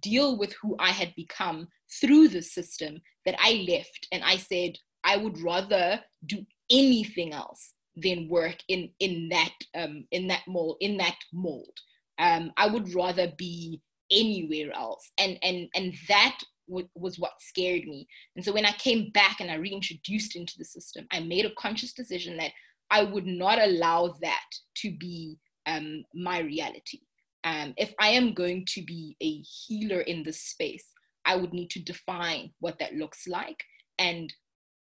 deal 0.00 0.38
with 0.38 0.54
who 0.60 0.76
I 0.78 0.90
had 0.90 1.14
become 1.16 1.68
through 2.00 2.28
the 2.28 2.42
system 2.42 3.00
that 3.24 3.36
I 3.38 3.64
left. 3.68 4.06
And 4.12 4.22
I 4.22 4.36
said, 4.36 4.76
I 5.04 5.16
would 5.16 5.40
rather 5.40 6.00
do 6.26 6.44
anything 6.70 7.32
else 7.32 7.72
than 7.96 8.28
work 8.28 8.56
in, 8.68 8.90
in 9.00 9.30
that, 9.30 9.54
um, 9.74 10.04
in 10.10 10.28
that 10.28 10.42
mold, 10.46 10.76
in 10.80 10.98
that 10.98 11.16
mold. 11.32 11.72
Um, 12.18 12.52
I 12.56 12.66
would 12.66 12.94
rather 12.94 13.32
be 13.38 13.80
anywhere 14.10 14.72
else. 14.74 15.10
And, 15.18 15.38
and, 15.42 15.68
and 15.74 15.94
that 16.08 16.38
was 16.68 17.18
what 17.18 17.40
scared 17.40 17.84
me. 17.84 18.06
And 18.36 18.44
so 18.44 18.52
when 18.52 18.66
I 18.66 18.72
came 18.72 19.10
back 19.10 19.40
and 19.40 19.50
I 19.50 19.54
reintroduced 19.54 20.36
into 20.36 20.58
the 20.58 20.64
system, 20.64 21.06
I 21.10 21.20
made 21.20 21.46
a 21.46 21.54
conscious 21.58 21.92
decision 21.92 22.36
that 22.36 22.52
I 22.90 23.04
would 23.04 23.26
not 23.26 23.58
allow 23.60 24.14
that 24.20 24.46
to 24.76 24.90
be 24.90 25.38
um, 25.66 26.04
my 26.14 26.40
reality. 26.40 27.00
Um, 27.44 27.74
if 27.76 27.94
I 28.00 28.08
am 28.08 28.34
going 28.34 28.64
to 28.70 28.82
be 28.82 29.16
a 29.22 29.40
healer 29.40 30.00
in 30.00 30.22
this 30.22 30.40
space, 30.40 30.86
I 31.24 31.36
would 31.36 31.52
need 31.52 31.70
to 31.70 31.80
define 31.80 32.50
what 32.60 32.78
that 32.78 32.94
looks 32.94 33.28
like 33.28 33.62
and 33.98 34.32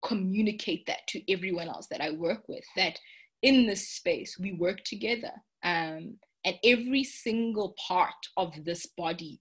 communicate 0.04 0.86
that 0.86 1.06
to 1.08 1.32
everyone 1.32 1.68
else 1.68 1.88
that 1.90 2.00
I 2.00 2.10
work 2.10 2.48
with 2.48 2.64
that 2.76 2.98
in 3.42 3.66
this 3.66 3.90
space 3.90 4.38
we 4.38 4.52
work 4.52 4.82
together. 4.84 5.32
Um, 5.64 6.18
and 6.44 6.56
every 6.64 7.02
single 7.02 7.74
part 7.88 8.14
of 8.36 8.64
this 8.64 8.86
body 8.96 9.40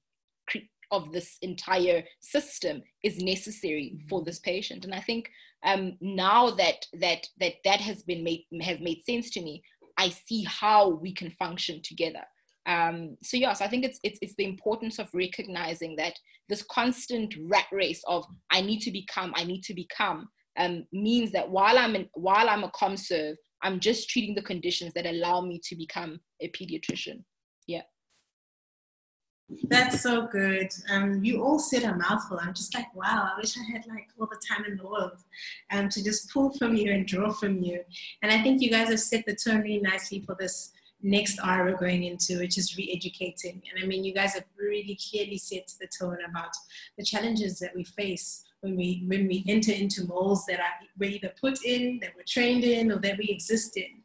of 0.91 1.11
this 1.11 1.38
entire 1.41 2.03
system 2.20 2.82
is 3.03 3.20
necessary 3.20 3.99
for 4.09 4.20
mm-hmm. 4.20 4.26
this 4.26 4.39
patient 4.39 4.86
and 4.86 4.93
i 4.93 4.99
think 4.99 5.30
um, 5.66 5.97
now 5.99 6.51
that 6.51 6.86
that 6.99 7.28
that 7.39 7.55
that 7.63 7.82
has 7.82 8.03
been 8.03 8.24
made 8.24 8.45
has 8.61 8.80
made 8.80 9.03
sense 9.03 9.30
to 9.32 9.41
me 9.41 9.61
i 9.97 10.09
see 10.09 10.43
how 10.43 10.89
we 10.89 11.13
can 11.13 11.32
function 11.32 11.82
together. 11.84 12.24
Um, 12.68 13.18
so 13.22 13.38
yes 13.38 13.61
i 13.61 13.68
think 13.68 13.86
it's, 13.86 13.99
it's 14.03 14.18
it's 14.24 14.36
the 14.36 14.45
importance 14.45 14.97
of 14.97 15.07
recognizing 15.13 15.95
that 15.97 16.18
this 16.49 16.63
constant 16.63 17.36
rat 17.47 17.68
race 17.72 18.01
of 18.07 18.26
i 18.49 18.59
need 18.61 18.80
to 18.82 18.91
become 18.91 19.34
i 19.36 19.43
need 19.43 19.61
to 19.66 19.76
become 19.76 20.28
um, 20.57 20.86
means 20.91 21.32
that 21.32 21.47
while 21.47 21.78
i'm 21.78 21.95
in, 21.95 22.09
while 22.13 22.49
i'm 22.49 22.63
a 22.63 22.72
comserve 22.72 23.38
i'm 23.61 23.80
just 23.80 24.09
treating 24.09 24.34
the 24.34 24.41
conditions 24.41 24.93
that 24.95 25.05
allow 25.05 25.41
me 25.41 25.59
to 25.63 25.76
become 25.76 26.20
a 26.41 26.49
pediatrician. 26.49 27.24
Yeah 27.68 27.84
that's 29.63 30.01
so 30.01 30.27
good. 30.27 30.69
Um, 30.89 31.23
you 31.23 31.43
all 31.43 31.59
said 31.59 31.83
a 31.83 31.95
mouthful. 31.95 32.39
I'm 32.41 32.53
just 32.53 32.73
like, 32.73 32.93
wow, 32.95 33.29
I 33.31 33.39
wish 33.39 33.57
I 33.57 33.71
had 33.71 33.85
like 33.87 34.07
all 34.19 34.27
the 34.27 34.41
time 34.47 34.65
in 34.65 34.77
the 34.77 34.87
world 34.87 35.23
um, 35.71 35.89
to 35.89 36.03
just 36.03 36.31
pull 36.31 36.51
from 36.53 36.75
you 36.75 36.91
and 36.91 37.05
draw 37.05 37.31
from 37.31 37.61
you. 37.61 37.81
And 38.21 38.31
I 38.31 38.41
think 38.41 38.61
you 38.61 38.71
guys 38.71 38.89
have 38.89 38.99
set 38.99 39.25
the 39.25 39.35
tone 39.35 39.61
really 39.61 39.81
nicely 39.81 40.21
for 40.21 40.35
this 40.39 40.71
next 41.03 41.39
hour 41.43 41.65
we're 41.65 41.77
going 41.77 42.03
into, 42.03 42.39
which 42.39 42.57
is 42.57 42.75
re-educating. 42.75 43.61
And 43.71 43.83
I 43.83 43.87
mean, 43.87 44.03
you 44.03 44.13
guys 44.13 44.33
have 44.33 44.45
really 44.57 44.97
clearly 45.09 45.37
set 45.37 45.71
the 45.79 45.87
tone 45.87 46.17
about 46.27 46.51
the 46.97 47.03
challenges 47.03 47.59
that 47.59 47.75
we 47.75 47.83
face 47.83 48.44
when 48.66 48.76
we 48.76 49.03
when 49.07 49.28
we 49.28 49.45
enter 49.47 49.72
into 49.72 50.05
molds 50.05 50.45
that 50.47 50.59
are 50.59 50.76
we're 50.97 51.11
either 51.11 51.32
put 51.39 51.63
in, 51.63 51.99
that 52.01 52.11
we're 52.16 52.24
trained 52.28 52.63
in, 52.63 52.91
or 52.91 52.99
that 52.99 53.18
we 53.18 53.26
exist 53.26 53.78
in. 53.78 54.01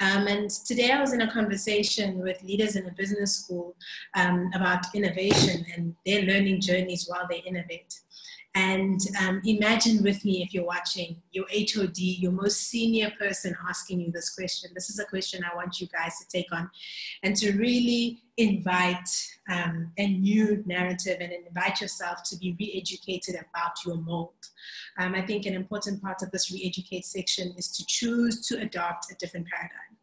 Um, 0.00 0.26
and 0.26 0.48
today 0.50 0.90
I 0.90 1.00
was 1.00 1.12
in 1.12 1.22
a 1.22 1.30
conversation 1.30 2.18
with 2.18 2.42
leaders 2.42 2.76
in 2.76 2.86
a 2.86 2.92
business 2.92 3.36
school 3.36 3.76
um, 4.14 4.50
about 4.54 4.84
innovation 4.94 5.64
and 5.74 5.94
their 6.06 6.22
learning 6.22 6.60
journeys 6.60 7.06
while 7.08 7.26
they 7.28 7.38
innovate. 7.38 8.00
And 8.56 9.00
um, 9.20 9.42
imagine 9.44 10.02
with 10.04 10.24
me, 10.24 10.42
if 10.42 10.54
you're 10.54 10.64
watching, 10.64 11.16
your 11.32 11.46
HOD, 11.52 11.98
your 11.98 12.30
most 12.30 12.68
senior 12.68 13.12
person 13.18 13.56
asking 13.68 14.00
you 14.00 14.12
this 14.12 14.30
question. 14.30 14.70
This 14.74 14.90
is 14.90 15.00
a 15.00 15.04
question 15.04 15.42
I 15.42 15.56
want 15.56 15.80
you 15.80 15.88
guys 15.88 16.18
to 16.20 16.28
take 16.28 16.52
on 16.52 16.70
and 17.24 17.34
to 17.36 17.52
really 17.52 18.22
invite 18.36 19.08
um, 19.50 19.90
a 19.98 20.06
new 20.06 20.62
narrative 20.66 21.18
and 21.20 21.32
invite 21.32 21.80
yourself 21.80 22.22
to 22.26 22.36
be 22.36 22.56
re 22.58 22.72
educated 22.80 23.34
about 23.34 23.72
your 23.84 23.96
mold. 23.96 24.34
Um, 24.98 25.16
I 25.16 25.22
think 25.22 25.46
an 25.46 25.54
important 25.54 26.00
part 26.00 26.22
of 26.22 26.30
this 26.30 26.52
re 26.52 26.62
educate 26.64 27.04
section 27.04 27.54
is 27.56 27.68
to 27.76 27.84
choose 27.86 28.46
to 28.48 28.60
adopt 28.60 29.10
a 29.10 29.16
different 29.16 29.48
paradigm. 29.48 29.94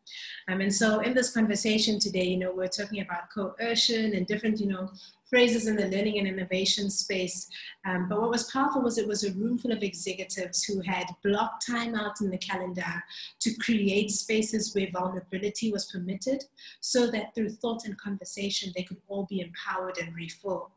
Um, 0.49 0.61
and 0.61 0.73
so 0.73 0.99
in 0.99 1.13
this 1.13 1.31
conversation 1.31 1.99
today, 1.99 2.25
you 2.25 2.37
know, 2.37 2.53
we're 2.53 2.67
talking 2.67 3.01
about 3.01 3.29
coercion 3.33 4.13
and 4.13 4.27
different, 4.27 4.59
you 4.59 4.67
know, 4.67 4.91
phrases 5.31 5.65
in 5.65 5.77
the 5.77 5.87
learning 5.87 6.19
and 6.19 6.27
innovation 6.27 6.89
space. 6.89 7.47
Um, 7.87 8.07
but 8.09 8.19
what 8.21 8.29
was 8.29 8.51
powerful 8.51 8.81
was 8.81 8.97
it 8.97 9.07
was 9.07 9.23
a 9.23 9.31
room 9.31 9.57
full 9.57 9.71
of 9.71 9.81
executives 9.81 10.63
who 10.63 10.81
had 10.81 11.05
blocked 11.23 11.65
time 11.65 11.95
out 11.95 12.19
in 12.19 12.29
the 12.29 12.37
calendar 12.37 13.03
to 13.39 13.53
create 13.55 14.11
spaces 14.11 14.75
where 14.75 14.91
vulnerability 14.91 15.71
was 15.71 15.89
permitted 15.89 16.43
so 16.81 17.09
that 17.09 17.33
through 17.33 17.51
thought 17.51 17.85
and 17.85 17.97
conversation, 17.97 18.73
they 18.75 18.83
could 18.83 19.01
all 19.07 19.25
be 19.29 19.39
empowered 19.39 19.97
and 19.97 20.13
refull. 20.13 20.69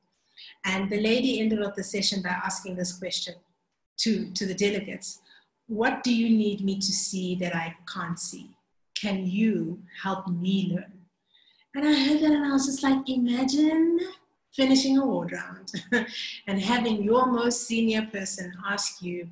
And 0.64 0.88
the 0.88 1.00
lady 1.00 1.40
ended 1.40 1.60
up 1.60 1.74
the 1.74 1.84
session 1.84 2.22
by 2.22 2.30
asking 2.30 2.76
this 2.76 2.96
question 2.96 3.34
to, 3.98 4.30
to 4.32 4.46
the 4.46 4.54
delegates. 4.54 5.20
What 5.66 6.04
do 6.04 6.14
you 6.14 6.30
need 6.30 6.64
me 6.64 6.76
to 6.76 6.92
see 6.92 7.34
that 7.36 7.56
I 7.56 7.74
can't 7.92 8.18
see? 8.18 8.50
Can 8.94 9.26
you 9.26 9.82
help 10.00 10.28
me 10.28 10.72
learn? 10.72 10.92
And 11.74 11.88
I 11.88 11.92
heard 11.92 12.20
that 12.20 12.30
and 12.30 12.44
I 12.44 12.52
was 12.52 12.66
just 12.66 12.84
like, 12.84 13.08
imagine 13.08 13.98
finishing 14.54 14.98
a 14.98 15.04
ward 15.04 15.32
round 15.32 15.72
and 16.46 16.60
having 16.60 17.02
your 17.02 17.26
most 17.26 17.66
senior 17.66 18.08
person 18.12 18.52
ask 18.66 19.02
you, 19.02 19.28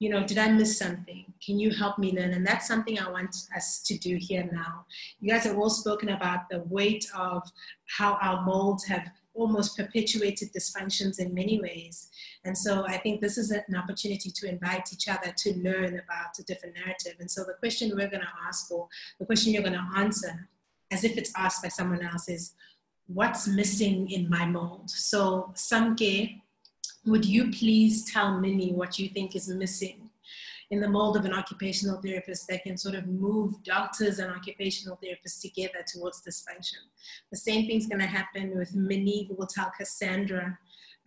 you 0.00 0.08
know, 0.08 0.26
did 0.26 0.38
I 0.38 0.48
miss 0.48 0.78
something? 0.78 1.24
Can 1.44 1.58
you 1.58 1.70
help 1.70 1.98
me 1.98 2.12
learn? 2.12 2.32
And 2.32 2.46
that's 2.46 2.66
something 2.66 2.98
I 2.98 3.10
want 3.10 3.34
us 3.56 3.82
to 3.84 3.96
do 3.96 4.16
here 4.16 4.48
now. 4.52 4.86
You 5.20 5.30
guys 5.32 5.44
have 5.44 5.56
all 5.56 5.70
spoken 5.70 6.10
about 6.10 6.48
the 6.50 6.60
weight 6.68 7.06
of 7.16 7.42
how 7.86 8.18
our 8.20 8.44
molds 8.44 8.84
have 8.84 9.10
almost 9.34 9.76
perpetuated 9.76 10.52
dysfunctions 10.52 11.18
in 11.18 11.34
many 11.34 11.60
ways. 11.60 12.08
And 12.44 12.56
so 12.56 12.86
I 12.86 12.98
think 12.98 13.20
this 13.20 13.36
is 13.36 13.50
an 13.50 13.76
opportunity 13.76 14.30
to 14.30 14.48
invite 14.48 14.92
each 14.92 15.08
other 15.08 15.32
to 15.36 15.54
learn 15.58 16.00
about 16.00 16.38
a 16.38 16.42
different 16.44 16.76
narrative. 16.76 17.14
And 17.18 17.30
so 17.30 17.42
the 17.42 17.54
question 17.54 17.90
we're 17.90 18.08
going 18.08 18.20
to 18.20 18.46
ask, 18.46 18.70
or 18.70 18.88
the 19.18 19.26
question 19.26 19.52
you're 19.52 19.62
going 19.62 19.74
to 19.74 19.98
answer, 19.98 20.48
as 20.92 21.02
if 21.04 21.16
it's 21.16 21.32
asked 21.36 21.62
by 21.62 21.68
someone 21.68 22.04
else, 22.04 22.28
is 22.28 22.54
what's 23.06 23.46
missing 23.46 24.10
in 24.10 24.28
my 24.28 24.46
mold. 24.46 24.90
So 24.90 25.52
Samke, 25.54 26.40
would 27.06 27.24
you 27.24 27.50
please 27.50 28.10
tell 28.10 28.40
Minnie 28.40 28.72
what 28.72 28.98
you 28.98 29.08
think 29.08 29.36
is 29.36 29.48
missing 29.48 30.10
in 30.70 30.80
the 30.80 30.88
mold 30.88 31.16
of 31.16 31.26
an 31.26 31.34
occupational 31.34 32.00
therapist 32.00 32.48
that 32.48 32.62
can 32.62 32.78
sort 32.78 32.94
of 32.94 33.06
move 33.06 33.62
doctors 33.62 34.18
and 34.18 34.32
occupational 34.32 34.98
therapists 35.04 35.42
together 35.42 35.84
towards 35.86 36.22
this 36.22 36.42
function? 36.42 36.78
The 37.30 37.38
same 37.38 37.66
thing's 37.66 37.86
going 37.86 38.00
to 38.00 38.06
happen 38.06 38.56
with 38.56 38.74
Minnie, 38.74 39.26
who 39.28 39.34
will 39.34 39.46
tell 39.46 39.70
Cassandra 39.76 40.58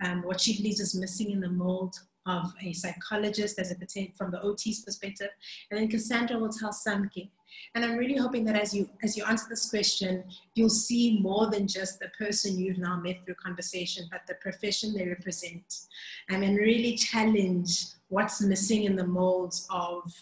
um, 0.04 0.22
what 0.22 0.40
she 0.40 0.58
believes 0.58 0.80
is 0.80 0.94
missing 0.94 1.32
in 1.32 1.40
the 1.40 1.50
mold 1.50 1.96
of 2.28 2.54
a 2.62 2.74
psychologist 2.74 3.60
as 3.60 3.72
it 3.72 4.16
from 4.16 4.32
the 4.32 4.42
OT's 4.42 4.82
perspective. 4.82 5.30
And 5.72 5.80
then 5.80 5.88
Cassandra 5.88 6.38
will 6.38 6.50
tell 6.50 6.72
Samke. 6.72 7.30
And 7.74 7.84
I'm 7.84 7.98
really 7.98 8.18
hoping 8.18 8.46
that 8.46 8.56
as 8.56 8.74
you 8.74 8.90
as 9.04 9.18
you 9.18 9.24
answer 9.26 9.48
this 9.50 9.70
question, 9.70 10.24
you'll 10.56 10.70
see 10.70 11.20
more 11.22 11.50
than 11.50 11.68
just 11.68 12.00
the 12.00 12.10
person 12.10 12.58
you've 12.58 12.78
now 12.78 12.98
met 13.00 13.26
through 13.26 13.36
conversation, 13.36 14.08
but 14.12 14.22
the 14.28 14.36
profession 14.36 14.94
they 14.94 15.08
represent. 15.08 15.88
and 16.30 16.44
then 16.44 16.56
really 16.56 16.96
challenge 16.96 17.86
what's 18.10 18.42
missing 18.42 18.84
in 18.84 18.96
the 18.96 19.06
molds 19.06 19.68
of 19.70 20.14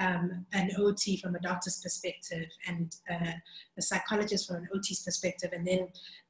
um, 0.00 0.46
an 0.52 0.70
OT 0.78 1.18
from 1.18 1.36
a 1.36 1.40
doctor's 1.40 1.80
perspective 1.80 2.46
and 2.66 2.96
uh, 3.10 3.32
a 3.78 3.82
psychologist 3.82 4.48
from 4.48 4.56
an 4.56 4.68
OT's 4.74 5.04
perspective, 5.04 5.50
and 5.52 5.66
then 5.66 5.88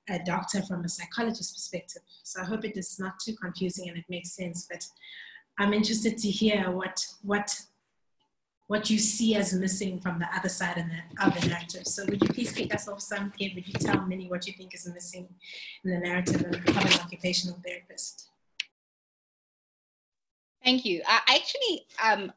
a 0.08 0.18
doctor 0.24 0.60
from 0.62 0.84
a 0.84 0.88
psychologist's 0.88 1.52
perspective. 1.52 2.02
So 2.24 2.42
I 2.42 2.44
hope 2.44 2.64
it 2.64 2.76
is 2.76 2.98
not 2.98 3.20
too 3.20 3.34
confusing 3.40 3.88
and 3.88 3.96
it 3.96 4.04
makes 4.08 4.32
sense. 4.32 4.66
But 4.68 4.84
I'm 5.58 5.72
interested 5.72 6.18
to 6.18 6.28
hear 6.28 6.70
what 6.70 7.06
what 7.22 7.58
what 8.66 8.88
you 8.88 8.98
see 8.98 9.34
as 9.34 9.52
missing 9.52 9.98
from 9.98 10.20
the 10.20 10.28
other 10.32 10.48
side 10.48 10.78
of 10.78 10.84
the, 10.84 11.26
of 11.26 11.40
the 11.40 11.48
narrative. 11.48 11.84
So 11.86 12.04
would 12.04 12.22
you 12.22 12.28
please 12.28 12.52
kick 12.52 12.72
us 12.72 12.86
off 12.86 13.00
Samke? 13.00 13.52
Would 13.56 13.66
you 13.66 13.74
tell 13.74 14.00
Minnie 14.06 14.28
what 14.28 14.46
you 14.46 14.52
think 14.52 14.74
is 14.74 14.88
missing 14.94 15.28
in 15.84 15.90
the 15.90 15.98
narrative 15.98 16.42
of 16.42 16.54
an 16.54 17.00
occupational 17.00 17.58
therapist? 17.66 18.28
Thank 20.62 20.84
you. 20.84 21.02
I 21.04 21.20
actually 21.26 21.86
am 21.98 22.32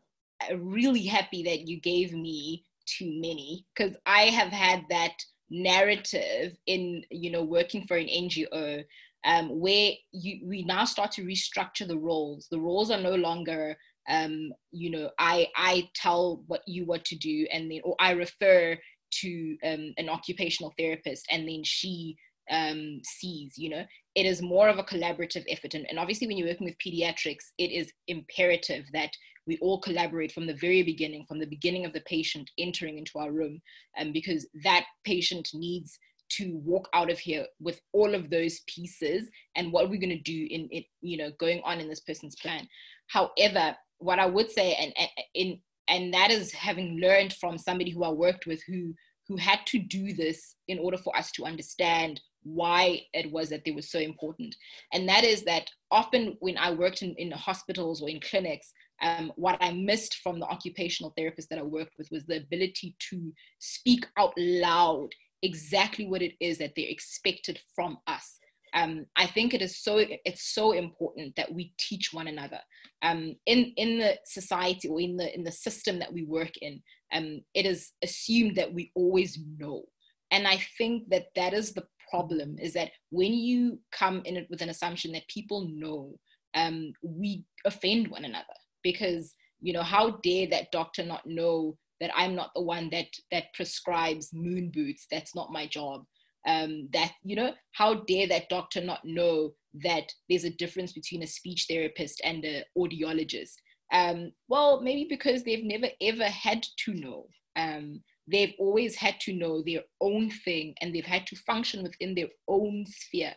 really 0.57 1.05
happy 1.05 1.43
that 1.43 1.67
you 1.67 1.79
gave 1.79 2.13
me 2.13 2.63
to 2.97 3.05
Minnie 3.05 3.65
because 3.75 3.95
I 4.05 4.23
have 4.23 4.51
had 4.51 4.83
that 4.89 5.13
narrative 5.49 6.57
in 6.65 7.03
you 7.11 7.31
know 7.31 7.43
working 7.43 7.85
for 7.85 7.97
an 7.97 8.07
NGO 8.07 8.83
um, 9.25 9.59
where 9.59 9.91
you 10.11 10.47
we 10.47 10.63
now 10.63 10.85
start 10.85 11.11
to 11.13 11.25
restructure 11.25 11.87
the 11.87 11.97
roles. 11.97 12.47
The 12.49 12.59
roles 12.59 12.91
are 12.91 12.99
no 12.99 13.15
longer 13.15 13.77
um, 14.09 14.51
you 14.71 14.89
know 14.89 15.09
I 15.17 15.47
I 15.55 15.89
tell 15.95 16.43
what 16.47 16.61
you 16.67 16.85
what 16.85 17.05
to 17.05 17.15
do 17.15 17.47
and 17.51 17.71
then 17.71 17.81
or 17.83 17.95
I 17.99 18.11
refer 18.11 18.77
to 19.21 19.57
um, 19.63 19.93
an 19.97 20.09
occupational 20.09 20.73
therapist 20.77 21.25
and 21.31 21.47
then 21.47 21.63
she 21.63 22.17
um, 22.51 22.99
sees 23.03 23.57
you 23.57 23.69
know 23.69 23.85
it 24.15 24.25
is 24.25 24.41
more 24.41 24.67
of 24.67 24.77
a 24.77 24.83
collaborative 24.83 25.45
effort 25.47 25.73
and, 25.75 25.85
and 25.89 25.97
obviously 25.97 26.27
when 26.27 26.37
you're 26.37 26.47
working 26.47 26.65
with 26.65 26.77
pediatrics 26.85 27.51
it 27.57 27.71
is 27.71 27.91
imperative 28.07 28.83
that 28.91 29.11
we 29.45 29.57
all 29.59 29.79
collaborate 29.79 30.31
from 30.31 30.47
the 30.47 30.55
very 30.55 30.83
beginning, 30.83 31.25
from 31.27 31.39
the 31.39 31.45
beginning 31.45 31.85
of 31.85 31.93
the 31.93 32.01
patient 32.01 32.49
entering 32.57 32.97
into 32.97 33.19
our 33.19 33.31
room, 33.31 33.61
um, 33.99 34.11
because 34.11 34.47
that 34.63 34.85
patient 35.03 35.49
needs 35.53 35.99
to 36.29 36.57
walk 36.63 36.89
out 36.93 37.11
of 37.11 37.19
here 37.19 37.45
with 37.59 37.79
all 37.91 38.15
of 38.15 38.29
those 38.29 38.61
pieces 38.67 39.29
and 39.55 39.71
what 39.71 39.89
we're 39.89 39.99
going 39.99 40.09
to 40.09 40.21
do 40.21 40.47
in 40.49 40.67
it, 40.71 40.85
you 41.01 41.17
know, 41.17 41.31
going 41.39 41.61
on 41.63 41.79
in 41.79 41.89
this 41.89 41.99
person's 41.99 42.35
plan. 42.35 42.67
However, 43.07 43.75
what 43.99 44.19
I 44.19 44.25
would 44.25 44.49
say, 44.49 44.73
and, 44.75 44.93
and 44.97 45.09
in 45.33 45.59
and 45.89 46.13
that 46.13 46.31
is 46.31 46.51
having 46.53 46.99
learned 46.99 47.33
from 47.33 47.57
somebody 47.57 47.91
who 47.91 48.03
I 48.03 48.09
worked 48.09 48.45
with 48.45 48.63
who 48.63 48.93
who 49.27 49.37
had 49.37 49.59
to 49.67 49.79
do 49.79 50.13
this 50.13 50.55
in 50.67 50.79
order 50.79 50.97
for 50.97 51.15
us 51.15 51.31
to 51.33 51.45
understand 51.45 52.19
why 52.43 53.01
it 53.13 53.31
was 53.31 53.49
that 53.49 53.63
they 53.63 53.71
were 53.71 53.81
so 53.81 53.99
important. 53.99 54.53
And 54.91 55.07
that 55.07 55.23
is 55.23 55.43
that 55.43 55.69
often 55.91 56.35
when 56.39 56.57
I 56.57 56.71
worked 56.71 57.01
in, 57.01 57.15
in 57.15 57.31
hospitals 57.31 58.01
or 58.01 58.09
in 58.09 58.19
clinics, 58.19 58.73
um, 59.01 59.31
what 59.35 59.57
I 59.61 59.71
missed 59.71 60.15
from 60.23 60.39
the 60.39 60.45
occupational 60.45 61.13
therapist 61.17 61.49
that 61.49 61.59
I 61.59 61.63
worked 61.63 61.93
with 61.97 62.09
was 62.11 62.25
the 62.25 62.37
ability 62.37 62.95
to 63.09 63.33
speak 63.59 64.05
out 64.17 64.33
loud 64.37 65.09
exactly 65.41 66.07
what 66.07 66.21
it 66.21 66.33
is 66.39 66.57
that 66.57 66.71
they're 66.75 66.85
expected 66.87 67.59
from 67.75 67.97
us. 68.07 68.39
Um, 68.73 69.05
I 69.15 69.27
think 69.27 69.53
it 69.53 69.61
is 69.61 69.77
so 69.77 69.99
it's 69.99 70.53
so 70.53 70.71
important 70.71 71.35
that 71.35 71.53
we 71.53 71.73
teach 71.77 72.11
one 72.11 72.27
another 72.27 72.59
um, 73.03 73.35
in 73.45 73.71
in 73.77 73.99
the 73.99 74.17
society 74.25 74.87
or 74.87 74.99
in 74.99 75.15
the 75.15 75.33
in 75.35 75.43
the 75.43 75.51
system 75.51 75.99
that 75.99 76.11
we 76.11 76.23
work 76.23 76.57
in. 76.61 76.81
Um, 77.13 77.41
it 77.53 77.67
is 77.67 77.91
assumed 78.03 78.55
that 78.55 78.73
we 78.73 78.91
always 78.95 79.37
know, 79.59 79.83
and 80.31 80.47
I 80.47 80.59
think 80.77 81.09
that 81.09 81.25
that 81.35 81.53
is 81.53 81.73
the 81.73 81.85
problem. 82.09 82.55
Is 82.59 82.73
that 82.73 82.89
when 83.11 83.33
you 83.33 83.79
come 83.91 84.23
in 84.25 84.37
it 84.37 84.47
with 84.49 84.61
an 84.61 84.69
assumption 84.69 85.11
that 85.11 85.27
people 85.27 85.69
know, 85.71 86.15
um, 86.55 86.93
we 87.03 87.43
offend 87.65 88.07
one 88.07 88.25
another 88.25 88.55
because 88.83 89.33
you 89.61 89.73
know 89.73 89.83
how 89.83 90.11
dare 90.23 90.47
that 90.47 90.71
doctor 90.71 91.03
not 91.03 91.25
know 91.25 91.77
that 92.03 92.11
i'm 92.15 92.35
not 92.35 92.51
the 92.53 92.61
one 92.61 92.89
that 92.89 93.07
that 93.31 93.53
prescribes 93.53 94.33
moon 94.33 94.69
boots? 94.69 95.07
That's 95.09 95.35
not 95.35 95.51
my 95.51 95.67
job. 95.67 96.03
Um, 96.45 96.89
that 96.91 97.13
you 97.23 97.37
know 97.37 97.53
how 97.71 97.93
dare 97.93 98.27
that 98.27 98.49
doctor 98.49 98.81
not 98.81 99.05
know 99.05 99.53
that 99.81 100.11
there's 100.29 100.43
a 100.43 100.49
difference 100.49 100.91
between 100.91 101.23
a 101.23 101.27
speech 101.27 101.65
therapist 101.69 102.21
and 102.25 102.43
an 102.43 102.63
audiologist? 102.77 103.53
Um, 103.93 104.33
well 104.49 104.81
maybe 104.81 105.07
because 105.09 105.43
they've 105.43 105.63
never 105.63 105.87
ever 106.01 106.25
had 106.25 106.65
to 106.85 106.93
know. 106.93 107.27
Um, 107.55 108.01
they've 108.29 108.53
always 108.59 108.95
had 108.95 109.19
to 109.21 109.33
know 109.33 109.61
their 109.61 109.83
own 110.01 110.29
thing 110.29 110.75
and 110.81 110.93
they've 110.93 111.05
had 111.05 111.27
to 111.27 111.35
function 111.35 111.83
within 111.83 112.15
their 112.15 112.29
own 112.47 112.85
sphere 112.87 113.33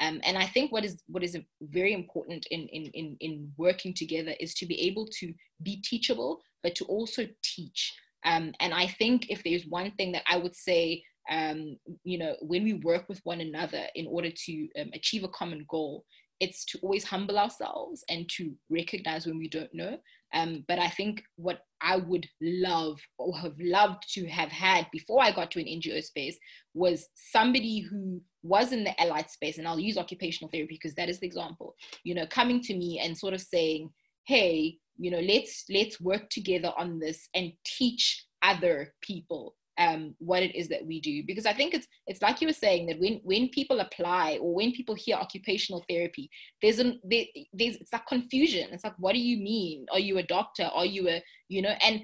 um, 0.00 0.20
and 0.24 0.38
I 0.38 0.46
think 0.46 0.70
what 0.70 0.84
is 0.84 1.02
what 1.06 1.24
is 1.24 1.36
very 1.60 1.92
important 1.92 2.46
in, 2.50 2.68
in, 2.68 2.84
in, 2.94 3.16
in 3.20 3.52
working 3.56 3.92
together 3.94 4.34
is 4.38 4.54
to 4.54 4.66
be 4.66 4.80
able 4.82 5.06
to 5.18 5.32
be 5.62 5.82
teachable, 5.82 6.40
but 6.62 6.74
to 6.76 6.84
also 6.84 7.26
teach. 7.42 7.94
Um, 8.24 8.52
and 8.60 8.72
I 8.74 8.86
think 8.86 9.30
if 9.30 9.42
there's 9.42 9.66
one 9.66 9.92
thing 9.92 10.12
that 10.12 10.24
I 10.30 10.36
would 10.36 10.54
say, 10.54 11.02
um, 11.30 11.76
you 12.04 12.18
know, 12.18 12.36
when 12.40 12.64
we 12.64 12.74
work 12.74 13.08
with 13.08 13.20
one 13.24 13.40
another 13.40 13.84
in 13.94 14.06
order 14.06 14.30
to 14.30 14.68
um, 14.80 14.90
achieve 14.94 15.24
a 15.24 15.28
common 15.28 15.66
goal, 15.68 16.04
it's 16.40 16.64
to 16.66 16.78
always 16.82 17.04
humble 17.04 17.38
ourselves 17.38 18.04
and 18.08 18.28
to 18.36 18.52
recognize 18.70 19.26
when 19.26 19.38
we 19.38 19.48
don't 19.48 19.72
know. 19.74 19.98
Um, 20.34 20.64
but 20.68 20.78
I 20.78 20.88
think 20.88 21.22
what 21.36 21.60
I 21.80 21.96
would 21.96 22.26
love 22.42 23.00
or 23.18 23.36
have 23.38 23.54
loved 23.58 24.02
to 24.14 24.26
have 24.26 24.50
had 24.50 24.86
before 24.92 25.22
I 25.22 25.32
got 25.32 25.50
to 25.52 25.60
an 25.60 25.66
NGO 25.66 26.02
space 26.02 26.38
was 26.74 27.08
somebody 27.14 27.80
who 27.80 28.20
was 28.42 28.72
in 28.72 28.84
the 28.84 29.00
allied 29.00 29.30
space, 29.30 29.58
and 29.58 29.66
I'll 29.66 29.78
use 29.78 29.96
occupational 29.96 30.50
therapy 30.50 30.78
because 30.80 30.94
that 30.96 31.08
is 31.08 31.20
the 31.20 31.26
example, 31.26 31.74
you 32.04 32.14
know, 32.14 32.26
coming 32.26 32.60
to 32.62 32.74
me 32.76 33.00
and 33.02 33.16
sort 33.16 33.34
of 33.34 33.40
saying, 33.40 33.90
hey, 34.26 34.76
you 34.98 35.10
know, 35.10 35.20
let's 35.20 35.64
let's 35.70 36.00
work 36.00 36.28
together 36.30 36.72
on 36.76 36.98
this 36.98 37.28
and 37.34 37.52
teach 37.64 38.26
other 38.42 38.94
people 39.00 39.54
um, 39.78 40.14
what 40.18 40.42
it 40.42 40.54
is 40.54 40.68
that 40.68 40.84
we 40.84 41.00
do. 41.00 41.22
Because 41.26 41.46
i 41.46 41.52
think 41.52 41.74
it's 41.74 41.86
it's 42.06 42.22
like 42.22 42.40
you 42.40 42.48
were 42.48 42.52
saying 42.52 42.86
that 42.86 43.00
when 43.00 43.20
when 43.24 43.48
people 43.48 43.80
apply 43.80 44.38
or 44.40 44.54
when 44.54 44.72
people 44.72 44.94
hear 44.94 45.16
occupational 45.16 45.84
therapy 45.88 46.30
there's 46.62 46.78
an 46.78 47.00
there, 47.04 47.24
there's 47.52 47.76
it's 47.76 47.92
like 47.92 48.06
confusion. 48.06 48.68
It's 48.72 48.84
like 48.84 48.98
what 48.98 49.12
do 49.12 49.20
you 49.20 49.38
mean? 49.38 49.86
Are 49.92 50.00
you 50.00 50.18
a 50.18 50.22
doctor? 50.22 50.64
Are 50.64 50.86
you 50.86 51.08
a 51.08 51.22
you 51.48 51.62
know 51.62 51.74
and 51.84 52.02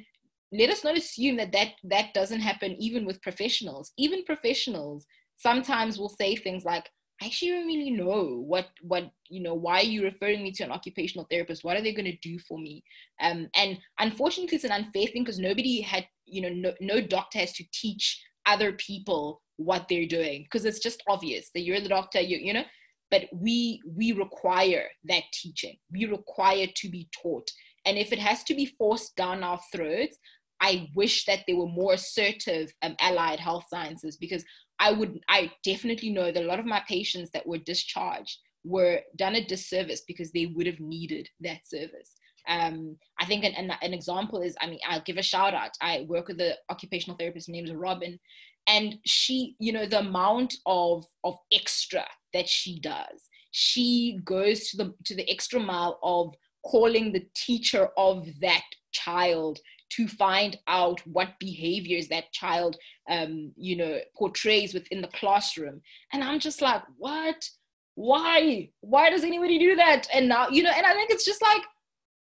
let 0.52 0.70
us 0.70 0.84
not 0.84 0.96
assume 0.96 1.36
that 1.36 1.52
that 1.52 1.72
that 1.84 2.14
doesn't 2.14 2.40
happen 2.40 2.76
even 2.78 3.04
with 3.04 3.22
professionals. 3.22 3.92
Even 3.98 4.24
professionals 4.24 5.04
sometimes 5.36 5.98
will 5.98 6.08
say 6.08 6.36
things 6.36 6.64
like 6.64 6.88
I 7.22 7.26
actually 7.26 7.52
don't 7.52 7.66
really 7.66 7.90
know 7.90 8.42
what 8.46 8.68
what 8.82 9.10
you 9.28 9.42
know 9.42 9.54
why 9.54 9.80
are 9.80 9.84
you 9.84 10.02
referring 10.02 10.42
me 10.42 10.52
to 10.52 10.64
an 10.64 10.72
occupational 10.72 11.26
therapist. 11.30 11.64
What 11.64 11.76
are 11.76 11.82
they 11.82 11.92
going 11.92 12.10
to 12.10 12.16
do 12.18 12.38
for 12.38 12.58
me? 12.58 12.82
Um, 13.20 13.48
and 13.54 13.78
unfortunately 13.98 14.56
it's 14.56 14.64
an 14.64 14.72
unfair 14.72 15.06
thing 15.06 15.22
because 15.22 15.38
nobody 15.38 15.80
had 15.80 16.06
you 16.26 16.42
know 16.42 16.48
no, 16.48 16.74
no 16.80 17.00
doctor 17.00 17.38
has 17.38 17.52
to 17.54 17.64
teach 17.72 18.22
other 18.46 18.72
people 18.72 19.42
what 19.56 19.86
they're 19.88 20.06
doing 20.06 20.42
because 20.42 20.64
it's 20.64 20.80
just 20.80 21.02
obvious 21.08 21.50
that 21.54 21.62
you're 21.62 21.80
the 21.80 21.88
doctor 21.88 22.20
you 22.20 22.38
you 22.38 22.52
know? 22.52 22.64
But 23.10 23.28
we 23.32 23.80
we 23.86 24.12
require 24.12 24.88
that 25.04 25.22
teaching. 25.32 25.76
We 25.92 26.06
require 26.06 26.66
to 26.74 26.88
be 26.88 27.08
taught. 27.22 27.48
And 27.86 27.96
if 27.96 28.12
it 28.12 28.18
has 28.18 28.42
to 28.44 28.54
be 28.54 28.66
forced 28.66 29.14
down 29.14 29.44
our 29.44 29.60
throats 29.72 30.18
i 30.60 30.88
wish 30.94 31.24
that 31.26 31.40
there 31.46 31.56
were 31.56 31.68
more 31.68 31.94
assertive 31.94 32.72
um, 32.82 32.96
allied 33.00 33.40
health 33.40 33.64
sciences 33.68 34.16
because 34.16 34.44
I 34.78 34.92
would, 34.92 35.20
I 35.28 35.52
definitely 35.62 36.10
know 36.10 36.32
that 36.32 36.42
a 36.42 36.46
lot 36.46 36.58
of 36.58 36.66
my 36.66 36.82
patients 36.88 37.30
that 37.32 37.46
were 37.46 37.58
discharged 37.58 38.38
were 38.64 39.00
done 39.16 39.36
a 39.36 39.44
disservice 39.44 40.02
because 40.06 40.32
they 40.32 40.46
would 40.46 40.66
have 40.66 40.80
needed 40.80 41.28
that 41.40 41.66
service. 41.66 42.14
Um, 42.48 42.96
I 43.20 43.24
think 43.24 43.44
an, 43.44 43.54
an, 43.54 43.72
an, 43.80 43.94
example 43.94 44.42
is, 44.42 44.54
I 44.60 44.66
mean, 44.66 44.80
I'll 44.86 45.02
give 45.02 45.16
a 45.16 45.22
shout 45.22 45.54
out. 45.54 45.70
I 45.80 46.04
work 46.08 46.28
with 46.28 46.38
the 46.38 46.56
occupational 46.70 47.16
therapist 47.16 47.48
named 47.48 47.70
Robin, 47.70 48.18
and 48.66 48.96
she, 49.06 49.56
you 49.58 49.72
know, 49.72 49.86
the 49.86 50.00
amount 50.00 50.54
of 50.66 51.06
of 51.24 51.38
extra 51.52 52.04
that 52.34 52.48
she 52.48 52.80
does, 52.80 53.28
she 53.50 54.20
goes 54.24 54.68
to 54.70 54.76
the 54.76 54.94
to 55.04 55.14
the 55.14 55.30
extra 55.30 55.60
mile 55.60 55.98
of 56.02 56.34
calling 56.66 57.12
the 57.12 57.26
teacher 57.34 57.88
of 57.96 58.26
that 58.40 58.64
child 58.92 59.58
to 59.96 60.08
find 60.08 60.58
out 60.66 61.00
what 61.06 61.38
behaviors 61.38 62.08
that 62.08 62.32
child 62.32 62.76
um, 63.08 63.52
you 63.56 63.76
know 63.76 63.98
portrays 64.16 64.74
within 64.74 65.00
the 65.00 65.08
classroom 65.08 65.80
and 66.12 66.24
i'm 66.24 66.38
just 66.38 66.62
like 66.62 66.82
what 66.96 67.48
why? 67.94 68.70
Why 68.80 69.10
does 69.10 69.24
anybody 69.24 69.58
do 69.58 69.76
that? 69.76 70.06
And 70.12 70.28
now, 70.28 70.48
you 70.48 70.62
know, 70.62 70.72
and 70.74 70.86
I 70.86 70.92
think 70.92 71.10
it's 71.10 71.24
just 71.24 71.42
like, 71.42 71.62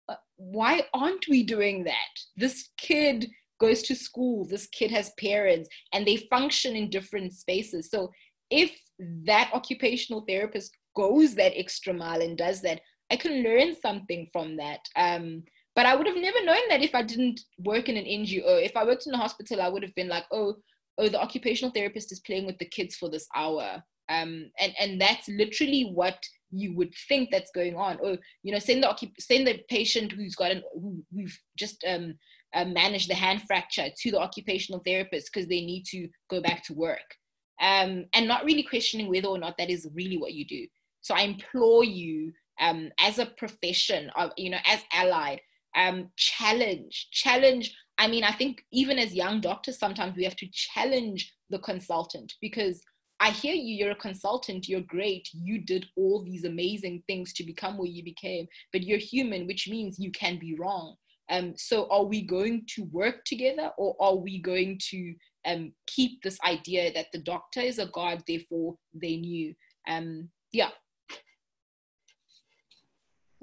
uh, 0.09 0.15
why 0.37 0.83
aren't 0.93 1.27
we 1.29 1.43
doing 1.43 1.83
that? 1.83 1.95
This 2.35 2.69
kid 2.77 3.29
goes 3.59 3.83
to 3.83 3.95
school, 3.95 4.45
this 4.45 4.67
kid 4.67 4.89
has 4.91 5.11
parents, 5.19 5.69
and 5.93 6.05
they 6.05 6.17
function 6.17 6.75
in 6.75 6.89
different 6.89 7.33
spaces. 7.33 7.89
So 7.91 8.11
if 8.49 8.75
that 8.99 9.51
occupational 9.53 10.25
therapist 10.27 10.75
goes 10.95 11.35
that 11.35 11.57
extra 11.57 11.93
mile 11.93 12.21
and 12.21 12.37
does 12.37 12.61
that, 12.61 12.81
I 13.11 13.17
can 13.17 13.43
learn 13.43 13.75
something 13.79 14.29
from 14.33 14.57
that. 14.57 14.79
Um, 14.95 15.43
but 15.75 15.85
I 15.85 15.95
would 15.95 16.07
have 16.07 16.17
never 16.17 16.43
known 16.43 16.61
that 16.69 16.83
if 16.83 16.93
I 16.93 17.01
didn't 17.01 17.41
work 17.59 17.87
in 17.87 17.97
an 17.97 18.05
NGO. 18.05 18.63
If 18.63 18.75
I 18.75 18.83
worked 18.83 19.07
in 19.07 19.13
a 19.13 19.17
hospital, 19.17 19.61
I 19.61 19.69
would 19.69 19.83
have 19.83 19.95
been 19.95 20.09
like, 20.09 20.25
oh, 20.31 20.55
oh, 20.97 21.07
the 21.07 21.21
occupational 21.21 21.71
therapist 21.71 22.11
is 22.11 22.19
playing 22.19 22.45
with 22.45 22.57
the 22.57 22.65
kids 22.65 22.95
for 22.95 23.09
this 23.09 23.27
hour. 23.35 23.83
Um, 24.09 24.51
and 24.59 24.73
and 24.79 24.99
that's 24.99 25.29
literally 25.29 25.91
what 25.93 26.17
you 26.51 26.75
would 26.75 26.93
think 27.07 27.29
that's 27.31 27.51
going 27.51 27.75
on. 27.75 27.97
Or 28.01 28.17
you 28.43 28.51
know, 28.51 28.59
send 28.59 28.83
the 28.83 29.11
send 29.19 29.47
the 29.47 29.61
patient 29.69 30.11
who's 30.11 30.35
got 30.35 30.51
an 30.51 30.63
who, 30.73 31.03
who've 31.13 31.39
just 31.57 31.83
um, 31.87 32.15
uh, 32.53 32.65
managed 32.65 33.09
the 33.09 33.15
hand 33.15 33.43
fracture 33.43 33.87
to 33.95 34.11
the 34.11 34.19
occupational 34.19 34.81
therapist 34.85 35.29
because 35.31 35.47
they 35.47 35.61
need 35.61 35.85
to 35.85 36.09
go 36.29 36.41
back 36.41 36.63
to 36.65 36.73
work. 36.73 37.15
Um, 37.61 38.05
and 38.13 38.27
not 38.27 38.43
really 38.43 38.63
questioning 38.63 39.07
whether 39.07 39.27
or 39.27 39.37
not 39.37 39.55
that 39.57 39.69
is 39.69 39.87
really 39.93 40.17
what 40.17 40.33
you 40.33 40.45
do. 40.45 40.65
So 41.01 41.13
I 41.15 41.21
implore 41.21 41.83
you, 41.83 42.33
um, 42.59 42.89
as 42.99 43.19
a 43.19 43.27
profession, 43.27 44.09
of, 44.15 44.31
you 44.35 44.49
know, 44.49 44.57
as 44.65 44.79
allied, 44.93 45.41
um, 45.75 46.09
challenge, 46.17 47.09
challenge. 47.11 47.75
I 47.97 48.07
mean, 48.07 48.23
I 48.23 48.31
think 48.31 48.63
even 48.71 48.97
as 48.97 49.13
young 49.13 49.41
doctors, 49.41 49.79
sometimes 49.79 50.15
we 50.15 50.23
have 50.23 50.35
to 50.37 50.47
challenge 50.51 51.33
the 51.49 51.59
consultant 51.59 52.33
because 52.41 52.81
I 53.19 53.29
hear 53.29 53.53
you, 53.53 53.75
you're 53.75 53.91
a 53.91 53.95
consultant, 53.95 54.67
you're 54.67 54.81
great, 54.81 55.29
you 55.31 55.63
did 55.63 55.85
all 55.95 56.23
these 56.23 56.43
amazing 56.43 57.03
things 57.05 57.33
to 57.33 57.43
become 57.43 57.77
where 57.77 57.87
you 57.87 58.03
became, 58.03 58.47
but 58.73 58.81
you're 58.81 58.97
human, 58.97 59.45
which 59.45 59.67
means 59.69 59.99
you 59.99 60.11
can 60.11 60.39
be 60.39 60.55
wrong. 60.59 60.95
Um, 61.29 61.53
so 61.55 61.87
are 61.91 62.03
we 62.03 62.23
going 62.23 62.65
to 62.75 62.85
work 62.85 63.23
together 63.25 63.71
or 63.77 63.95
are 63.99 64.15
we 64.15 64.41
going 64.41 64.79
to 64.89 65.13
um, 65.45 65.71
keep 65.85 66.23
this 66.23 66.39
idea 66.43 66.91
that 66.93 67.07
the 67.13 67.19
doctor 67.19 67.61
is 67.61 67.77
a 67.77 67.85
god, 67.85 68.23
therefore 68.27 68.75
they 68.93 69.17
knew? 69.17 69.53
Um, 69.87 70.29
yeah. 70.51 70.69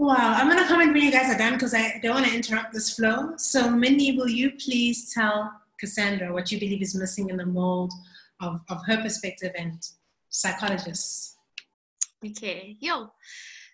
Wow, 0.01 0.35
I'm 0.37 0.49
gonna 0.49 0.67
comment 0.69 0.93
when 0.93 1.03
you 1.03 1.11
guys 1.11 1.29
are 1.29 1.37
done 1.37 1.55
because 1.55 1.75
I 1.75 1.99
don't 2.01 2.15
want 2.15 2.27
to 2.27 2.35
interrupt 2.35 2.73
this 2.73 2.95
flow. 2.95 3.33
So, 3.37 3.69
Minnie, 3.69 4.17
will 4.17 4.29
you 4.29 4.53
please 4.53 5.13
tell 5.13 5.53
Cassandra 5.81 6.33
what 6.33 6.53
you 6.53 6.61
believe 6.61 6.83
is 6.83 6.95
missing 6.95 7.31
in 7.31 7.37
the 7.37 7.45
mold 7.45 7.93
of, 8.41 8.61
of 8.71 8.79
her 8.87 9.03
perspective 9.03 9.51
and 9.59 9.85
psychologists? 10.29 11.37
Okay, 12.25 12.77
yo. 12.79 13.11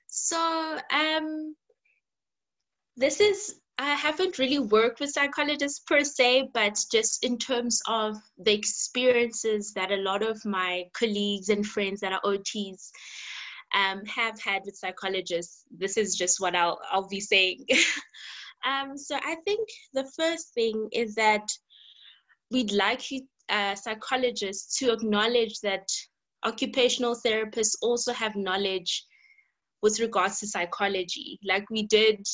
So, 0.07 0.79
um, 0.91 1.55
this 2.97 3.20
is 3.20 3.57
I 3.77 3.95
haven't 3.95 4.39
really 4.39 4.61
worked 4.61 5.01
with 5.01 5.11
psychologists 5.11 5.81
per 5.81 6.05
se, 6.05 6.49
but 6.55 6.83
just 6.91 7.22
in 7.22 7.37
terms 7.37 7.83
of 7.87 8.16
the 8.39 8.55
experiences 8.55 9.75
that 9.75 9.91
a 9.91 9.97
lot 9.97 10.22
of 10.22 10.43
my 10.47 10.85
colleagues 10.95 11.51
and 11.51 11.66
friends 11.66 12.01
that 12.01 12.12
are 12.12 12.20
OTs 12.25 12.93
um, 13.75 14.05
have 14.07 14.41
had 14.41 14.62
with 14.64 14.77
psychologists. 14.77 15.64
This 15.77 15.97
is 15.97 16.14
just 16.14 16.41
what 16.41 16.55
I'll, 16.55 16.79
I'll 16.91 17.09
be 17.09 17.20
saying. 17.20 17.66
um, 18.66 18.97
so 18.97 19.16
I 19.16 19.37
think 19.45 19.68
the 19.93 20.11
first 20.16 20.55
thing 20.55 20.89
is 20.93 21.14
that 21.16 21.47
we'd 22.51 22.72
like 22.72 23.11
you, 23.11 23.27
uh, 23.49 23.75
psychologists 23.75 24.79
to 24.79 24.93
acknowledge 24.93 25.61
that 25.61 25.87
occupational 26.45 27.16
therapists 27.27 27.77
also 27.83 28.12
have 28.12 28.37
knowledge 28.37 29.05
with 29.83 30.01
regards 30.01 30.39
to 30.41 30.47
psychology. 30.47 31.39
Like 31.45 31.68
we 31.70 31.87
did, 31.87 32.25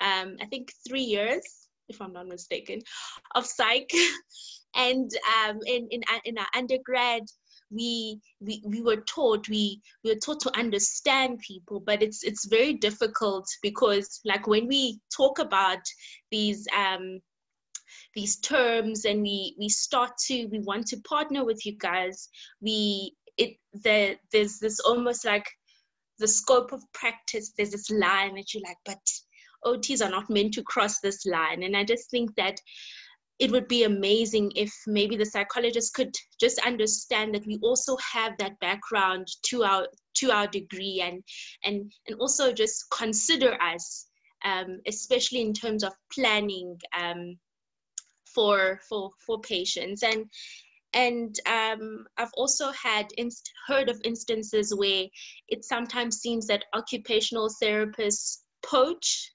um, 0.00 0.36
I 0.40 0.46
think, 0.50 0.72
three 0.86 1.02
years, 1.02 1.42
if 1.88 2.00
I'm 2.00 2.12
not 2.12 2.28
mistaken, 2.28 2.80
of 3.34 3.46
psych. 3.46 3.90
and 4.76 5.10
um, 5.48 5.58
in, 5.66 5.88
in, 5.90 6.02
in 6.24 6.38
our 6.38 6.46
undergrad, 6.54 7.22
we 7.72 8.20
we, 8.40 8.62
we 8.64 8.82
were 8.82 9.02
taught 9.02 9.48
we, 9.48 9.80
we 10.04 10.10
were 10.10 10.20
taught 10.20 10.40
to 10.40 10.58
understand 10.58 11.38
people 11.40 11.80
but 11.80 12.02
it's 12.02 12.22
it's 12.22 12.46
very 12.46 12.74
difficult 12.74 13.46
because 13.62 14.20
like 14.24 14.46
when 14.46 14.66
we 14.66 15.00
talk 15.14 15.38
about 15.38 15.80
these 16.30 16.66
um 16.76 17.20
these 18.14 18.36
terms 18.40 19.04
and 19.04 19.22
we 19.22 19.54
we 19.58 19.68
start 19.68 20.12
to 20.18 20.46
we 20.46 20.60
want 20.60 20.86
to 20.86 21.00
partner 21.00 21.44
with 21.44 21.64
you 21.64 21.76
guys 21.78 22.28
we 22.60 23.14
it 23.36 23.56
the 23.84 24.16
there's 24.32 24.58
this 24.58 24.80
almost 24.80 25.24
like 25.24 25.46
the 26.18 26.28
scope 26.28 26.72
of 26.72 26.82
practice 26.92 27.52
there's 27.56 27.70
this 27.70 27.90
line 27.90 28.34
that 28.34 28.52
you're 28.52 28.62
like 28.62 28.76
but 28.84 28.98
ots 29.64 30.04
are 30.04 30.10
not 30.10 30.28
meant 30.28 30.54
to 30.54 30.62
cross 30.62 31.00
this 31.00 31.24
line. 31.26 31.62
And 31.62 31.76
i 31.76 31.84
just 31.84 32.10
think 32.10 32.34
that 32.36 32.60
it 33.42 33.50
would 33.50 33.66
be 33.66 33.82
amazing 33.84 34.52
if 34.54 34.72
maybe 34.86 35.16
the 35.16 35.26
psychologist 35.26 35.94
could 35.94 36.14
just 36.40 36.58
understand 36.64 37.34
that 37.34 37.46
we 37.46 37.58
also 37.62 37.96
have 37.96 38.32
that 38.38 38.58
background 38.60 39.26
to 39.42 39.64
our 39.64 39.88
to 40.14 40.30
our 40.30 40.46
degree 40.46 41.02
and 41.04 41.22
and 41.64 41.92
and 42.06 42.16
also 42.20 42.52
just 42.52 42.84
consider 42.90 43.60
us 43.60 44.06
um, 44.44 44.80
especially 44.86 45.40
in 45.40 45.52
terms 45.52 45.84
of 45.84 45.92
planning 46.12 46.78
um, 46.98 47.38
for 48.34 48.80
for 48.88 49.10
for 49.24 49.40
patients. 49.40 50.02
And 50.02 50.26
and 50.94 51.34
um, 51.46 52.04
I've 52.18 52.32
also 52.36 52.70
had 52.72 53.06
inst- 53.16 53.50
heard 53.66 53.88
of 53.88 54.00
instances 54.04 54.74
where 54.74 55.06
it 55.48 55.64
sometimes 55.64 56.18
seems 56.18 56.46
that 56.48 56.64
occupational 56.74 57.48
therapists 57.62 58.38
poach 58.64 59.32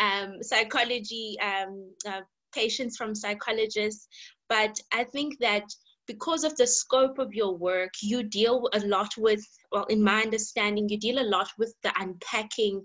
um, 0.00 0.42
psychology 0.42 1.36
um, 1.40 1.92
uh, 2.06 2.22
patients 2.52 2.96
from 2.96 3.14
psychologists, 3.14 4.08
but 4.48 4.78
I 4.92 5.04
think 5.04 5.38
that 5.40 5.64
because 6.06 6.44
of 6.44 6.56
the 6.56 6.66
scope 6.66 7.18
of 7.18 7.34
your 7.34 7.56
work, 7.56 7.90
you 8.00 8.22
deal 8.22 8.68
a 8.72 8.80
lot 8.80 9.12
with, 9.18 9.44
well, 9.72 9.84
in 9.84 10.02
my 10.02 10.22
understanding, 10.22 10.88
you 10.88 10.98
deal 10.98 11.18
a 11.18 11.28
lot 11.28 11.48
with 11.58 11.74
the 11.82 11.92
unpacking 11.98 12.82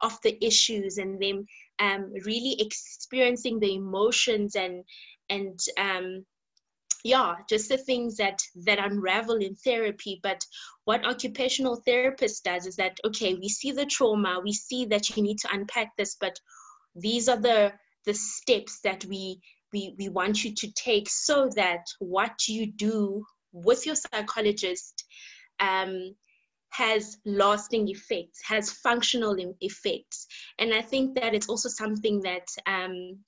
of 0.00 0.16
the 0.22 0.42
issues 0.44 0.98
and 0.98 1.20
them 1.20 1.46
um, 1.78 2.12
really 2.24 2.56
experiencing 2.60 3.60
the 3.60 3.74
emotions 3.74 4.56
and 4.56 4.84
and 5.28 5.58
um, 5.78 6.24
yeah, 7.04 7.34
just 7.48 7.68
the 7.68 7.78
things 7.78 8.16
that 8.16 8.40
that 8.64 8.78
unravel 8.78 9.36
in 9.36 9.54
therapy. 9.56 10.20
But 10.22 10.44
what 10.84 11.06
occupational 11.06 11.82
therapist 11.84 12.44
does 12.44 12.66
is 12.66 12.76
that 12.76 12.98
okay, 13.04 13.34
we 13.34 13.48
see 13.48 13.72
the 13.72 13.86
trauma, 13.86 14.40
we 14.42 14.52
see 14.52 14.86
that 14.86 15.16
you 15.16 15.22
need 15.22 15.38
to 15.40 15.48
unpack 15.52 15.96
this, 15.96 16.16
but 16.20 16.38
these 16.94 17.28
are 17.28 17.40
the 17.40 17.72
the 18.06 18.14
steps 18.14 18.80
that 18.82 19.04
we 19.04 19.40
we, 19.72 19.94
we 19.98 20.08
want 20.08 20.44
you 20.44 20.54
to 20.54 20.70
take 20.72 21.08
so 21.08 21.48
that 21.56 21.84
what 21.98 22.46
you 22.48 22.70
do 22.70 23.24
with 23.52 23.86
your 23.86 23.94
psychologist 23.94 25.04
um, 25.60 26.14
has 26.70 27.18
lasting 27.24 27.88
effects, 27.88 28.40
has 28.46 28.72
functional 28.72 29.36
effects. 29.60 30.26
And 30.58 30.72
I 30.72 30.82
think 30.82 31.14
that 31.20 31.34
it's 31.34 31.48
also 31.48 31.68
something 31.68 32.20
that, 32.22 32.46
um, 32.66 33.18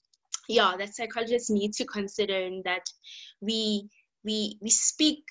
yeah, 0.48 0.74
that 0.78 0.94
psychologists 0.94 1.50
need 1.50 1.72
to 1.74 1.84
consider 1.84 2.36
and 2.36 2.64
that 2.64 2.86
we, 3.40 3.88
we, 4.24 4.58
we 4.60 4.70
speak 4.70 5.22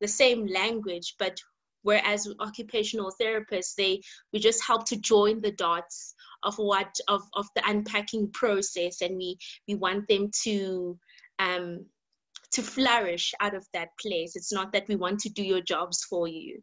the 0.00 0.08
same 0.08 0.46
language, 0.46 1.14
but 1.18 1.38
whereas 1.82 2.28
occupational 2.40 3.12
therapists, 3.20 3.74
they, 3.76 4.00
we 4.32 4.38
just 4.38 4.64
help 4.64 4.86
to 4.86 4.96
join 4.96 5.40
the 5.40 5.52
dots 5.52 6.14
of 6.42 6.56
what 6.56 6.96
of, 7.08 7.22
of 7.34 7.46
the 7.54 7.62
unpacking 7.68 8.30
process 8.32 9.00
and 9.00 9.16
we 9.16 9.36
we 9.68 9.74
want 9.74 10.08
them 10.08 10.30
to 10.42 10.98
um, 11.38 11.86
to 12.52 12.62
flourish 12.62 13.32
out 13.40 13.54
of 13.54 13.66
that 13.72 13.88
place. 14.00 14.36
It's 14.36 14.52
not 14.52 14.72
that 14.72 14.86
we 14.88 14.96
want 14.96 15.20
to 15.20 15.30
do 15.30 15.42
your 15.42 15.62
jobs 15.62 16.04
for 16.04 16.28
you. 16.28 16.62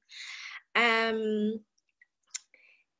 Um, 0.75 1.59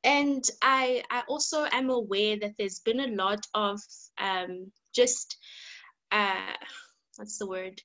and 0.02 0.44
I, 0.62 1.02
I 1.10 1.22
also 1.28 1.66
am 1.70 1.90
aware 1.90 2.36
that 2.40 2.54
there's 2.58 2.80
been 2.80 3.00
a 3.00 3.14
lot 3.14 3.46
of 3.54 3.80
um, 4.18 4.72
just 4.94 5.36
uh, 6.10 6.54
what's 7.16 7.38
the 7.38 7.46
word 7.46 7.80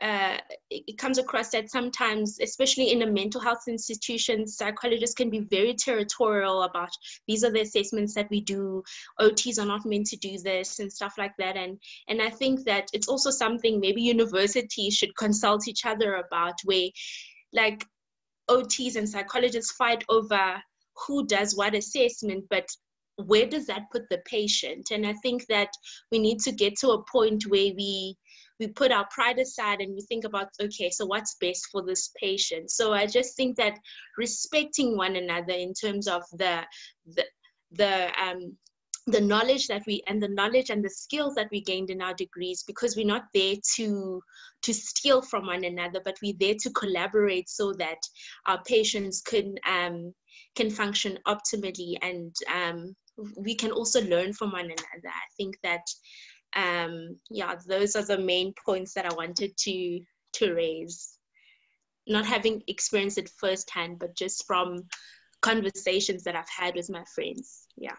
uh, 0.00 0.38
it, 0.70 0.96
comes 0.96 1.18
across 1.18 1.50
that 1.50 1.70
sometimes, 1.70 2.38
especially 2.40 2.90
in 2.90 3.02
a 3.02 3.06
mental 3.06 3.40
health 3.40 3.64
institution, 3.68 4.46
psychologists 4.46 5.14
can 5.14 5.28
be 5.28 5.40
very 5.40 5.74
territorial 5.74 6.62
about 6.62 6.90
these 7.28 7.44
are 7.44 7.50
the 7.50 7.60
assessments 7.60 8.14
that 8.14 8.30
we 8.30 8.40
do. 8.40 8.82
OTs 9.20 9.58
are 9.58 9.66
not 9.66 9.84
meant 9.84 10.06
to 10.06 10.16
do 10.16 10.38
this 10.38 10.78
and 10.78 10.90
stuff 10.90 11.14
like 11.18 11.34
that. 11.38 11.56
And 11.56 11.78
and 12.08 12.22
I 12.22 12.30
think 12.30 12.64
that 12.64 12.88
it's 12.92 13.08
also 13.08 13.30
something 13.30 13.78
maybe 13.78 14.00
universities 14.00 14.94
should 14.94 15.16
consult 15.16 15.68
each 15.68 15.84
other 15.84 16.14
about, 16.14 16.54
where 16.64 16.88
like 17.52 17.84
OTs 18.48 18.96
and 18.96 19.08
psychologists 19.08 19.72
fight 19.72 20.04
over 20.08 20.62
who 21.06 21.26
does 21.26 21.56
what 21.56 21.74
assessment, 21.74 22.44
but 22.48 22.68
where 23.26 23.46
does 23.46 23.66
that 23.66 23.90
put 23.92 24.08
the 24.08 24.18
patient? 24.24 24.90
And 24.90 25.06
I 25.06 25.12
think 25.22 25.46
that 25.46 25.68
we 26.10 26.18
need 26.18 26.40
to 26.40 26.52
get 26.52 26.76
to 26.78 26.90
a 26.90 27.04
point 27.04 27.44
where 27.48 27.72
we 27.76 28.16
we 28.60 28.68
put 28.68 28.92
our 28.92 29.06
pride 29.10 29.38
aside 29.38 29.80
and 29.80 29.94
we 29.94 30.02
think 30.02 30.24
about 30.24 30.48
okay 30.62 30.90
so 30.90 31.06
what's 31.06 31.36
best 31.40 31.66
for 31.72 31.82
this 31.84 32.12
patient? 32.20 32.70
So 32.70 32.92
i 32.92 33.06
just 33.06 33.36
think 33.36 33.56
that 33.56 33.78
respecting 34.16 34.96
one 34.96 35.16
another 35.16 35.54
in 35.54 35.72
terms 35.74 36.06
of 36.06 36.22
the 36.32 36.62
the 37.06 37.24
the 37.72 38.12
um 38.22 38.56
the 39.06 39.20
knowledge 39.20 39.66
that 39.66 39.82
we 39.86 40.02
and 40.06 40.22
the 40.22 40.28
knowledge 40.28 40.70
and 40.70 40.84
the 40.84 40.90
skills 40.90 41.34
that 41.34 41.48
we 41.50 41.60
gained 41.62 41.90
in 41.90 42.02
our 42.02 42.14
degrees 42.14 42.62
because 42.66 42.96
we're 42.96 43.06
not 43.06 43.24
there 43.34 43.56
to 43.76 44.20
to 44.62 44.74
steal 44.74 45.22
from 45.22 45.46
one 45.46 45.64
another 45.64 46.00
but 46.04 46.16
we're 46.22 46.34
there 46.38 46.54
to 46.60 46.70
collaborate 46.70 47.48
so 47.48 47.72
that 47.72 47.98
our 48.46 48.62
patients 48.64 49.22
can 49.22 49.54
um, 49.66 50.12
can 50.54 50.70
function 50.70 51.18
optimally 51.26 51.94
and 52.02 52.34
um, 52.54 52.94
we 53.36 53.54
can 53.54 53.70
also 53.70 54.02
learn 54.02 54.32
from 54.32 54.52
one 54.52 54.66
another. 54.66 55.08
I 55.08 55.28
think 55.36 55.56
that 55.62 55.82
um, 56.56 57.16
yeah 57.30 57.54
those 57.66 57.96
are 57.96 58.04
the 58.04 58.18
main 58.18 58.52
points 58.64 58.94
that 58.94 59.06
i 59.06 59.14
wanted 59.14 59.56
to 59.56 60.00
to 60.32 60.52
raise 60.54 61.16
not 62.06 62.26
having 62.26 62.62
experienced 62.66 63.18
it 63.18 63.30
firsthand 63.38 63.98
but 63.98 64.16
just 64.16 64.46
from 64.46 64.82
conversations 65.42 66.24
that 66.24 66.36
i've 66.36 66.48
had 66.48 66.74
with 66.74 66.90
my 66.90 67.04
friends 67.14 67.66
yeah 67.76 67.96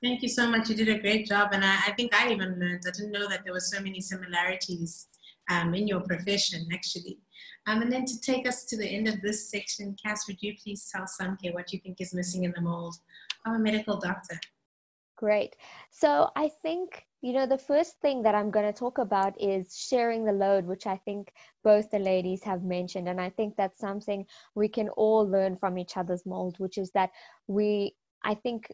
Thank 0.00 0.22
you 0.22 0.28
so 0.28 0.48
much. 0.48 0.68
You 0.68 0.76
did 0.76 0.88
a 0.88 1.00
great 1.00 1.26
job. 1.26 1.48
And 1.52 1.64
I, 1.64 1.76
I 1.88 1.92
think 1.92 2.14
I 2.14 2.30
even 2.30 2.58
learned, 2.60 2.84
I 2.86 2.90
didn't 2.92 3.10
know 3.10 3.28
that 3.28 3.42
there 3.42 3.52
were 3.52 3.60
so 3.60 3.80
many 3.80 4.00
similarities 4.00 5.08
um, 5.50 5.74
in 5.74 5.88
your 5.88 6.00
profession, 6.00 6.68
actually. 6.72 7.18
Um, 7.66 7.82
and 7.82 7.92
then 7.92 8.04
to 8.04 8.20
take 8.20 8.46
us 8.46 8.64
to 8.66 8.76
the 8.76 8.86
end 8.86 9.08
of 9.08 9.20
this 9.20 9.50
section, 9.50 9.96
Cass, 10.02 10.28
would 10.28 10.40
you 10.40 10.54
please 10.62 10.88
tell 10.90 11.04
Samke 11.04 11.52
what 11.52 11.72
you 11.72 11.80
think 11.80 12.00
is 12.00 12.14
missing 12.14 12.44
in 12.44 12.52
the 12.54 12.60
mold 12.60 12.94
of 13.44 13.54
a 13.54 13.58
medical 13.58 13.98
doctor? 13.98 14.38
Great. 15.16 15.56
So 15.90 16.30
I 16.36 16.50
think, 16.62 17.04
you 17.20 17.32
know, 17.32 17.46
the 17.46 17.58
first 17.58 17.98
thing 18.00 18.22
that 18.22 18.34
I'm 18.34 18.50
going 18.50 18.66
to 18.66 18.78
talk 18.78 18.98
about 18.98 19.40
is 19.40 19.76
sharing 19.76 20.24
the 20.24 20.32
load, 20.32 20.66
which 20.66 20.86
I 20.86 20.98
think 20.98 21.32
both 21.64 21.90
the 21.90 21.98
ladies 21.98 22.44
have 22.44 22.62
mentioned. 22.62 23.08
And 23.08 23.20
I 23.20 23.30
think 23.30 23.56
that's 23.56 23.80
something 23.80 24.24
we 24.54 24.68
can 24.68 24.88
all 24.90 25.28
learn 25.28 25.56
from 25.56 25.78
each 25.78 25.96
other's 25.96 26.24
mold, 26.24 26.58
which 26.58 26.78
is 26.78 26.92
that 26.92 27.10
we, 27.48 27.96
I 28.22 28.34
think 28.34 28.72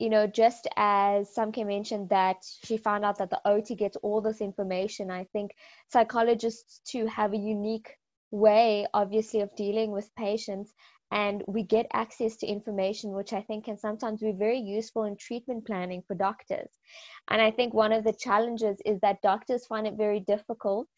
you 0.00 0.08
know, 0.08 0.26
just 0.26 0.66
as 0.76 1.28
Samke 1.36 1.66
mentioned 1.66 2.08
that 2.08 2.36
she 2.64 2.78
found 2.78 3.04
out 3.04 3.18
that 3.18 3.28
the 3.28 3.40
OT 3.44 3.74
gets 3.74 3.98
all 3.98 4.22
this 4.22 4.40
information, 4.40 5.10
I 5.10 5.24
think 5.24 5.54
psychologists 5.92 6.80
too 6.86 7.04
have 7.06 7.34
a 7.34 7.36
unique 7.36 7.98
way, 8.30 8.86
obviously, 8.94 9.40
of 9.42 9.54
dealing 9.56 9.90
with 9.92 10.14
patients. 10.14 10.72
And 11.10 11.42
we 11.46 11.62
get 11.62 11.86
access 11.92 12.36
to 12.36 12.46
information, 12.46 13.12
which 13.12 13.32
I 13.32 13.42
think 13.42 13.64
can 13.64 13.78
sometimes 13.78 14.20
be 14.20 14.32
very 14.32 14.58
useful 14.58 15.04
in 15.04 15.16
treatment 15.16 15.66
planning 15.66 16.02
for 16.06 16.14
doctors. 16.14 16.70
And 17.28 17.42
I 17.42 17.50
think 17.50 17.74
one 17.74 17.92
of 17.92 18.04
the 18.04 18.12
challenges 18.12 18.78
is 18.84 19.00
that 19.00 19.22
doctors 19.22 19.66
find 19.66 19.86
it 19.86 19.94
very 19.96 20.20
difficult 20.20 20.88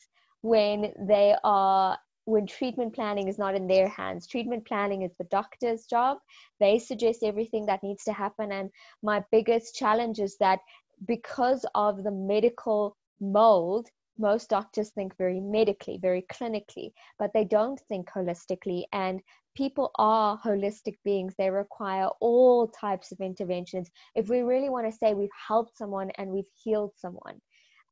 when 0.43 0.93
they 1.09 1.35
are 1.45 1.99
when 2.25 2.47
treatment 2.47 2.95
planning 2.95 3.27
is 3.27 3.39
not 3.39 3.57
in 3.57 3.67
their 3.67 3.89
hands. 3.89 4.29
Treatment 4.29 4.65
planning 4.67 5.03
is 5.03 5.13
the 5.19 5.25
doctor's 5.25 5.87
job. 5.87 6.19
They 6.61 6.79
suggest 6.79 7.25
everything 7.25 7.67
that 7.67 7.83
needs 7.83 8.05
to 8.05 8.13
happen. 8.13 8.53
And 8.53 8.71
my 9.03 9.25
biggest 9.33 9.75
challenge 9.75 10.21
is 10.21 10.37
that 10.39 10.61
because 11.07 11.67
of 11.75 12.05
the 12.05 12.13
medical 12.13 12.97
mold, 13.21 13.89
most 14.19 14.51
doctors 14.51 14.91
think 14.91 15.17
very 15.17 15.41
medically, 15.41 15.99
very 16.01 16.25
clinically, 16.33 16.93
but 17.19 17.33
they 17.35 17.45
don't 17.45 17.81
think 17.89 18.09
holistically. 18.11 18.85
And 18.93 19.21
people 19.55 19.91
are 19.97 20.39
holistic 20.39 20.97
beings. 21.05 21.35
They 21.37 21.51
require 21.51 22.09
all 22.21 22.69
types 22.69 23.13
of 23.13 23.21
interventions. 23.21 23.91
If 24.15 24.29
we 24.29 24.41
really 24.41 24.71
want 24.71 24.91
to 24.91 24.97
say 24.97 25.15
we've 25.15 25.29
helped 25.49 25.77
someone 25.77 26.11
and 26.19 26.31
we've 26.31 26.51
healed 26.63 26.93
someone. 26.97 27.41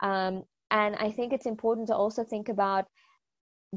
Um, 0.00 0.44
and 0.70 0.96
I 0.96 1.10
think 1.10 1.32
it's 1.32 1.46
important 1.46 1.88
to 1.88 1.94
also 1.94 2.24
think 2.24 2.48
about 2.48 2.86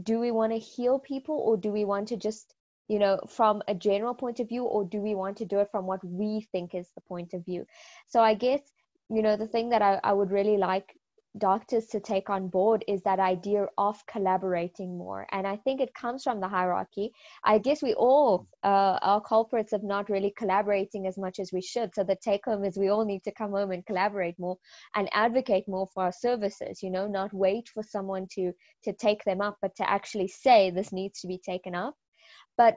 do 0.02 0.20
we 0.20 0.32
want 0.32 0.52
to 0.52 0.60
heal 0.60 1.00
people 1.00 1.36
or 1.36 1.58
do 1.58 1.72
we 1.72 1.86
want 1.86 2.08
to 2.08 2.18
just 2.18 2.54
you 2.88 3.00
know 3.00 3.20
from 3.30 3.62
a 3.68 3.76
general 3.76 4.14
point 4.14 4.40
of 4.40 4.50
view 4.50 4.64
or 4.64 4.84
do 4.84 5.00
we 5.00 5.16
want 5.16 5.38
to 5.38 5.46
do 5.46 5.60
it 5.60 5.70
from 5.72 5.86
what 5.86 6.04
we 6.04 6.48
think 6.52 6.74
is 6.74 6.90
the 6.96 7.02
point 7.02 7.34
of 7.34 7.46
view 7.46 7.66
so 8.08 8.20
i 8.20 8.34
guess 8.34 8.62
you 9.10 9.22
know 9.22 9.38
the 9.38 9.48
thing 9.48 9.70
that 9.70 9.82
i, 9.82 10.00
I 10.04 10.14
would 10.14 10.32
really 10.32 10.58
like 10.58 10.96
doctors 11.38 11.88
to 11.88 12.00
take 12.00 12.30
on 12.30 12.48
board 12.48 12.86
is 12.88 13.02
that 13.04 13.20
idea 13.20 13.66
of 13.78 14.06
collaborating 14.06 14.98
more. 14.98 15.26
And 15.32 15.48
i 15.48 15.56
think 15.58 15.82
it 15.82 15.94
comes 15.94 16.24
from 16.24 16.40
the 16.40 16.48
hierarchy. 16.48 17.12
I 17.44 17.58
guess 17.58 17.82
we 17.82 17.94
all 17.96 18.48
uh, 18.64 19.00
are 19.02 19.22
culprits 19.22 19.74
of 19.74 19.84
not 19.84 20.10
really 20.10 20.34
collaborating 20.38 21.08
as 21.08 21.18
much 21.18 21.40
as 21.40 21.52
we 21.52 21.62
should. 21.62 21.94
So 21.96 22.04
the 22.04 22.16
take 22.16 22.46
home 22.46 22.64
is 22.64 22.78
we 22.78 22.90
all 22.90 23.06
need 23.06 23.24
to 23.24 23.32
come 23.32 23.52
home 23.52 23.72
and 23.72 23.86
collaborate 23.86 24.38
more 24.38 24.58
and 24.96 25.10
advocate 25.14 25.68
more 25.68 25.88
for 25.94 26.04
our 26.04 26.12
services 26.12 26.84
you 26.84 26.92
know 26.92 27.08
not 27.08 27.34
wait 27.34 27.70
for 27.70 27.84
someone 27.84 28.28
to 28.36 28.52
to 28.84 28.94
take 28.94 29.24
them 29.24 29.42
up 29.42 29.58
but 29.62 29.76
to 29.76 29.90
actually 29.90 30.28
say 30.28 30.70
this 30.70 30.92
needs 30.92 31.20
to 31.22 31.28
be 31.28 31.38
taken 31.38 31.76
up. 31.76 31.96
But 32.58 32.76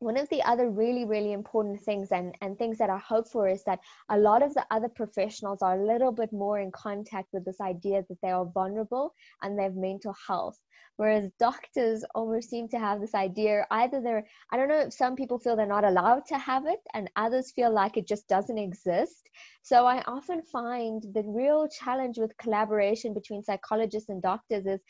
one 0.00 0.16
of 0.16 0.28
the 0.30 0.42
other 0.42 0.70
really 0.70 1.04
really 1.04 1.32
important 1.32 1.80
things 1.80 2.10
and, 2.10 2.34
and 2.40 2.58
things 2.58 2.78
that 2.78 2.90
i 2.90 2.98
hope 2.98 3.28
for 3.28 3.46
is 3.48 3.62
that 3.64 3.78
a 4.08 4.18
lot 4.18 4.42
of 4.42 4.52
the 4.54 4.66
other 4.70 4.88
professionals 4.88 5.60
are 5.62 5.78
a 5.78 5.86
little 5.86 6.10
bit 6.10 6.32
more 6.32 6.58
in 6.58 6.70
contact 6.72 7.28
with 7.32 7.44
this 7.44 7.60
idea 7.60 8.02
that 8.08 8.18
they 8.22 8.30
are 8.30 8.46
vulnerable 8.46 9.14
and 9.42 9.58
they 9.58 9.62
have 9.64 9.76
mental 9.76 10.14
health. 10.26 10.58
Whereas 10.96 11.30
doctors 11.38 12.04
almost 12.14 12.50
seem 12.50 12.68
to 12.68 12.78
have 12.78 13.00
this 13.00 13.14
idea 13.14 13.66
either 13.70 14.00
they're 14.00 14.26
i 14.52 14.56
don't 14.56 14.68
know 14.68 14.80
if 14.80 14.92
some 14.92 15.16
people 15.16 15.38
feel 15.38 15.56
they're 15.56 15.66
not 15.66 15.84
allowed 15.84 16.26
to 16.26 16.38
have 16.38 16.66
it 16.66 16.80
and 16.94 17.10
others 17.16 17.52
feel 17.52 17.72
like 17.72 17.96
it 17.96 18.06
just 18.06 18.28
doesn't 18.28 18.58
exist. 18.58 19.28
So 19.62 19.86
i 19.86 20.02
often 20.06 20.42
find 20.42 21.02
the 21.14 21.24
real 21.26 21.68
challenge 21.68 22.18
with 22.18 22.36
collaboration 22.38 23.14
between 23.14 23.42
psychologists 23.42 24.08
and 24.08 24.22
doctors 24.22 24.66
is 24.66 24.80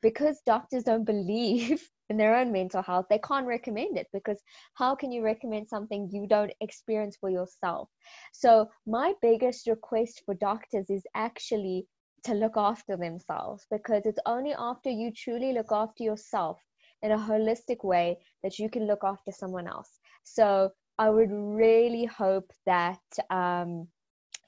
because 0.00 0.40
doctors 0.46 0.84
don't 0.84 1.04
believe 1.14 1.88
in 2.10 2.16
their 2.16 2.36
own 2.36 2.50
mental 2.52 2.82
health, 2.82 3.06
they 3.08 3.20
can't 3.20 3.46
recommend 3.46 3.96
it 3.96 4.08
because 4.12 4.42
how 4.74 4.96
can 4.96 5.12
you 5.12 5.22
recommend 5.22 5.68
something 5.68 6.10
you 6.12 6.26
don't 6.26 6.52
experience 6.60 7.16
for 7.16 7.30
yourself? 7.30 7.88
So, 8.32 8.68
my 8.84 9.14
biggest 9.22 9.68
request 9.68 10.22
for 10.26 10.34
doctors 10.34 10.90
is 10.90 11.04
actually 11.14 11.86
to 12.24 12.34
look 12.34 12.56
after 12.56 12.96
themselves 12.96 13.64
because 13.70 14.02
it's 14.04 14.18
only 14.26 14.52
after 14.58 14.90
you 14.90 15.12
truly 15.12 15.52
look 15.52 15.70
after 15.70 16.02
yourself 16.02 16.58
in 17.02 17.12
a 17.12 17.16
holistic 17.16 17.82
way 17.84 18.18
that 18.42 18.58
you 18.58 18.68
can 18.68 18.86
look 18.86 19.04
after 19.04 19.30
someone 19.30 19.68
else. 19.68 20.00
So, 20.24 20.70
I 20.98 21.08
would 21.10 21.30
really 21.30 22.04
hope 22.04 22.50
that. 22.66 23.00
Um, 23.30 23.86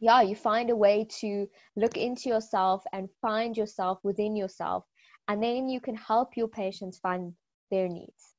yeah, 0.00 0.20
you 0.20 0.34
find 0.34 0.68
a 0.68 0.74
way 0.74 1.06
to 1.20 1.46
look 1.76 1.96
into 1.96 2.28
yourself 2.28 2.82
and 2.92 3.08
find 3.20 3.56
yourself 3.56 4.00
within 4.02 4.34
yourself 4.34 4.84
and 5.28 5.42
then 5.42 5.68
you 5.68 5.80
can 5.80 5.94
help 5.94 6.36
your 6.36 6.48
patients 6.48 6.98
find 6.98 7.32
their 7.72 7.88
needs. 7.88 8.34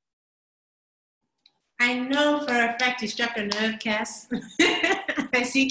I 1.80 1.96
know 2.00 2.46
for 2.48 2.54
a 2.54 2.78
fact 2.80 3.02
you 3.02 3.10
struck 3.10 3.36
a 3.36 3.44
nerve, 3.44 3.80
Cass. 3.80 4.28
I 4.62 5.44
see, 5.44 5.70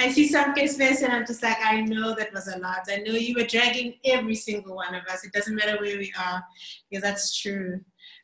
I 0.00 0.10
see 0.10 0.28
Samke's 0.28 0.76
face, 0.76 1.02
and 1.02 1.12
I'm 1.12 1.24
just 1.24 1.42
like, 1.42 1.58
I 1.62 1.82
know 1.82 2.14
that 2.16 2.32
was 2.32 2.48
a 2.48 2.58
lot. 2.58 2.88
I 2.88 2.96
know 2.96 3.12
you 3.12 3.34
were 3.36 3.44
dragging 3.46 3.94
every 4.04 4.34
single 4.34 4.74
one 4.74 4.94
of 4.94 5.04
us. 5.04 5.22
It 5.22 5.32
doesn't 5.32 5.54
matter 5.54 5.76
where 5.78 5.98
we 5.98 6.12
are, 6.18 6.42
because 6.90 7.02
that's 7.02 7.38
true. 7.40 7.80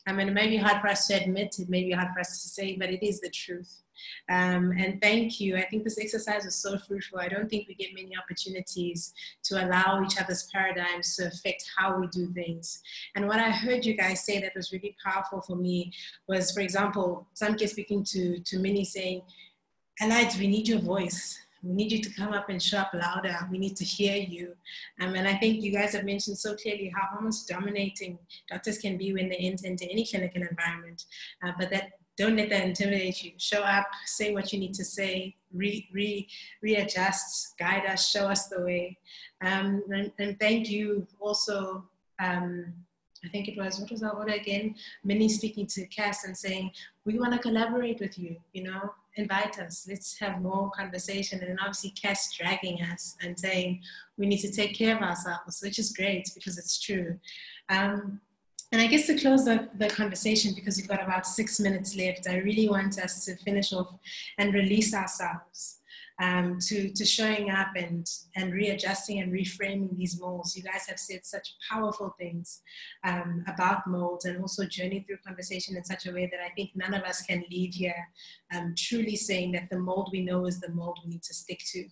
I 0.09 0.13
mean, 0.13 0.29
it 0.29 0.35
may 0.35 0.49
be 0.49 0.57
hard 0.57 0.81
for 0.81 0.89
us 0.89 1.07
to 1.09 1.23
admit, 1.23 1.55
it 1.59 1.69
may 1.69 1.85
be 1.85 1.93
hard 1.93 2.09
for 2.15 2.21
us 2.21 2.43
to 2.43 2.49
say, 2.49 2.75
but 2.77 2.91
it 2.91 3.07
is 3.07 3.21
the 3.21 3.31
truth. 3.31 3.83
Um, 4.29 4.73
and 4.73 5.01
thank 5.01 5.41
you. 5.41 5.57
I 5.57 5.65
think 5.67 5.85
this 5.85 5.99
exercise 5.99 6.45
was 6.45 6.57
so 6.57 6.79
fruitful. 6.79 7.19
I 7.19 7.29
don't 7.29 7.49
think 7.49 7.69
we 7.69 7.75
get 7.75 7.95
many 7.95 8.13
opportunities 8.17 9.13
to 9.45 9.65
allow 9.65 10.03
each 10.05 10.21
other's 10.21 10.49
paradigms 10.53 11.17
to 11.17 11.27
affect 11.27 11.71
how 11.77 11.99
we 11.99 12.07
do 12.09 12.33
things. 12.33 12.81
And 13.17 13.27
what 13.27 13.41
I 13.41 13.51
heard 13.51 13.85
you 13.85 13.95
guys 13.97 14.25
say 14.25 14.41
that 14.41 14.53
was 14.55 14.73
really 14.73 14.97
powerful 15.05 15.41
for 15.41 15.57
me 15.57 15.93
was, 16.29 16.53
for 16.53 16.61
example, 16.61 17.27
Samke 17.41 17.69
speaking 17.69 18.05
to, 18.05 18.39
to 18.41 18.59
Minnie 18.59 18.85
saying, 18.85 19.23
Elides, 20.01 20.39
we 20.39 20.47
need 20.47 20.69
your 20.69 20.81
voice. 20.81 21.39
We 21.63 21.75
need 21.75 21.93
you 21.93 22.01
to 22.01 22.11
come 22.15 22.33
up 22.33 22.49
and 22.49 22.63
show 22.63 22.79
up 22.79 22.95
louder. 22.95 23.37
We 23.51 23.59
need 23.59 23.77
to 23.77 23.85
hear 23.85 24.17
you. 24.17 24.57
Um, 25.01 25.15
and 25.15 25.29
I 25.29 25.35
think 25.35 25.63
you 25.63 25.73
guys 25.73 25.93
have 25.93 26.05
mentioned 26.05 26.39
so 26.39 26.55
clearly 26.55 26.91
how 26.95 27.15
almost 27.15 27.49
dominating 27.49 28.19
doctors 28.49 28.79
can 28.79 28.97
be 28.97 29.13
when 29.13 29.29
they 29.29 29.37
enter 29.37 29.67
into 29.67 29.85
any 29.91 30.07
clinical 30.07 30.43
environment. 30.43 31.05
Uh, 31.45 31.53
but 31.59 31.71
that 31.71 31.91
don't 32.17 32.37
let 32.37 32.51
that 32.51 32.65
intimidate 32.65 33.23
you. 33.23 33.33
Show 33.39 33.63
up, 33.63 33.87
say 34.07 34.33
what 34.33 34.53
you 34.53 34.59
need 34.59 34.75
to 34.75 34.85
say, 34.85 35.37
re, 35.53 35.89
re, 35.93 36.29
readjust, 36.63 37.59
guide 37.59 37.87
us, 37.87 38.11
show 38.11 38.29
us 38.29 38.49
the 38.49 38.61
way. 38.61 38.99
Um, 39.43 39.83
and, 39.91 40.13
and, 40.19 40.39
thank 40.39 40.69
you 40.69 41.07
also. 41.19 41.85
Um, 42.23 42.75
I 43.25 43.29
think 43.29 43.49
it 43.49 43.59
was, 43.59 43.79
what 43.79 43.91
was 43.91 44.03
our 44.03 44.13
order 44.13 44.33
again? 44.33 44.75
Minnie 45.05 45.29
speaking 45.29 45.67
to 45.67 45.87
Cass 45.89 46.25
and 46.25 46.37
saying, 46.37 46.71
we 47.05 47.19
want 47.19 47.33
to 47.35 47.39
collaborate 47.39 48.01
with 48.01 48.19
you, 48.19 48.37
you 48.55 48.63
know, 48.63 48.95
invite 49.17 49.59
us, 49.59 49.87
let's 49.89 50.19
have 50.19 50.41
more 50.41 50.71
conversation. 50.71 51.43
And 51.43 51.59
obviously 51.61 51.91
Cass 51.91 52.35
dragging 52.35 52.81
us 52.83 53.17
and 53.23 53.39
saying, 53.39 53.83
we 54.17 54.27
need 54.27 54.41
to 54.41 54.51
take 54.51 54.75
care 54.75 54.97
of 54.97 55.03
ourselves, 55.03 55.61
which 55.63 55.79
is 55.79 55.93
great 55.93 56.31
because 56.35 56.57
it's 56.57 56.81
true. 56.81 57.19
Um, 57.69 58.21
and 58.73 58.81
I 58.81 58.87
guess 58.87 59.07
to 59.07 59.19
close 59.19 59.45
the, 59.45 59.69
the 59.77 59.89
conversation, 59.89 60.55
because 60.55 60.77
we've 60.77 60.89
got 60.89 61.03
about 61.03 61.27
six 61.27 61.59
minutes 61.59 61.97
left, 61.97 62.29
I 62.29 62.37
really 62.37 62.69
want 62.69 62.99
us 62.99 63.25
to 63.25 63.37
finish 63.37 63.73
off 63.73 63.89
and 64.39 64.55
release 64.55 64.95
ourselves. 64.95 65.81
um, 66.21 66.59
to, 66.61 66.91
to 66.91 67.05
showing 67.05 67.51
up 67.51 67.69
and, 67.77 68.07
and 68.37 68.53
readjusting 68.53 69.21
and 69.21 69.33
reframing 69.33 69.97
these 69.97 70.21
molds. 70.21 70.55
You 70.57 70.63
guys 70.63 70.87
have 70.87 70.99
said 70.99 71.25
such 71.25 71.55
powerful 71.71 72.15
things 72.19 72.61
um, 73.05 73.43
about 73.49 73.87
molds 73.87 74.27
and 74.27 74.41
also 74.41 74.67
journey 74.67 75.01
through 75.07 75.17
conversation 75.27 75.77
in 75.77 75.85
such 75.85 76.07
a 76.07 76.13
way 76.13 76.29
that 76.31 76.41
I 76.45 76.51
think 76.51 76.71
none 76.75 76.93
of 76.95 77.03
us 77.05 77.23
can 77.23 77.43
leave 77.51 77.75
here 77.75 78.09
um, 78.55 78.75
truly 78.77 79.17
saying 79.17 79.53
that 79.53 79.71
the 79.71 79.79
mold 79.79 80.11
we 80.13 80.23
know 80.23 80.47
is 80.47 80.61
the 80.61 80.73
mold 80.73 80.99
we 81.05 81.13
need 81.13 81.23
to 81.23 81.35
stick 81.35 81.63
to. 81.73 81.89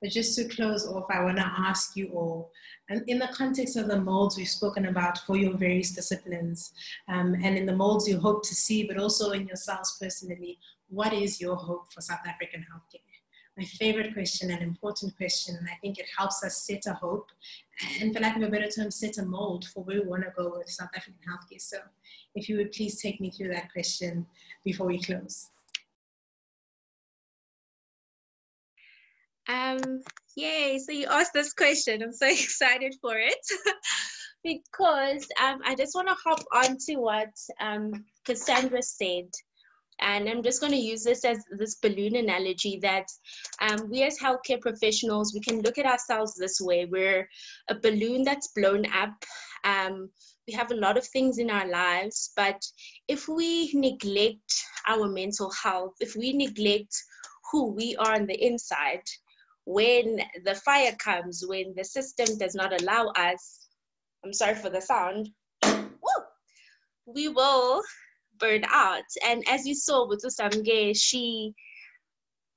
But 0.00 0.10
just 0.10 0.36
to 0.36 0.48
close 0.48 0.86
off, 0.86 1.06
I 1.10 1.22
want 1.22 1.38
to 1.38 1.44
ask 1.44 1.96
you 1.96 2.08
all, 2.08 2.50
and 2.88 3.02
in 3.08 3.18
the 3.18 3.28
context 3.28 3.76
of 3.76 3.88
the 3.88 4.00
molds 4.00 4.36
we've 4.36 4.48
spoken 4.48 4.86
about 4.86 5.18
for 5.18 5.36
your 5.36 5.56
various 5.56 5.92
disciplines, 5.92 6.72
um, 7.08 7.34
and 7.42 7.56
in 7.56 7.66
the 7.66 7.76
molds 7.76 8.08
you 8.08 8.18
hope 8.18 8.42
to 8.44 8.54
see, 8.54 8.84
but 8.84 8.98
also 8.98 9.30
in 9.30 9.46
yourselves 9.46 9.96
personally, 10.00 10.58
what 10.88 11.12
is 11.12 11.40
your 11.40 11.56
hope 11.56 11.92
for 11.92 12.00
South 12.00 12.26
African 12.26 12.60
healthcare? 12.60 13.00
My 13.56 13.64
favorite 13.64 14.14
question, 14.14 14.50
an 14.50 14.62
important 14.62 15.16
question, 15.16 15.56
and 15.56 15.68
I 15.68 15.76
think 15.82 15.98
it 15.98 16.06
helps 16.16 16.42
us 16.42 16.66
set 16.66 16.86
a 16.86 16.94
hope, 16.94 17.28
and 18.00 18.14
for 18.14 18.20
lack 18.20 18.36
of 18.36 18.42
a 18.42 18.48
better 18.48 18.68
term, 18.68 18.90
set 18.90 19.18
a 19.18 19.24
mold 19.24 19.66
for 19.66 19.84
where 19.84 20.02
we 20.02 20.08
want 20.08 20.24
to 20.24 20.32
go 20.36 20.54
with 20.56 20.70
South 20.70 20.88
African 20.96 21.20
healthcare. 21.28 21.60
So, 21.60 21.78
if 22.34 22.48
you 22.48 22.56
would 22.56 22.72
please 22.72 23.00
take 23.00 23.20
me 23.20 23.30
through 23.30 23.48
that 23.48 23.70
question 23.70 24.26
before 24.64 24.86
we 24.86 25.02
close. 25.02 25.48
Um, 29.48 30.02
yay, 30.36 30.78
so 30.78 30.92
you 30.92 31.06
asked 31.06 31.32
this 31.32 31.52
question. 31.52 32.02
I'm 32.02 32.12
so 32.12 32.26
excited 32.30 32.94
for 33.00 33.16
it 33.16 33.46
because 34.44 35.26
um, 35.42 35.60
I 35.64 35.74
just 35.74 35.94
want 35.94 36.08
to 36.08 36.14
hop 36.14 36.42
on 36.54 36.76
to 36.86 36.96
what 36.96 37.30
um, 37.60 38.04
Cassandra 38.24 38.82
said. 38.82 39.28
And 40.00 40.28
I'm 40.28 40.42
just 40.42 40.60
going 40.60 40.72
to 40.72 40.78
use 40.78 41.04
this 41.04 41.24
as 41.24 41.44
this 41.58 41.76
balloon 41.76 42.16
analogy 42.16 42.80
that 42.82 43.06
um, 43.60 43.88
we 43.88 44.02
as 44.02 44.18
healthcare 44.18 44.60
professionals, 44.60 45.32
we 45.32 45.40
can 45.40 45.60
look 45.62 45.78
at 45.78 45.86
ourselves 45.86 46.34
this 46.34 46.60
way. 46.60 46.86
We're 46.86 47.28
a 47.68 47.74
balloon 47.76 48.24
that's 48.24 48.48
blown 48.48 48.84
up. 48.86 49.14
Um, 49.64 50.10
we 50.48 50.54
have 50.54 50.72
a 50.72 50.76
lot 50.76 50.98
of 50.98 51.06
things 51.06 51.38
in 51.38 51.50
our 51.50 51.68
lives, 51.68 52.32
but 52.34 52.60
if 53.06 53.28
we 53.28 53.70
neglect 53.74 54.64
our 54.88 55.08
mental 55.08 55.52
health, 55.52 55.94
if 56.00 56.16
we 56.16 56.32
neglect 56.32 56.96
who 57.52 57.72
we 57.72 57.94
are 57.96 58.14
on 58.14 58.26
the 58.26 58.44
inside, 58.44 59.02
when 59.64 60.20
the 60.44 60.54
fire 60.54 60.94
comes, 60.98 61.44
when 61.46 61.74
the 61.76 61.84
system 61.84 62.38
does 62.38 62.54
not 62.54 62.80
allow 62.80 63.08
us, 63.08 63.68
I'm 64.24 64.32
sorry 64.32 64.54
for 64.54 64.70
the 64.70 64.80
sound, 64.80 65.28
woo, 65.64 66.22
we 67.06 67.28
will 67.28 67.82
burn 68.38 68.64
out. 68.68 69.04
And 69.26 69.44
as 69.48 69.66
you 69.66 69.74
saw 69.74 70.06
with 70.08 70.24
uSamke, 70.24 70.96
she 70.96 71.54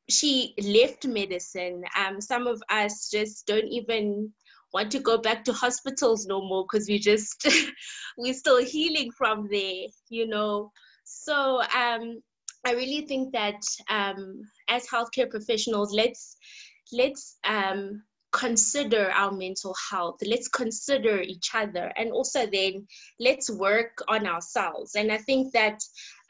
she 0.08 0.54
left 0.62 1.06
medicine. 1.08 1.84
Um, 1.98 2.22
some 2.22 2.46
of 2.46 2.62
us 2.70 3.10
just 3.12 3.48
don't 3.48 3.68
even 3.68 4.32
want 4.72 4.92
to 4.92 5.00
go 5.00 5.18
back 5.18 5.44
to 5.46 5.54
hospitals 5.54 6.28
no 6.28 6.42
more 6.42 6.66
because 6.70 6.88
we 6.88 7.00
just 7.00 7.48
we're 8.18 8.34
still 8.34 8.64
healing 8.64 9.12
from 9.18 9.48
there, 9.50 9.86
you 10.10 10.28
know. 10.28 10.72
So 11.06 11.62
um, 11.76 12.22
I 12.66 12.74
really 12.74 13.06
think 13.08 13.34
that 13.34 13.62
um, 13.90 14.42
as 14.68 14.88
healthcare 14.88 15.30
professionals, 15.30 15.94
let's 15.94 16.38
let's 16.92 17.38
um, 17.44 18.04
consider 18.36 19.12
our 19.12 19.32
mental 19.32 19.74
health. 19.90 20.18
Let's 20.26 20.50
consider 20.50 21.22
each 21.22 21.52
other. 21.54 21.92
And 21.96 22.12
also 22.12 22.46
then 22.46 22.86
let's 23.20 23.50
work 23.50 24.04
on 24.10 24.28
ourselves. 24.28 24.96
And 24.96 25.12
i 25.12 25.18
think 25.18 25.54
that 25.54 25.80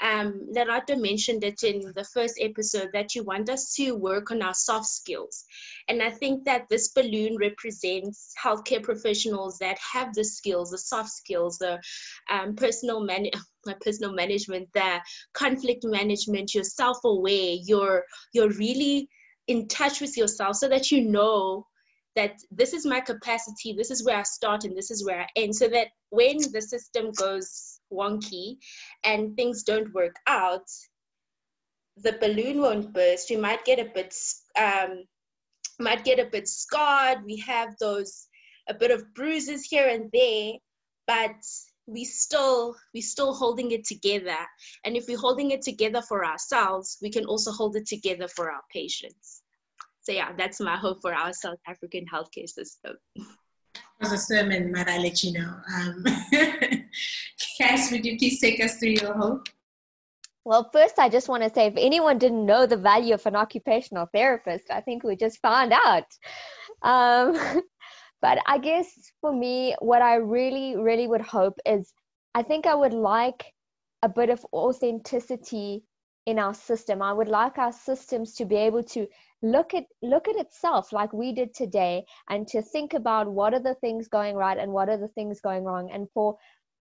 um, 0.02 0.48
Lerato 0.54 1.00
mentioned 1.00 1.44
it 1.44 1.64
in 1.64 1.94
the 1.96 2.04
first 2.14 2.36
episode 2.40 2.90
that 2.94 3.16
you 3.16 3.24
want 3.24 3.50
us 3.50 3.74
to 3.76 3.94
work 3.94 4.30
on 4.30 4.42
our 4.42 4.54
soft 4.54 4.88
skills. 4.88 5.46
And 5.88 6.04
I 6.04 6.12
think 6.12 6.44
that 6.46 6.68
this 6.70 6.90
balloon 6.90 7.38
represents 7.38 8.34
healthcare 8.44 8.84
professionals 8.84 9.58
that 9.60 9.78
have 9.80 10.14
the 10.14 10.26
skills, 10.26 10.72
the 10.72 10.78
soft 10.78 11.10
skills, 11.10 11.58
the 11.58 11.80
um, 12.30 12.56
personal 12.56 13.02
man- 13.02 13.32
personal 13.82 14.14
management, 14.14 14.68
the 14.74 15.00
conflict 15.34 15.86
management, 15.86 16.54
you're 16.54 16.64
self-aware, 16.64 17.56
you're 17.64 18.04
you're 18.34 18.52
really 18.52 19.10
in 19.48 19.68
touch 19.68 20.02
with 20.02 20.18
yourself 20.18 20.56
so 20.56 20.68
that 20.70 20.92
you 20.92 21.10
know 21.10 21.66
that 22.16 22.40
this 22.50 22.74
is 22.74 22.86
my 22.86 23.02
capacity, 23.02 23.74
this 23.74 23.92
is 23.92 24.06
where 24.06 24.18
I 24.18 24.24
start, 24.24 24.64
and 24.64 24.76
this 24.76 24.90
is 24.90 25.06
where 25.06 25.22
I 25.22 25.28
end. 25.36 25.56
So 25.56 25.68
that 25.68 25.88
when 26.10 26.38
the 26.52 26.62
system 26.62 27.12
goes 27.12 27.80
wonky 27.92 28.58
and 29.04 29.36
things 29.36 29.64
don't 29.64 29.94
work 29.94 30.16
out, 30.28 30.66
the 31.98 32.14
balloon 32.14 32.62
won't 32.62 32.94
burst. 32.94 33.30
We 33.30 33.38
might 33.38 33.66
get 33.66 33.80
a 33.80 33.92
bit, 33.94 34.16
um, 34.58 35.04
might 35.80 36.04
get 36.04 36.20
a 36.20 36.30
bit 36.30 36.48
scarred. 36.48 37.24
We 37.26 37.38
have 37.40 37.76
those 37.80 38.28
a 38.68 38.74
bit 38.74 38.92
of 38.92 39.14
bruises 39.14 39.66
here 39.66 39.88
and 39.88 40.10
there, 40.12 40.54
but 41.08 41.36
we 41.88 42.04
still 42.04 42.76
we 42.94 43.02
still 43.02 43.34
holding 43.34 43.72
it 43.72 43.86
together. 43.86 44.38
And 44.84 44.96
if 44.96 45.08
we're 45.08 45.18
holding 45.18 45.52
it 45.52 45.62
together 45.62 46.02
for 46.02 46.26
ourselves 46.26 46.98
we 47.02 47.10
can 47.10 47.26
also 47.26 47.52
hold 47.52 47.76
it 47.76 47.88
together 47.88 48.28
for 48.28 48.52
our 48.52 48.62
patients. 48.74 49.42
So 50.02 50.12
yeah 50.12 50.32
that's 50.38 50.60
my 50.60 50.78
hope 50.78 51.02
for 51.02 51.14
our 51.14 51.34
south 51.34 51.60
african 51.68 52.06
healthcare 52.12 52.50
system. 52.50 52.98
As 54.02 54.12
a 54.12 54.18
sermon 54.18 54.72
might 54.72 54.90
i 54.90 54.98
let 54.98 55.24
you 55.24 55.34
know 55.34 55.54
um, 55.76 56.04
cass 57.58 57.92
would 57.92 58.06
you 58.06 58.18
please 58.18 58.40
take 58.40 58.64
us 58.64 58.78
through 58.78 58.96
your 59.02 59.14
hope? 59.14 59.48
Well, 60.46 60.70
first, 60.72 61.00
I 61.00 61.10
just 61.10 61.28
want 61.28 61.42
to 61.42 61.50
say 61.50 61.66
if 61.66 61.74
anyone 61.76 62.20
didn't 62.20 62.46
know 62.46 62.68
the 62.68 62.78
value 62.78 63.16
of 63.16 63.26
an 63.26 63.36
occupational 63.36 64.08
therapist, 64.14 64.70
I 64.70 64.80
think 64.80 65.04
we 65.04 65.16
just 65.16 65.42
found 65.42 65.74
out. 65.74 66.06
Um, 66.84 67.64
But 68.26 68.40
I 68.48 68.58
guess 68.58 69.12
for 69.22 69.32
me, 69.32 69.76
what 69.78 70.02
I 70.02 70.16
really, 70.16 70.76
really 70.76 71.06
would 71.06 71.22
hope 71.22 71.60
is 71.64 71.94
I 72.34 72.42
think 72.42 72.66
I 72.66 72.74
would 72.74 72.92
like 72.92 73.54
a 74.02 74.10
bit 74.10 74.32
of 74.32 74.44
authenticity 74.52 75.84
in 76.26 76.40
our 76.40 76.56
system. 76.56 77.04
I 77.04 77.14
would 77.14 77.28
like 77.28 77.60
our 77.60 77.72
systems 77.72 78.34
to 78.38 78.46
be 78.46 78.56
able 78.56 78.82
to 78.96 79.06
look 79.44 79.76
at 79.76 79.84
look 80.02 80.28
at 80.28 80.38
itself 80.38 80.92
like 80.92 81.14
we 81.14 81.34
did 81.34 81.54
today 81.54 82.04
and 82.28 82.48
to 82.48 82.64
think 82.64 82.96
about 82.96 83.28
what 83.28 83.54
are 83.54 83.60
the 83.60 83.76
things 83.76 84.08
going 84.08 84.36
right 84.36 84.58
and 84.58 84.72
what 84.72 84.90
are 84.90 84.98
the 84.98 85.10
things 85.10 85.40
going 85.40 85.64
wrong 85.64 85.92
and 85.92 86.10
for 86.12 86.36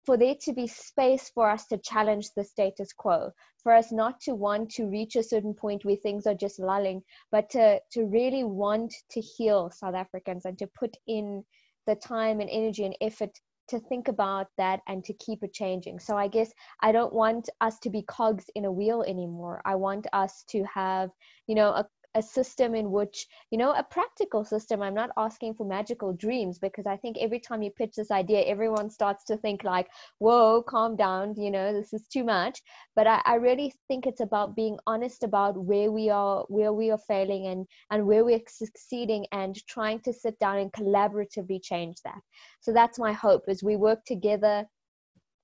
for 0.04 0.16
there 0.16 0.34
to 0.42 0.52
be 0.52 0.66
space 0.66 1.30
for 1.34 1.48
us 1.48 1.66
to 1.66 1.78
challenge 1.78 2.28
the 2.36 2.44
status 2.44 2.92
quo, 2.92 3.30
for 3.62 3.72
us 3.72 3.90
not 3.90 4.20
to 4.20 4.34
want 4.34 4.70
to 4.72 4.86
reach 4.86 5.16
a 5.16 5.22
certain 5.22 5.54
point 5.54 5.84
where 5.84 5.96
things 5.96 6.26
are 6.26 6.34
just 6.34 6.58
lulling, 6.58 7.02
but 7.32 7.48
to, 7.50 7.80
to 7.92 8.04
really 8.04 8.44
want 8.44 8.92
to 9.10 9.20
heal 9.20 9.70
South 9.70 9.94
Africans 9.94 10.44
and 10.44 10.58
to 10.58 10.66
put 10.78 10.96
in 11.06 11.44
the 11.86 11.94
time 11.94 12.40
and 12.40 12.50
energy 12.50 12.84
and 12.84 12.96
effort 13.00 13.30
to 13.68 13.78
think 13.80 14.08
about 14.08 14.48
that 14.58 14.80
and 14.88 15.02
to 15.04 15.14
keep 15.14 15.42
it 15.42 15.54
changing. 15.54 15.98
So 15.98 16.16
I 16.16 16.28
guess 16.28 16.52
I 16.80 16.92
don't 16.92 17.12
want 17.12 17.48
us 17.60 17.78
to 17.80 17.90
be 17.90 18.02
cogs 18.02 18.44
in 18.54 18.66
a 18.66 18.72
wheel 18.72 19.02
anymore. 19.02 19.62
I 19.64 19.74
want 19.76 20.06
us 20.12 20.44
to 20.48 20.64
have, 20.64 21.10
you 21.46 21.54
know, 21.54 21.68
a, 21.68 21.86
a 22.14 22.22
system 22.22 22.74
in 22.74 22.90
which 22.90 23.26
you 23.50 23.58
know 23.58 23.72
a 23.72 23.82
practical 23.82 24.44
system. 24.44 24.82
I'm 24.82 24.94
not 24.94 25.10
asking 25.16 25.54
for 25.54 25.66
magical 25.66 26.12
dreams 26.12 26.58
because 26.58 26.86
i 26.86 26.96
think 26.96 27.16
every 27.18 27.40
time 27.40 27.62
you 27.62 27.70
pitch 27.70 27.94
this 27.96 28.10
idea 28.10 28.42
everyone 28.42 28.90
starts 28.90 29.24
to 29.24 29.36
think 29.36 29.64
like 29.64 29.88
whoa 30.18 30.62
calm 30.62 30.96
down 30.96 31.34
you 31.36 31.50
know 31.50 31.72
this 31.72 31.92
is 31.92 32.06
too 32.08 32.24
much. 32.24 32.60
But 32.96 33.06
i, 33.06 33.20
I 33.24 33.34
really 33.34 33.72
think 33.88 34.06
it's 34.06 34.20
about 34.20 34.56
being 34.56 34.78
honest 34.86 35.24
about 35.24 35.56
where 35.56 35.90
we 35.90 36.10
are 36.10 36.44
where 36.48 36.72
we 36.72 36.90
are 36.90 36.98
failing 36.98 37.46
and 37.46 37.66
and 37.90 38.06
where 38.06 38.24
we're 38.24 38.40
succeeding 38.48 39.26
and 39.32 39.56
trying 39.66 40.00
to 40.00 40.12
sit 40.12 40.38
down 40.38 40.58
and 40.58 40.72
collaboratively 40.72 41.62
change 41.62 41.96
that. 42.04 42.20
So 42.60 42.72
that's 42.72 42.98
my 42.98 43.12
hope 43.12 43.44
as 43.48 43.62
we 43.62 43.76
work 43.76 44.04
together 44.04 44.66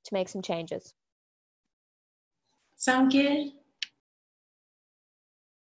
to 0.05 0.15
make 0.15 0.29
some 0.29 0.43
changes. 0.43 0.95
Sound 2.77 3.13
good 3.13 3.53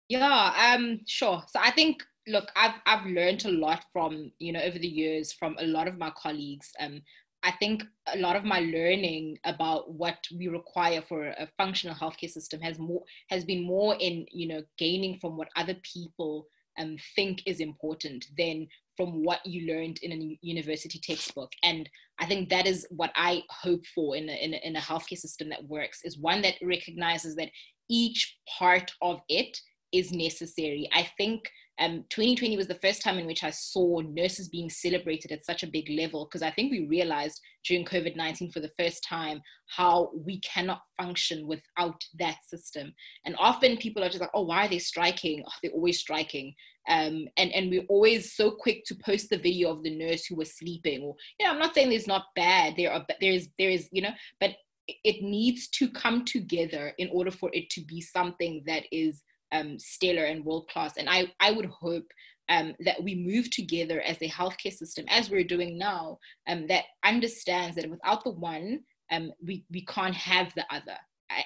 yeah, 0.08 0.74
um, 0.74 1.00
sure. 1.06 1.42
So 1.48 1.60
I 1.60 1.70
think, 1.70 2.02
look, 2.26 2.50
I've 2.56 2.74
I've 2.86 3.06
learned 3.06 3.44
a 3.44 3.50
lot 3.50 3.84
from 3.92 4.32
you 4.38 4.52
know 4.52 4.60
over 4.60 4.78
the 4.78 4.88
years 4.88 5.32
from 5.32 5.56
a 5.58 5.66
lot 5.66 5.88
of 5.88 5.98
my 5.98 6.12
colleagues. 6.20 6.70
Um, 6.80 7.02
I 7.44 7.50
think 7.50 7.82
a 8.06 8.18
lot 8.18 8.36
of 8.36 8.44
my 8.44 8.60
learning 8.60 9.38
about 9.44 9.92
what 9.92 10.18
we 10.36 10.46
require 10.46 11.02
for 11.02 11.26
a 11.26 11.48
functional 11.58 11.96
healthcare 11.96 12.30
system 12.30 12.60
has 12.60 12.78
more 12.78 13.02
has 13.30 13.44
been 13.44 13.64
more 13.64 13.96
in 13.98 14.26
you 14.30 14.48
know 14.48 14.62
gaining 14.78 15.18
from 15.18 15.36
what 15.36 15.48
other 15.56 15.76
people 15.82 16.46
um, 16.78 16.96
think 17.16 17.42
is 17.46 17.60
important 17.60 18.26
than 18.38 18.66
from 18.96 19.24
what 19.24 19.44
you 19.44 19.66
learned 19.72 19.98
in 20.02 20.12
a 20.12 20.38
university 20.42 21.00
textbook. 21.02 21.50
And 21.62 21.88
I 22.18 22.26
think 22.26 22.48
that 22.50 22.66
is 22.66 22.86
what 22.90 23.10
I 23.14 23.42
hope 23.50 23.84
for 23.94 24.16
in 24.16 24.28
a, 24.28 24.32
in 24.32 24.54
a, 24.54 24.56
in 24.58 24.76
a 24.76 24.80
healthcare 24.80 25.18
system 25.18 25.48
that 25.48 25.66
works 25.66 26.00
is 26.04 26.18
one 26.18 26.42
that 26.42 26.54
recognizes 26.62 27.34
that 27.36 27.50
each 27.88 28.38
part 28.58 28.92
of 29.00 29.20
it 29.28 29.58
is 29.92 30.12
necessary. 30.12 30.88
I 30.94 31.08
think 31.16 31.50
um, 31.78 32.04
2020 32.10 32.56
was 32.56 32.68
the 32.68 32.74
first 32.76 33.02
time 33.02 33.18
in 33.18 33.26
which 33.26 33.42
I 33.42 33.50
saw 33.50 34.00
nurses 34.00 34.48
being 34.48 34.70
celebrated 34.70 35.32
at 35.32 35.44
such 35.44 35.62
a 35.62 35.66
big 35.66 35.88
level 35.90 36.26
because 36.26 36.42
I 36.42 36.50
think 36.50 36.70
we 36.70 36.86
realized 36.86 37.40
during 37.66 37.84
COVID 37.84 38.14
19 38.14 38.50
for 38.52 38.60
the 38.60 38.70
first 38.78 39.02
time 39.04 39.40
how 39.68 40.10
we 40.14 40.38
cannot 40.40 40.82
function 41.00 41.46
without 41.46 42.04
that 42.18 42.38
system. 42.44 42.92
And 43.24 43.34
often 43.38 43.78
people 43.78 44.04
are 44.04 44.08
just 44.08 44.20
like, 44.20 44.30
oh, 44.34 44.42
why 44.42 44.66
are 44.66 44.68
they 44.68 44.78
striking? 44.78 45.42
Oh, 45.46 45.52
they're 45.62 45.72
always 45.72 45.98
striking. 45.98 46.54
um, 46.88 47.28
and 47.36 47.52
and 47.52 47.70
we're 47.70 47.86
always 47.88 48.32
so 48.32 48.50
quick 48.50 48.84
to 48.86 48.94
post 48.94 49.30
the 49.30 49.38
video 49.38 49.70
of 49.70 49.82
the 49.82 49.96
nurse 49.96 50.24
who 50.24 50.34
was 50.36 50.56
sleeping 50.56 51.02
or 51.02 51.14
you 51.38 51.46
know 51.46 51.52
i'm 51.52 51.58
not 51.58 51.74
saying 51.74 51.88
there's 51.88 52.08
not 52.08 52.26
bad 52.34 52.74
there 52.76 52.92
are 52.92 53.04
there's 53.20 53.48
there 53.58 53.70
is 53.70 53.88
you 53.92 54.02
know 54.02 54.10
but 54.40 54.56
it 54.88 55.22
needs 55.22 55.68
to 55.68 55.88
come 55.88 56.24
together 56.24 56.92
in 56.98 57.08
order 57.12 57.30
for 57.30 57.50
it 57.52 57.70
to 57.70 57.80
be 57.82 58.00
something 58.00 58.62
that 58.66 58.82
is 58.90 59.22
um, 59.52 59.78
stellar 59.78 60.24
and 60.24 60.44
world 60.44 60.68
class 60.68 60.96
and 60.96 61.08
i 61.08 61.30
i 61.40 61.50
would 61.50 61.66
hope 61.66 62.06
um, 62.48 62.74
that 62.80 63.02
we 63.02 63.14
move 63.14 63.50
together 63.50 64.00
as 64.00 64.20
a 64.20 64.28
healthcare 64.28 64.72
system 64.72 65.04
as 65.08 65.30
we're 65.30 65.44
doing 65.44 65.78
now 65.78 66.18
um, 66.48 66.66
that 66.66 66.84
understands 67.04 67.76
that 67.76 67.88
without 67.88 68.24
the 68.24 68.30
one 68.30 68.80
um, 69.12 69.32
we, 69.44 69.64
we 69.70 69.84
can't 69.84 70.14
have 70.14 70.52
the 70.54 70.64
other. 70.70 70.96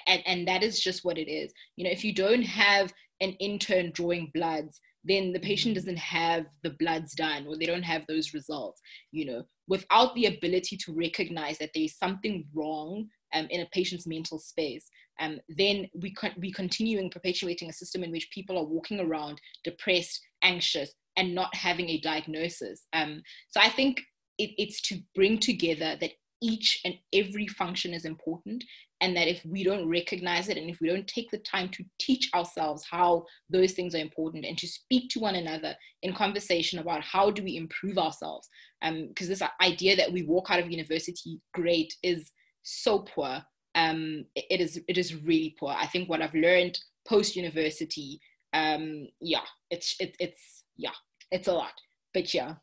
And, 0.07 0.21
and 0.25 0.47
that 0.47 0.63
is 0.63 0.79
just 0.79 1.05
what 1.05 1.17
it 1.17 1.29
is. 1.29 1.53
You 1.75 1.85
know 1.85 1.91
if 1.91 2.03
you 2.03 2.13
don't 2.13 2.43
have 2.43 2.93
an 3.21 3.31
intern 3.33 3.91
drawing 3.91 4.31
bloods 4.33 4.79
then 5.03 5.31
the 5.31 5.39
patient 5.39 5.75
doesn't 5.75 5.97
have 5.97 6.45
the 6.63 6.71
bloods 6.71 7.13
done 7.13 7.47
or 7.47 7.57
they 7.57 7.65
don't 7.65 7.83
have 7.83 8.05
those 8.07 8.33
results 8.33 8.81
you 9.11 9.25
know. 9.25 9.43
Without 9.69 10.15
the 10.15 10.25
ability 10.25 10.77
to 10.77 10.93
recognize 10.93 11.57
that 11.57 11.71
there's 11.73 11.97
something 11.97 12.45
wrong 12.53 13.07
um, 13.33 13.47
in 13.49 13.61
a 13.61 13.65
patient's 13.67 14.07
mental 14.07 14.39
space 14.39 14.89
um, 15.19 15.39
then 15.49 15.89
we 15.93 16.13
con- 16.13 16.35
we 16.37 16.51
continuing 16.51 17.09
perpetuating 17.09 17.69
a 17.69 17.73
system 17.73 18.03
in 18.03 18.11
which 18.11 18.29
people 18.31 18.57
are 18.57 18.65
walking 18.65 18.99
around 18.99 19.41
depressed 19.63 20.21
anxious 20.43 20.91
and 21.15 21.33
not 21.33 21.53
having 21.55 21.89
a 21.89 21.99
diagnosis. 21.99 22.85
Um, 22.93 23.21
so 23.49 23.59
i 23.59 23.69
think 23.69 24.01
it, 24.37 24.51
it's 24.57 24.81
to 24.81 24.99
bring 25.15 25.39
together 25.39 25.97
that 25.99 26.11
each 26.41 26.79
and 26.85 26.93
every 27.13 27.47
function 27.47 27.93
is 27.93 28.05
important 28.05 28.63
and 29.01 29.15
that 29.15 29.27
if 29.27 29.43
we 29.45 29.63
don't 29.63 29.89
recognize 29.89 30.49
it 30.49 30.57
and 30.57 30.69
if 30.69 30.79
we 30.81 30.87
don't 30.87 31.07
take 31.07 31.29
the 31.31 31.39
time 31.39 31.69
to 31.69 31.83
teach 31.99 32.29
ourselves 32.33 32.85
how 32.89 33.25
those 33.49 33.73
things 33.73 33.95
are 33.95 33.99
important 33.99 34.45
and 34.45 34.57
to 34.57 34.67
speak 34.67 35.09
to 35.09 35.19
one 35.19 35.35
another 35.35 35.75
in 36.03 36.13
conversation 36.13 36.79
about 36.79 37.03
how 37.03 37.31
do 37.31 37.43
we 37.43 37.57
improve 37.57 37.97
ourselves 37.97 38.47
because 38.81 39.27
um, 39.27 39.29
this 39.29 39.41
idea 39.61 39.95
that 39.95 40.11
we 40.11 40.23
walk 40.23 40.51
out 40.51 40.59
of 40.59 40.69
university 40.69 41.39
great 41.53 41.93
is 42.03 42.31
so 42.63 42.99
poor 42.99 43.41
um, 43.77 44.25
it 44.35 44.59
is 44.59 44.81
it 44.87 44.97
is 44.97 45.15
really 45.15 45.55
poor. 45.59 45.73
I 45.77 45.85
think 45.85 46.09
what 46.09 46.21
i've 46.21 46.33
learned 46.33 46.79
post 47.07 47.35
university 47.35 48.19
um, 48.53 49.07
yeah 49.21 49.45
it's 49.69 49.95
it, 49.99 50.15
it's 50.19 50.63
yeah 50.75 50.97
it's 51.31 51.47
a 51.47 51.53
lot. 51.53 51.73
But 52.13 52.33
yeah 52.33 52.55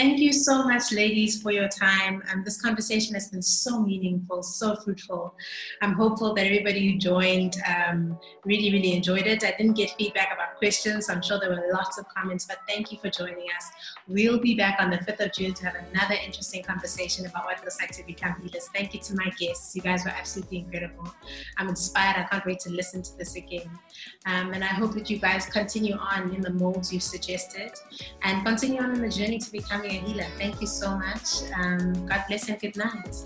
Thank 0.00 0.18
you 0.18 0.32
so 0.32 0.62
much, 0.62 0.92
ladies, 0.92 1.42
for 1.42 1.52
your 1.52 1.68
time. 1.68 2.22
Um, 2.32 2.42
this 2.42 2.58
conversation 2.58 3.12
has 3.12 3.28
been 3.28 3.42
so 3.42 3.82
meaningful, 3.82 4.42
so 4.42 4.74
fruitful. 4.76 5.34
I'm 5.82 5.92
hopeful 5.92 6.32
that 6.32 6.46
everybody 6.46 6.90
who 6.90 6.98
joined 6.98 7.58
um, 7.68 8.18
really, 8.46 8.72
really 8.72 8.94
enjoyed 8.94 9.26
it. 9.26 9.44
I 9.44 9.52
didn't 9.58 9.74
get 9.74 9.90
feedback 9.98 10.32
about 10.32 10.56
questions. 10.56 11.10
I'm 11.10 11.20
sure 11.20 11.38
there 11.38 11.50
were 11.50 11.68
lots 11.74 11.98
of 11.98 12.06
comments, 12.08 12.46
but 12.46 12.60
thank 12.66 12.90
you 12.90 12.96
for 12.96 13.10
joining 13.10 13.44
us. 13.54 13.70
We'll 14.08 14.38
be 14.38 14.54
back 14.54 14.80
on 14.80 14.88
the 14.88 14.96
5th 14.96 15.26
of 15.26 15.32
June 15.34 15.52
to 15.52 15.66
have 15.66 15.74
another 15.92 16.14
interesting 16.24 16.62
conversation 16.62 17.26
about 17.26 17.44
what 17.44 17.58
it 17.58 17.64
looks 17.64 17.78
like 17.78 17.90
to 17.90 18.06
become 18.06 18.36
healers. 18.40 18.70
Thank 18.74 18.94
you 18.94 19.00
to 19.00 19.14
my 19.16 19.30
guests. 19.38 19.76
You 19.76 19.82
guys 19.82 20.06
were 20.06 20.12
absolutely 20.12 20.60
incredible. 20.60 21.14
I'm 21.58 21.68
inspired. 21.68 22.16
I 22.16 22.22
can't 22.22 22.46
wait 22.46 22.60
to 22.60 22.70
listen 22.70 23.02
to 23.02 23.18
this 23.18 23.36
again. 23.36 23.68
Um, 24.24 24.54
and 24.54 24.64
I 24.64 24.68
hope 24.68 24.94
that 24.94 25.10
you 25.10 25.18
guys 25.18 25.44
continue 25.44 25.96
on 25.96 26.34
in 26.34 26.40
the 26.40 26.54
molds 26.54 26.90
you've 26.90 27.02
suggested 27.02 27.72
and 28.22 28.46
continue 28.46 28.80
on 28.80 28.92
in 28.92 29.02
the 29.02 29.10
journey 29.10 29.38
to 29.38 29.52
becoming 29.52 29.89
a 29.90 30.00
healer. 30.00 30.26
Thank 30.38 30.60
you 30.60 30.66
so 30.66 30.96
much. 30.96 31.50
Um, 31.56 32.06
God 32.06 32.24
bless 32.28 32.48
and 32.48 32.58
good 32.60 32.76
night. 32.76 33.16